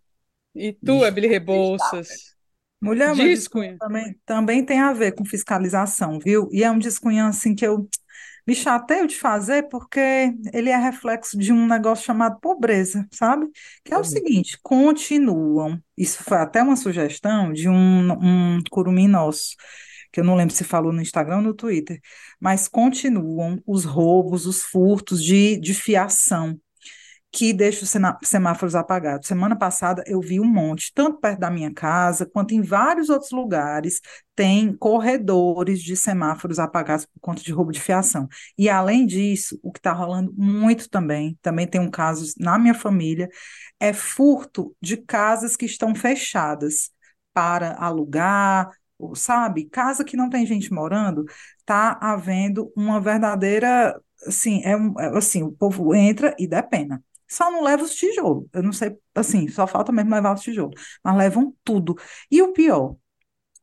E 0.55 0.73
tu, 0.73 0.99
Desculpa, 0.99 1.27
Rebouças? 1.27 2.35
Mulher, 2.81 3.15
meu 3.15 3.27
Diz, 3.27 3.39
descunhão 3.39 3.77
Cunha. 3.77 3.77
também, 3.77 4.19
também 4.25 4.65
tem 4.65 4.79
a 4.79 4.93
ver 4.93 5.13
com 5.13 5.25
fiscalização, 5.25 6.19
viu? 6.19 6.49
E 6.51 6.63
é 6.63 6.71
um 6.71 6.79
descunhão 6.79 7.27
assim 7.27 7.53
que 7.53 7.65
eu 7.65 7.87
me 8.47 8.55
chateio 8.55 9.05
de 9.05 9.15
fazer 9.15 9.67
porque 9.69 9.99
ele 10.53 10.69
é 10.69 10.77
reflexo 10.77 11.37
de 11.37 11.51
um 11.53 11.67
negócio 11.67 12.05
chamado 12.05 12.39
pobreza, 12.39 13.05
sabe? 13.11 13.47
Que 13.83 13.93
é 13.93 13.97
o 13.97 14.03
seguinte, 14.03 14.57
continuam, 14.63 15.79
isso 15.97 16.23
foi 16.23 16.37
até 16.37 16.63
uma 16.63 16.75
sugestão 16.75 17.51
de 17.53 17.69
um, 17.69 18.11
um 18.57 18.59
curumim 18.71 19.07
nosso, 19.07 19.55
que 20.11 20.19
eu 20.19 20.23
não 20.23 20.35
lembro 20.35 20.53
se 20.53 20.63
falou 20.63 20.91
no 20.91 21.01
Instagram 21.01 21.37
ou 21.37 21.41
no 21.43 21.53
Twitter, 21.53 21.99
mas 22.39 22.67
continuam 22.67 23.61
os 23.65 23.85
roubos, 23.85 24.45
os 24.45 24.61
furtos 24.63 25.23
de, 25.23 25.57
de 25.59 25.73
fiação 25.73 26.59
que 27.31 27.53
deixa 27.53 27.83
os 27.83 27.93
semáforos 28.27 28.73
apagados. 28.75 29.27
Semana 29.27 29.55
passada 29.55 30.03
eu 30.07 30.19
vi 30.19 30.39
um 30.39 30.45
monte, 30.45 30.91
tanto 30.93 31.19
perto 31.19 31.39
da 31.39 31.51
minha 31.51 31.71
casa, 31.71 32.25
quanto 32.25 32.53
em 32.53 32.61
vários 32.61 33.09
outros 33.09 33.31
lugares, 33.31 34.01
tem 34.35 34.75
corredores 34.75 35.81
de 35.81 35.95
semáforos 35.95 36.57
apagados 36.57 37.05
por 37.05 37.19
conta 37.19 37.43
de 37.43 37.51
roubo 37.51 37.71
de 37.71 37.79
fiação. 37.79 38.27
E 38.57 38.67
além 38.67 39.05
disso, 39.05 39.59
o 39.61 39.71
que 39.71 39.79
está 39.79 39.91
rolando 39.91 40.33
muito 40.35 40.89
também, 40.89 41.37
também 41.41 41.67
tem 41.67 41.79
um 41.79 41.91
caso 41.91 42.33
na 42.39 42.57
minha 42.57 42.73
família, 42.73 43.29
é 43.79 43.93
furto 43.93 44.75
de 44.81 44.97
casas 44.97 45.55
que 45.55 45.65
estão 45.65 45.93
fechadas 45.93 46.89
para 47.33 47.75
alugar, 47.75 48.69
sabe? 49.15 49.65
Casa 49.69 50.03
que 50.03 50.17
não 50.17 50.29
tem 50.29 50.45
gente 50.45 50.71
morando, 50.73 51.25
está 51.59 51.97
havendo 52.01 52.71
uma 52.75 52.99
verdadeira, 52.99 53.99
assim, 54.27 54.61
é 54.63 54.71
é 55.03 55.17
assim, 55.17 55.43
o 55.43 55.51
povo 55.51 55.93
entra 55.95 56.35
e 56.39 56.47
dá 56.47 56.61
pena. 56.63 57.03
Só 57.27 57.51
não 57.51 57.63
leva 57.63 57.83
os 57.83 57.93
tijolos. 57.95 58.45
Eu 58.53 58.63
não 58.63 58.73
sei, 58.73 58.97
assim, 59.13 59.47
só 59.47 59.67
falta 59.67 59.91
mesmo 59.91 60.13
levar 60.13 60.33
os 60.33 60.41
tijolos. 60.41 60.79
Mas 61.03 61.15
levam 61.17 61.53
tudo. 61.63 61.95
E 62.31 62.41
o 62.41 62.53
pior, 62.53 62.95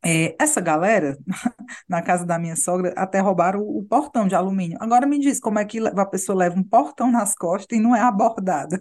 é, 0.07 0.37
essa 0.39 0.61
galera, 0.61 1.19
na 1.89 2.01
casa 2.01 2.25
da 2.25 2.39
minha 2.39 2.55
sogra, 2.55 2.95
até 2.97 3.19
roubaram 3.19 3.61
o, 3.61 3.79
o 3.81 3.85
portão 3.85 4.29
de 4.29 4.37
alumínio. 4.37 4.79
Agora 4.81 5.05
me 5.05 5.19
diz 5.19 5.41
como 5.41 5.59
é 5.59 5.65
que 5.65 5.81
a 5.85 6.07
pessoa 6.07 6.39
leva 6.39 6.57
um 6.57 6.63
portão 6.63 7.11
nas 7.11 7.35
costas 7.35 7.77
e 7.77 7.83
não 7.83 7.95
é 7.95 8.01
abordada. 8.01 8.81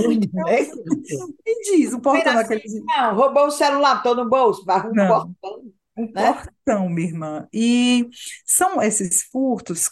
Então, 0.00 0.48
é, 0.50 0.62
me 0.62 1.62
diz, 1.62 1.92
o 1.92 2.00
portão 2.00 2.24
Pena 2.24 2.42
daqueles. 2.42 2.64
assim, 2.64 2.84
não, 2.84 3.14
roubou 3.14 3.46
o 3.46 3.50
celular, 3.52 4.02
tô 4.02 4.12
no 4.14 4.28
bolso, 4.28 4.64
vai 4.64 4.80
um 4.80 4.92
portão, 4.92 5.62
um 5.96 6.10
né? 6.12 6.32
portão, 6.32 6.88
minha 6.88 7.08
irmã. 7.08 7.48
E 7.52 8.08
são 8.44 8.82
esses 8.82 9.22
furtos 9.22 9.88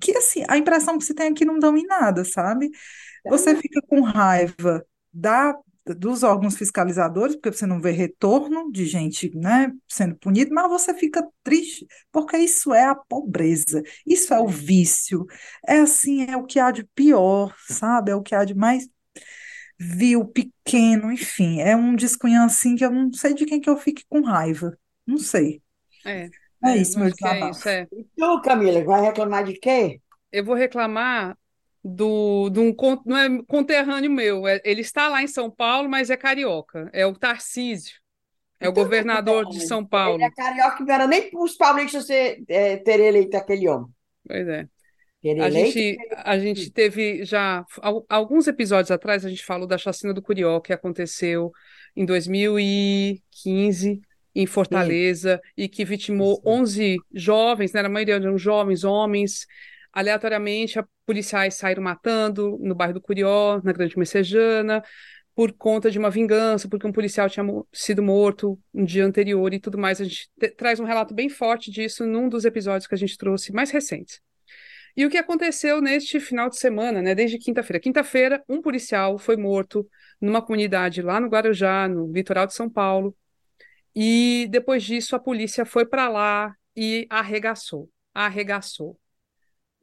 que, 0.00 0.16
assim, 0.16 0.42
a 0.48 0.58
impressão 0.58 0.98
que 0.98 1.04
se 1.04 1.14
tem 1.14 1.28
é 1.28 1.32
que 1.32 1.44
não 1.44 1.60
dão 1.60 1.76
em 1.76 1.86
nada, 1.86 2.24
sabe? 2.24 2.70
Você 3.26 3.54
fica 3.54 3.80
com 3.86 4.00
raiva 4.00 4.84
da, 5.12 5.56
dos 5.86 6.22
órgãos 6.22 6.56
fiscalizadores, 6.56 7.34
porque 7.36 7.52
você 7.52 7.66
não 7.66 7.80
vê 7.80 7.90
retorno 7.90 8.70
de 8.70 8.86
gente, 8.86 9.30
né, 9.36 9.72
sendo 9.88 10.16
punida, 10.16 10.50
mas 10.54 10.68
você 10.68 10.94
fica 10.94 11.26
triste, 11.42 11.86
porque 12.12 12.36
isso 12.38 12.72
é 12.72 12.84
a 12.86 12.94
pobreza, 12.94 13.82
isso 14.06 14.32
é 14.32 14.40
o 14.40 14.46
vício, 14.48 15.26
é 15.66 15.78
assim, 15.78 16.24
é 16.24 16.36
o 16.36 16.44
que 16.46 16.60
há 16.60 16.70
de 16.70 16.84
pior, 16.94 17.54
sabe? 17.68 18.10
É 18.12 18.14
o 18.14 18.22
que 18.22 18.34
há 18.34 18.44
de 18.44 18.54
mais 18.54 18.88
vil, 19.78 20.24
pequeno, 20.26 21.12
enfim, 21.12 21.60
é 21.60 21.76
um 21.76 21.94
descunhão 21.96 22.44
assim 22.46 22.76
que 22.76 22.84
eu 22.84 22.90
não 22.90 23.12
sei 23.12 23.34
de 23.34 23.46
quem 23.46 23.60
que 23.60 23.70
eu 23.70 23.76
fique 23.76 24.04
com 24.08 24.22
raiva, 24.22 24.76
não 25.06 25.18
sei. 25.18 25.62
É, 26.04 26.30
É 26.64 26.76
é, 26.76 26.76
isso, 26.78 26.98
meu 26.98 27.10
é 27.24 27.48
isso, 27.50 27.68
é. 27.68 27.88
E 27.92 28.04
tu, 28.16 28.40
Camila, 28.42 28.84
vai 28.84 29.02
reclamar 29.02 29.44
de 29.44 29.54
quê? 29.58 30.00
Eu 30.30 30.44
vou 30.44 30.54
reclamar 30.54 31.38
do, 31.84 32.48
de 32.50 32.60
um 32.60 32.74
não 33.06 33.16
é 33.18 33.42
conterrâneo 33.44 34.10
meu. 34.10 34.46
é- 34.46 34.60
ele 34.64 34.80
está 34.82 35.08
lá 35.08 35.22
em 35.22 35.26
São 35.26 35.50
Paulo, 35.50 35.88
mas 35.88 36.10
é 36.10 36.16
carioca. 36.16 36.88
É 36.92 37.06
o 37.06 37.14
Tarcísio, 37.14 37.94
é 38.60 38.68
o 38.68 38.70
Então, 38.70 38.84
governador 38.84 39.46
de 39.48 39.60
São 39.60 39.80
Ele 39.80 39.88
Paulo. 39.88 40.22
é 40.24 40.30
carioca, 40.30 40.84
não 40.84 40.94
era 40.94 41.06
nem 41.06 41.30
para 41.30 41.40
os 41.42 41.56
paulistas 41.56 42.06
ser, 42.06 42.42
é, 42.48 42.76
terem 42.78 43.06
eleito 43.08 43.36
aquele 43.36 43.68
homem. 43.68 43.88
Pois 44.26 44.46
é. 44.48 44.68
Ter 45.20 45.38
A 45.38 45.48
eleito, 45.48 45.50
gente, 45.50 45.96
a 46.16 46.38
gente 46.38 46.70
teve 46.72 47.24
já 47.24 47.64
al- 47.82 48.06
alguns 48.08 48.46
episódios 48.48 48.90
atrás, 48.90 49.24
a 49.24 49.30
gente 49.30 49.44
falou 49.44 49.66
da 49.66 49.78
chacina 49.78 50.14
do 50.14 50.22
Curió, 50.22 50.60
que 50.60 50.72
aconteceu 50.72 51.52
em 51.96 52.04
2015 52.06 54.00
em 54.34 54.46
Fortaleza 54.46 55.40
e 55.56 55.68
que 55.68 55.84
vitimou 55.84 56.40
Isso. 56.40 56.42
11 56.46 57.04
jovens, 57.12 57.72
né? 57.72 57.82
Na 57.82 57.88
maioria 57.88 58.16
eram 58.16 58.38
jovens, 58.38 58.84
homens. 58.84 59.46
Aleatoriamente, 59.92 60.78
a- 60.78 60.86
policiais 61.12 61.54
saíram 61.54 61.82
matando 61.82 62.58
no 62.58 62.74
bairro 62.74 62.94
do 62.94 63.00
Curió, 63.00 63.60
na 63.62 63.72
Grande 63.72 63.98
Messejana, 63.98 64.82
por 65.34 65.52
conta 65.52 65.90
de 65.90 65.98
uma 65.98 66.10
vingança, 66.10 66.68
porque 66.68 66.86
um 66.86 66.92
policial 66.92 67.28
tinha 67.28 67.44
sido 67.72 68.02
morto 68.02 68.58
um 68.72 68.84
dia 68.84 69.04
anterior 69.04 69.52
e 69.52 69.60
tudo 69.60 69.76
mais. 69.78 70.00
A 70.00 70.04
gente 70.04 70.30
te- 70.38 70.50
traz 70.50 70.80
um 70.80 70.84
relato 70.84 71.14
bem 71.14 71.28
forte 71.28 71.70
disso 71.70 72.06
num 72.06 72.28
dos 72.28 72.46
episódios 72.46 72.86
que 72.86 72.94
a 72.94 72.98
gente 72.98 73.16
trouxe 73.18 73.52
mais 73.52 73.70
recentes. 73.70 74.20
E 74.96 75.04
o 75.06 75.10
que 75.10 75.18
aconteceu 75.18 75.80
neste 75.80 76.18
final 76.20 76.48
de 76.48 76.58
semana, 76.58 77.02
né? 77.02 77.14
Desde 77.14 77.38
quinta-feira. 77.38 77.80
Quinta-feira, 77.80 78.42
um 78.48 78.60
policial 78.60 79.18
foi 79.18 79.36
morto 79.36 79.86
numa 80.20 80.42
comunidade 80.42 81.02
lá 81.02 81.20
no 81.20 81.28
Guarujá, 81.28 81.88
no 81.88 82.10
litoral 82.12 82.46
de 82.46 82.54
São 82.54 82.68
Paulo. 82.70 83.14
E 83.94 84.46
depois 84.50 84.82
disso, 84.82 85.14
a 85.16 85.18
polícia 85.18 85.64
foi 85.64 85.86
para 85.86 86.08
lá 86.08 86.54
e 86.76 87.06
arregaçou. 87.10 87.90
Arregaçou. 88.14 88.98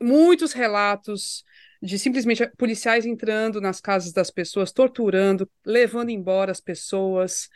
Muitos 0.01 0.53
relatos 0.53 1.43
de 1.81 1.97
simplesmente 1.97 2.45
policiais 2.57 3.05
entrando 3.05 3.61
nas 3.61 3.79
casas 3.79 4.11
das 4.11 4.29
pessoas, 4.29 4.71
torturando, 4.71 5.49
levando 5.65 6.09
embora 6.09 6.51
as 6.51 6.59
pessoas. 6.59 7.49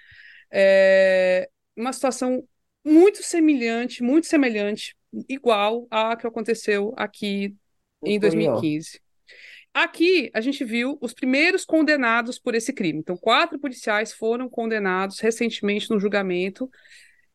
É, 0.52 1.50
uma 1.76 1.92
situação 1.92 2.48
muito 2.86 3.24
semelhante, 3.24 4.04
muito 4.04 4.28
semelhante, 4.28 4.96
igual 5.28 5.88
à 5.90 6.16
que 6.16 6.28
aconteceu 6.28 6.94
aqui 6.98 7.56
em 8.04 8.20
2015. 8.20 9.02
Aqui 9.74 10.30
a 10.34 10.40
gente 10.40 10.64
viu 10.64 11.00
os 11.02 11.14
primeiros 11.14 11.66
condenados 11.66 12.38
por 12.38 12.54
esse 12.54 12.72
crime. 12.72 13.00
Então, 13.00 13.18
quatro 13.18 13.58
policiais 13.58 14.14
foram 14.14 14.48
condenados 14.48 15.20
recentemente 15.20 15.90
no 15.90 16.00
julgamento. 16.00 16.70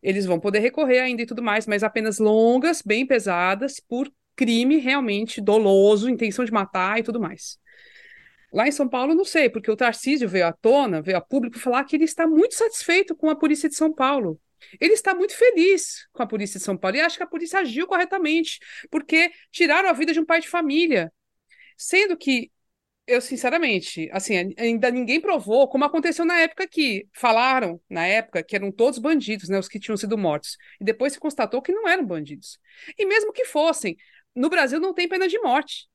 Eles 0.00 0.24
vão 0.24 0.38
poder 0.38 0.60
recorrer 0.60 1.00
ainda 1.00 1.22
e 1.22 1.26
tudo 1.26 1.42
mais, 1.42 1.66
mas 1.66 1.82
apenas 1.82 2.18
longas, 2.18 2.80
bem 2.80 3.04
pesadas, 3.04 3.80
por 3.80 4.08
crime 4.38 4.76
realmente 4.76 5.40
doloso, 5.40 6.08
intenção 6.08 6.44
de 6.44 6.52
matar 6.52 7.00
e 7.00 7.02
tudo 7.02 7.18
mais. 7.20 7.58
Lá 8.52 8.68
em 8.68 8.72
São 8.72 8.88
Paulo, 8.88 9.14
não 9.14 9.24
sei, 9.24 9.50
porque 9.50 9.68
o 9.68 9.76
Tarcísio 9.76 10.28
veio 10.28 10.46
à 10.46 10.52
tona, 10.52 11.02
veio 11.02 11.18
a 11.18 11.20
público 11.20 11.58
falar 11.58 11.84
que 11.84 11.96
ele 11.96 12.04
está 12.04 12.24
muito 12.24 12.54
satisfeito 12.54 13.16
com 13.16 13.28
a 13.28 13.36
polícia 13.36 13.68
de 13.68 13.74
São 13.74 13.92
Paulo. 13.92 14.40
Ele 14.80 14.94
está 14.94 15.12
muito 15.12 15.36
feliz 15.36 16.06
com 16.12 16.22
a 16.22 16.26
polícia 16.26 16.58
de 16.58 16.64
São 16.64 16.76
Paulo 16.76 16.96
e 16.96 17.00
acha 17.00 17.16
que 17.16 17.22
a 17.22 17.26
polícia 17.26 17.58
agiu 17.58 17.86
corretamente, 17.86 18.60
porque 18.90 19.32
tiraram 19.50 19.88
a 19.88 19.92
vida 19.92 20.12
de 20.12 20.20
um 20.20 20.24
pai 20.24 20.40
de 20.40 20.48
família. 20.48 21.12
Sendo 21.76 22.16
que 22.16 22.50
eu, 23.08 23.22
sinceramente, 23.22 24.08
assim, 24.12 24.54
ainda 24.58 24.90
ninguém 24.90 25.18
provou, 25.18 25.66
como 25.66 25.82
aconteceu 25.84 26.26
na 26.26 26.40
época 26.40 26.68
que 26.68 27.08
falaram, 27.14 27.80
na 27.88 28.06
época, 28.06 28.42
que 28.42 28.54
eram 28.54 28.70
todos 28.70 28.98
bandidos, 28.98 29.48
né, 29.48 29.58
os 29.58 29.66
que 29.66 29.80
tinham 29.80 29.96
sido 29.96 30.18
mortos. 30.18 30.58
E 30.78 30.84
depois 30.84 31.14
se 31.14 31.18
constatou 31.18 31.62
que 31.62 31.72
não 31.72 31.88
eram 31.88 32.04
bandidos. 32.04 32.58
E 32.98 33.06
mesmo 33.06 33.32
que 33.32 33.46
fossem, 33.46 33.96
no 34.38 34.48
Brasil 34.48 34.80
não 34.80 34.94
tem 34.94 35.08
pena 35.08 35.28
de 35.28 35.38
morte. 35.40 35.88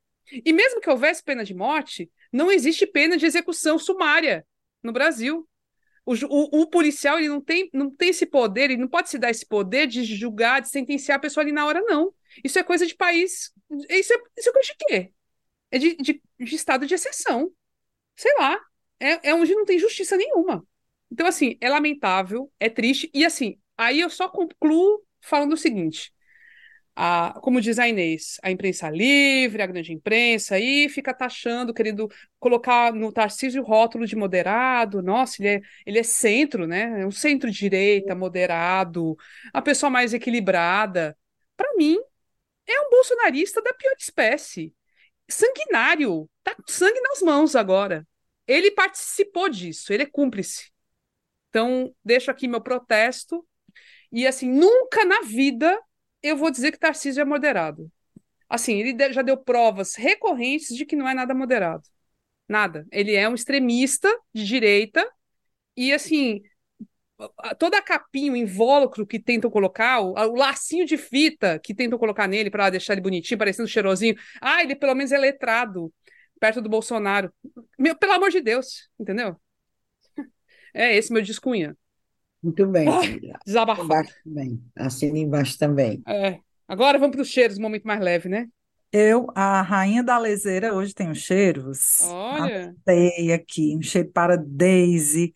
E 0.46 0.54
mesmo 0.54 0.80
que 0.80 0.90
houvesse 0.90 1.24
pena 1.24 1.44
de 1.44 1.54
morte, 1.54 2.10
não 2.32 2.52
existe 2.52 2.88
pena 2.88 3.18
de 3.18 3.26
execução 3.26 3.78
sumária 3.78 4.46
no 4.82 4.94
Brasil. 4.94 5.48
O, 6.06 6.14
o, 6.14 6.62
o, 6.62 6.68
policial 6.68 7.18
ele 7.18 7.30
não 7.30 7.40
tem, 7.40 7.70
não 7.74 7.90
tem 7.90 8.10
esse 8.10 8.26
poder, 8.26 8.72
ele 8.72 8.78
não 8.78 8.90
pode 8.90 9.10
se 9.10 9.18
dar 9.18 9.30
esse 9.30 9.46
poder 9.46 9.88
de 9.88 10.04
julgar, 10.04 10.62
de 10.62 10.70
sentenciar 10.70 11.18
a 11.18 11.22
pessoa 11.22 11.44
ali 11.44 11.52
na 11.52 11.66
hora, 11.66 11.82
não. 11.82 12.14
Isso 12.44 12.60
é 12.60 12.64
coisa 12.64 12.86
de 12.86 12.96
país. 12.96 13.54
Isso 13.90 14.14
é, 14.14 14.18
isso 14.38 14.50
é 14.50 14.54
coisa 14.54 14.68
de 14.68 14.76
quê? 14.78 15.14
é 15.74 15.80
de, 15.80 15.96
de, 15.96 16.22
de 16.40 16.56
estado 16.56 16.86
de 16.86 16.94
exceção. 16.94 17.52
Sei 18.16 18.32
lá. 18.38 18.60
É, 19.00 19.30
é 19.30 19.36
onde 19.36 19.56
não 19.56 19.66
tem 19.66 19.80
justiça 19.80 20.16
nenhuma. 20.16 20.66
Então, 21.12 21.26
assim, 21.26 21.58
é 21.60 21.68
lamentável, 21.68 22.50
é 22.60 22.70
triste. 22.70 23.10
E, 23.14 23.26
assim, 23.26 23.60
aí 23.76 24.00
eu 24.00 24.10
só 24.10 24.30
concluo 24.30 25.04
falando 25.20 25.54
o 25.54 25.58
seguinte. 25.58 26.14
A, 26.96 27.40
como 27.42 27.60
diz 27.60 27.80
a 27.80 27.88
Inês, 27.88 28.38
a 28.44 28.52
imprensa 28.52 28.90
livre, 28.90 29.62
a 29.62 29.68
grande 29.68 29.92
imprensa, 29.92 30.56
aí 30.56 30.88
fica 30.90 31.14
taxando, 31.14 31.74
querendo 31.74 32.08
colocar 32.40 32.94
no 32.94 33.12
Tarcísio 33.12 33.64
o 33.64 33.66
rótulo 33.66 34.06
de 34.06 34.16
moderado. 34.16 35.02
Nossa, 35.02 35.42
ele 35.42 35.50
é, 35.50 35.62
ele 35.86 36.00
é 36.00 36.04
centro, 36.04 36.68
né? 36.68 37.02
É 37.02 37.06
um 37.06 37.12
centro-direita, 37.12 38.14
moderado, 38.16 39.18
a 39.52 39.62
pessoa 39.62 39.90
mais 39.90 40.14
equilibrada. 40.14 41.18
Para 41.58 41.74
mim, 41.76 41.98
é 42.68 42.80
um 42.82 42.90
bolsonarista 42.90 43.62
da 43.62 43.74
pior 43.74 43.96
espécie 43.98 44.74
sanguinário, 45.30 46.30
tá 46.44 46.56
com 46.56 46.64
sangue 46.68 47.00
nas 47.02 47.22
mãos 47.22 47.56
agora. 47.56 48.08
Ele 48.48 48.72
participou 48.72 49.50
disso, 49.50 49.94
ele 49.94 50.04
é 50.04 50.06
cúmplice. 50.06 50.72
Então, 51.50 51.96
deixo 52.04 52.32
aqui 52.32 52.48
meu 52.48 52.62
protesto. 52.62 53.46
E 54.12 54.28
assim, 54.28 54.50
nunca 54.50 55.06
na 55.06 55.22
vida 55.22 55.80
eu 56.24 56.38
vou 56.38 56.50
dizer 56.50 56.72
que 56.72 56.80
Tarcísio 56.80 57.22
é 57.22 57.26
moderado. 57.26 57.92
Assim, 58.50 58.80
ele 58.80 59.14
já 59.14 59.22
deu 59.22 59.38
provas 59.38 59.96
recorrentes 59.96 60.76
de 60.76 60.86
que 60.86 60.96
não 60.96 61.08
é 61.08 61.14
nada 61.14 61.34
moderado. 61.34 61.84
Nada. 62.48 62.88
Ele 62.92 63.16
é 63.16 63.28
um 63.28 63.36
extremista 63.36 64.10
de 64.34 64.46
direita 64.46 65.10
e 65.76 65.94
assim, 65.94 66.42
toda 67.58 67.78
a 67.78 67.82
capinha, 67.82 68.32
o 68.32 68.36
invólucro 68.36 69.06
que 69.06 69.20
tentam 69.20 69.50
colocar, 69.50 70.02
o, 70.02 70.36
lacinho 70.36 70.86
de 70.86 70.98
fita 70.98 71.60
que 71.60 71.74
tentam 71.74 71.98
colocar 72.00 72.28
nele 72.28 72.50
para 72.50 72.70
deixar 72.70 72.94
ele 72.94 73.02
bonitinho, 73.02 73.38
parecendo 73.38 73.68
cheirosinho. 73.68 74.16
Ah, 74.42 74.62
ele 74.64 74.76
pelo 74.76 74.96
menos 74.96 75.12
é 75.12 75.18
letrado, 75.18 75.94
perto 76.40 76.62
do 76.62 76.70
Bolsonaro. 76.70 77.34
Meu, 77.78 77.96
pelo 77.96 78.14
amor 78.14 78.30
de 78.30 78.42
Deus, 78.42 78.90
entendeu? 79.00 79.40
É 80.76 80.96
esse 80.96 81.14
meu 81.14 81.22
descunha. 81.22 81.78
Muito 82.44 82.68
bem. 82.68 82.88
Ah, 82.90 83.40
desabafado. 83.46 83.86
Embaixo 83.86 84.14
também. 84.24 84.64
Assina 84.76 85.18
embaixo 85.18 85.58
também. 85.58 86.04
É. 86.06 86.40
Agora 86.68 87.00
vamos 87.00 87.16
para 87.16 87.22
os 87.22 87.30
cheiros, 87.30 87.58
um 87.58 87.62
momento 87.62 87.86
mais 87.86 88.02
leve, 88.02 88.28
né? 88.28 88.48
Eu, 88.92 89.28
a 89.34 89.62
rainha 89.62 90.04
da 90.04 90.18
lezeira, 90.20 90.74
hoje 90.74 90.94
tenho 90.94 91.16
cheiros. 91.16 92.02
Olha. 92.02 92.66
Anotei 92.66 93.34
aqui, 93.34 93.76
um 93.76 93.82
cheiro 93.82 94.12
para 94.12 94.38
Daisy, 94.38 95.34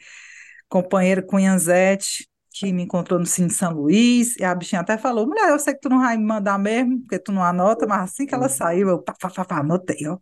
companheira 0.69 1.21
Cunhanzete, 1.21 2.27
que 2.51 2.71
me 2.71 2.83
encontrou 2.83 3.19
no 3.19 3.25
Cine 3.25 3.49
São 3.49 3.73
Luís, 3.73 4.35
e 4.37 4.43
a 4.43 4.53
bichinha 4.53 4.81
até 4.81 4.97
falou, 4.97 5.27
mulher, 5.27 5.49
eu 5.49 5.59
sei 5.59 5.73
que 5.73 5.79
tu 5.79 5.89
não 5.89 6.01
vai 6.01 6.17
me 6.17 6.23
mandar 6.23 6.57
mesmo, 6.59 6.99
porque 7.01 7.19
tu 7.19 7.31
não 7.31 7.43
anota, 7.43 7.85
mas 7.87 8.11
assim 8.11 8.25
que 8.25 8.33
ela 8.33 8.49
saiu, 8.49 8.89
eu 8.89 9.01
pá, 9.01 9.13
pá, 9.19 9.29
pá, 9.29 9.45
pá, 9.45 9.59
anotei, 9.59 10.07
ó. 10.07 10.17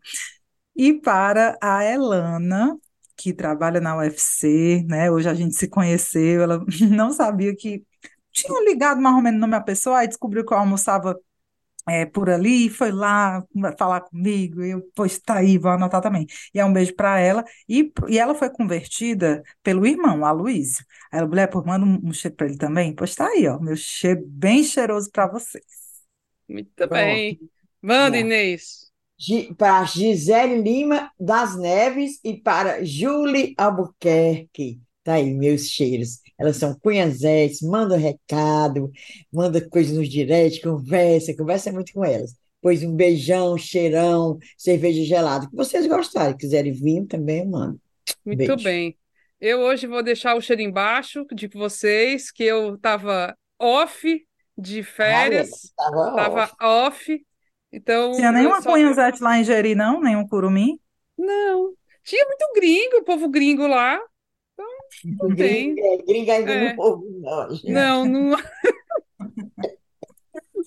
E 0.76 0.94
para 0.94 1.58
a 1.62 1.84
Elana, 1.84 2.78
que 3.18 3.34
trabalha 3.34 3.80
na 3.82 3.98
UFC, 3.98 4.84
né, 4.88 5.10
hoje 5.12 5.30
a 5.30 5.34
gente 5.34 5.56
se 5.56 5.68
conheceu, 5.68 6.44
ela 6.44 6.64
não 6.90 7.12
sabia 7.12 7.56
que 7.56 7.84
tinha 8.32 8.62
ligado 8.66 9.02
mais 9.02 9.16
ou 9.16 9.22
menos 9.22 9.40
no 9.40 9.48
minha 9.48 9.62
pessoa, 9.62 10.00
aí 10.00 10.08
descobriu 10.08 10.46
que 10.46 10.54
eu 10.54 10.58
almoçava 10.58 11.18
é, 11.88 12.06
por 12.06 12.30
ali, 12.30 12.70
foi 12.70 12.92
lá 12.92 13.44
falar 13.78 14.02
comigo, 14.02 14.64
e 14.64 14.72
eu, 14.72 14.82
pois 14.96 15.20
tá 15.20 15.36
aí, 15.38 15.58
vou 15.58 15.72
anotar 15.72 16.02
também. 16.02 16.26
E 16.54 16.60
é 16.60 16.66
um 16.66 16.74
beijo 16.74 16.96
para 16.96 17.20
ela. 17.20 17.44
E, 17.70 17.92
e 18.10 18.18
ela 18.18 18.34
foi 18.36 18.50
convertida 18.50 19.44
pelo 19.64 19.86
irmão, 19.86 20.26
Aloysio. 20.26 20.84
Aí 21.12 21.20
ela, 21.20 21.28
mulher, 21.28 21.48
por 21.48 21.66
manda 21.66 21.86
um, 21.86 22.00
um 22.10 22.14
cheiro 22.14 22.36
para 22.36 22.48
ele 22.48 22.58
também. 22.58 22.94
Pois 22.96 23.14
tá 23.16 23.28
aí, 23.28 23.48
ó, 23.48 23.60
meu 23.60 23.76
cheiro 23.76 24.24
bem 24.28 24.64
cheiroso 24.64 25.12
para 25.12 25.28
vocês. 25.28 25.64
Muito 26.48 26.88
Pronto. 26.88 27.28
bem. 27.28 27.40
Manda, 27.82 28.18
Inês. 28.18 28.85
Para 29.58 29.86
Gisele 29.86 30.62
Lima 30.62 31.12
das 31.20 31.58
Neves 31.58 32.20
e 32.24 32.36
para 32.36 32.84
Julie 32.84 33.54
Albuquerque. 33.58 34.80
Tá 35.04 35.14
aí, 35.14 35.34
meus 35.34 35.68
cheiros. 35.70 36.20
Elas 36.38 36.58
são 36.58 36.78
cunhazetes, 36.78 37.62
manda 37.62 37.96
recado, 37.96 38.92
manda 39.32 39.62
coisas 39.70 39.96
nos 39.96 40.10
direct, 40.10 40.62
conversa, 40.62 41.36
conversa 41.36 41.72
muito 41.72 41.94
com 41.94 42.04
elas. 42.04 42.36
Pois 42.62 42.84
um 42.84 42.96
beijão, 42.96 43.58
cheirão, 43.58 44.40
cerveja 44.58 45.04
gelada. 45.04 45.48
Que 45.48 45.56
vocês 45.56 45.86
gostarem, 45.88 46.36
quiserem 46.36 46.74
vinho 46.74 47.06
também, 47.06 47.40
eu 47.40 47.46
mando. 47.46 47.80
Muito 48.26 48.38
Beijo. 48.40 48.64
bem. 48.64 48.98
Eu 49.40 49.60
hoje 49.60 49.86
vou 49.86 50.02
deixar 50.02 50.36
o 50.36 50.42
cheiro 50.42 50.62
embaixo 50.62 51.26
de 51.34 51.48
vocês, 51.48 52.32
que 52.32 52.44
eu 52.44 52.76
estava 52.76 53.38
off 53.60 54.26
de 54.58 54.82
férias. 54.82 55.66
Estava 55.66 56.16
Tava 56.16 56.44
off. 56.44 56.54
off. 56.62 57.26
Então. 57.76 58.14
Tinha 58.14 58.30
eu 58.30 58.34
nenhuma 58.34 58.62
só- 58.62 58.72
cunhazete 58.72 59.22
lá 59.22 59.38
em 59.38 59.44
Jeri, 59.44 59.76
não? 59.76 60.00
Nenhum 60.02 60.28
curumim? 60.28 60.80
Não. 61.18 61.74
Tinha 62.04 62.26
muito 62.26 62.52
gringo, 62.56 63.04
povo 63.04 63.28
gringo 63.28 63.68
lá. 63.68 64.00
Não 65.04 65.36
tem. 65.36 65.76
Gringa, 65.76 66.04
gringa 66.08 66.34
ainda 66.34 66.52
É. 66.54 66.74
não 66.74 66.84
ouve, 66.86 67.06
não. 67.20 67.50
gente. 67.52 67.72
Não, 67.72 68.06
não. 68.06 68.38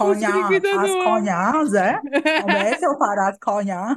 Ainda 0.00 0.82
as 0.82 0.92
conhas, 0.92 1.74
é? 1.74 2.00
Comece 2.42 2.84
a 2.84 2.94
parar 2.94 3.30
as 3.30 3.38
conhas. 3.38 3.96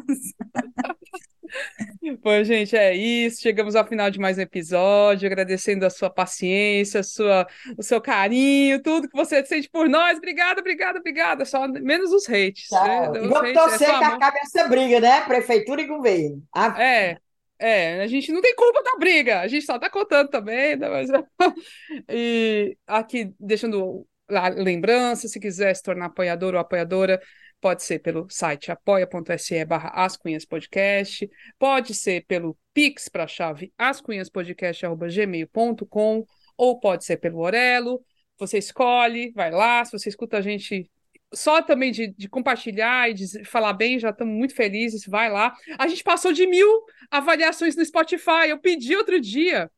Bom, 2.23 2.43
gente, 2.43 2.75
é 2.75 2.95
isso. 2.95 3.41
Chegamos 3.41 3.75
ao 3.75 3.85
final 3.87 4.09
de 4.09 4.19
mais 4.19 4.37
um 4.37 4.41
episódio, 4.41 5.25
agradecendo 5.27 5.85
a 5.85 5.89
sua 5.89 6.09
paciência, 6.09 6.99
a 6.99 7.03
sua, 7.03 7.47
o 7.77 7.83
seu 7.83 8.01
carinho, 8.01 8.81
tudo 8.81 9.07
que 9.09 9.15
você 9.15 9.43
sente 9.45 9.69
por 9.69 9.89
nós. 9.89 10.17
Obrigada, 10.17 10.59
obrigada, 10.61 10.99
obrigada. 10.99 11.45
Só 11.45 11.67
menos 11.67 12.11
os 12.11 12.27
hates. 12.29 12.69
né? 12.81 13.07
E 13.15 13.19
Os 13.19 13.29
vamos 13.29 13.41
hates 13.41 13.55
é 13.55 13.61
torcer 13.69 13.87
só 13.87 13.99
que 13.99 14.03
acabe 14.05 14.39
essa 14.39 14.67
briga, 14.67 14.99
né? 14.99 15.21
Prefeitura 15.21 15.81
e 15.81 15.87
governo. 15.87 16.43
A- 16.53 16.81
É, 16.81 17.17
é, 17.59 18.01
a 18.01 18.07
gente 18.07 18.31
não 18.31 18.41
tem 18.41 18.55
culpa 18.55 18.81
da 18.83 18.97
briga, 18.97 19.39
a 19.41 19.47
gente 19.47 19.65
só 19.65 19.77
tá 19.77 19.89
contando 19.89 20.29
também, 20.29 20.75
né, 20.75 20.89
mas... 20.89 21.09
E 22.09 22.77
aqui, 22.87 23.33
deixando 23.39 24.07
a 24.29 24.49
lembrança, 24.49 25.27
se 25.27 25.39
quiser 25.39 25.75
se 25.75 25.83
tornar 25.83 26.05
apoiador 26.07 26.53
ou 26.53 26.59
apoiadora, 26.59 27.21
pode 27.61 27.83
ser 27.83 27.99
pelo 27.99 28.27
site 28.29 28.71
apoia.se 28.71 29.63
barra 29.65 29.89
ascunhaspodcast, 29.89 31.29
pode 31.57 31.93
ser 31.93 32.25
pelo 32.25 32.57
Pix 32.73 33.07
para 33.07 33.25
a 33.25 33.27
chave 33.27 33.71
ascunhaspodcast.gmail.com 33.77 36.25
ou 36.57 36.79
pode 36.79 37.05
ser 37.05 37.17
pelo 37.17 37.37
Orelo, 37.39 38.03
você 38.37 38.57
escolhe, 38.57 39.31
vai 39.31 39.51
lá, 39.51 39.85
se 39.85 39.91
você 39.91 40.09
escuta 40.09 40.39
a 40.39 40.41
gente 40.41 40.89
só 41.33 41.61
também 41.61 41.91
de, 41.91 42.07
de 42.07 42.27
compartilhar 42.27 43.09
e 43.09 43.13
de 43.13 43.45
falar 43.45 43.73
bem, 43.73 43.99
já 43.99 44.09
estamos 44.09 44.35
muito 44.35 44.53
felizes, 44.53 45.05
vai 45.05 45.29
lá. 45.29 45.53
A 45.77 45.87
gente 45.87 46.03
passou 46.03 46.33
de 46.33 46.45
mil 46.45 46.67
avaliações 47.09 47.75
no 47.75 47.85
Spotify, 47.85 48.49
eu 48.49 48.59
pedi 48.59 48.95
outro 48.95 49.19
dia. 49.19 49.71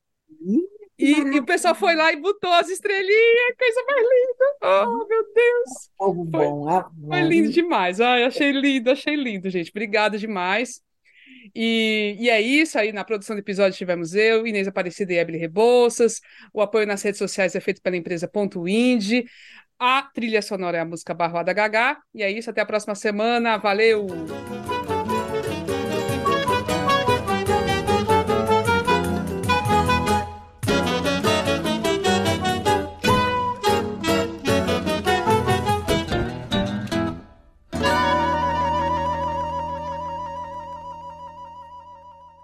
E, 0.98 1.12
e 1.12 1.40
o 1.40 1.46
pessoal 1.46 1.74
foi 1.74 1.96
lá 1.96 2.14
e 2.14 2.18
botou 2.18 2.52
as 2.54 2.70
estrelinhas, 2.70 3.56
coisa 3.58 3.84
mais 3.88 4.02
linda. 4.04 4.46
Oh, 4.86 5.08
meu 5.08 5.24
Deus! 5.34 5.90
Povo 5.98 6.30
Foi- 6.32 6.46
bom. 6.46 6.70
ah, 6.70 6.90
Foi 7.08 7.22
lindo 7.22 7.52
demais. 7.52 8.00
Ai, 8.00 8.24
achei 8.24 8.52
lindo, 8.52 8.92
achei 8.92 9.16
lindo, 9.16 9.50
gente. 9.50 9.72
Obrigada 9.72 10.18
demais. 10.18 10.82
E, 11.56 12.16
e 12.20 12.30
é 12.30 12.40
isso 12.40 12.78
aí. 12.78 12.92
Na 12.92 13.04
produção 13.04 13.36
do 13.36 13.40
episódio 13.40 13.78
tivemos 13.78 14.14
eu, 14.14 14.46
Inês 14.48 14.68
Aparecida 14.68 15.12
e 15.14 15.18
Ebele 15.18 15.38
Rebouças. 15.40 16.22
O 16.54 16.62
apoio 16.62 16.86
nas 16.88 17.02
redes 17.02 17.18
sociais 17.18 17.56
é 17.56 17.60
feito 17.60 17.82
pela 17.82 17.98
empresa 17.98 18.28
Ponto 18.28 18.68
Indie. 18.68 19.26
A 19.80 20.04
trilha 20.14 20.42
sonora 20.42 20.78
é 20.78 20.82
a 20.82 20.86
música 20.86 21.14
Barroada 21.14 21.52
Gagá. 21.54 21.98
E 22.14 22.22
é 22.24 22.32
isso, 22.32 22.50
até 22.50 22.62
a 22.62 22.66
próxima 22.66 22.96
semana. 22.96 23.58
Valeu! 23.58 24.06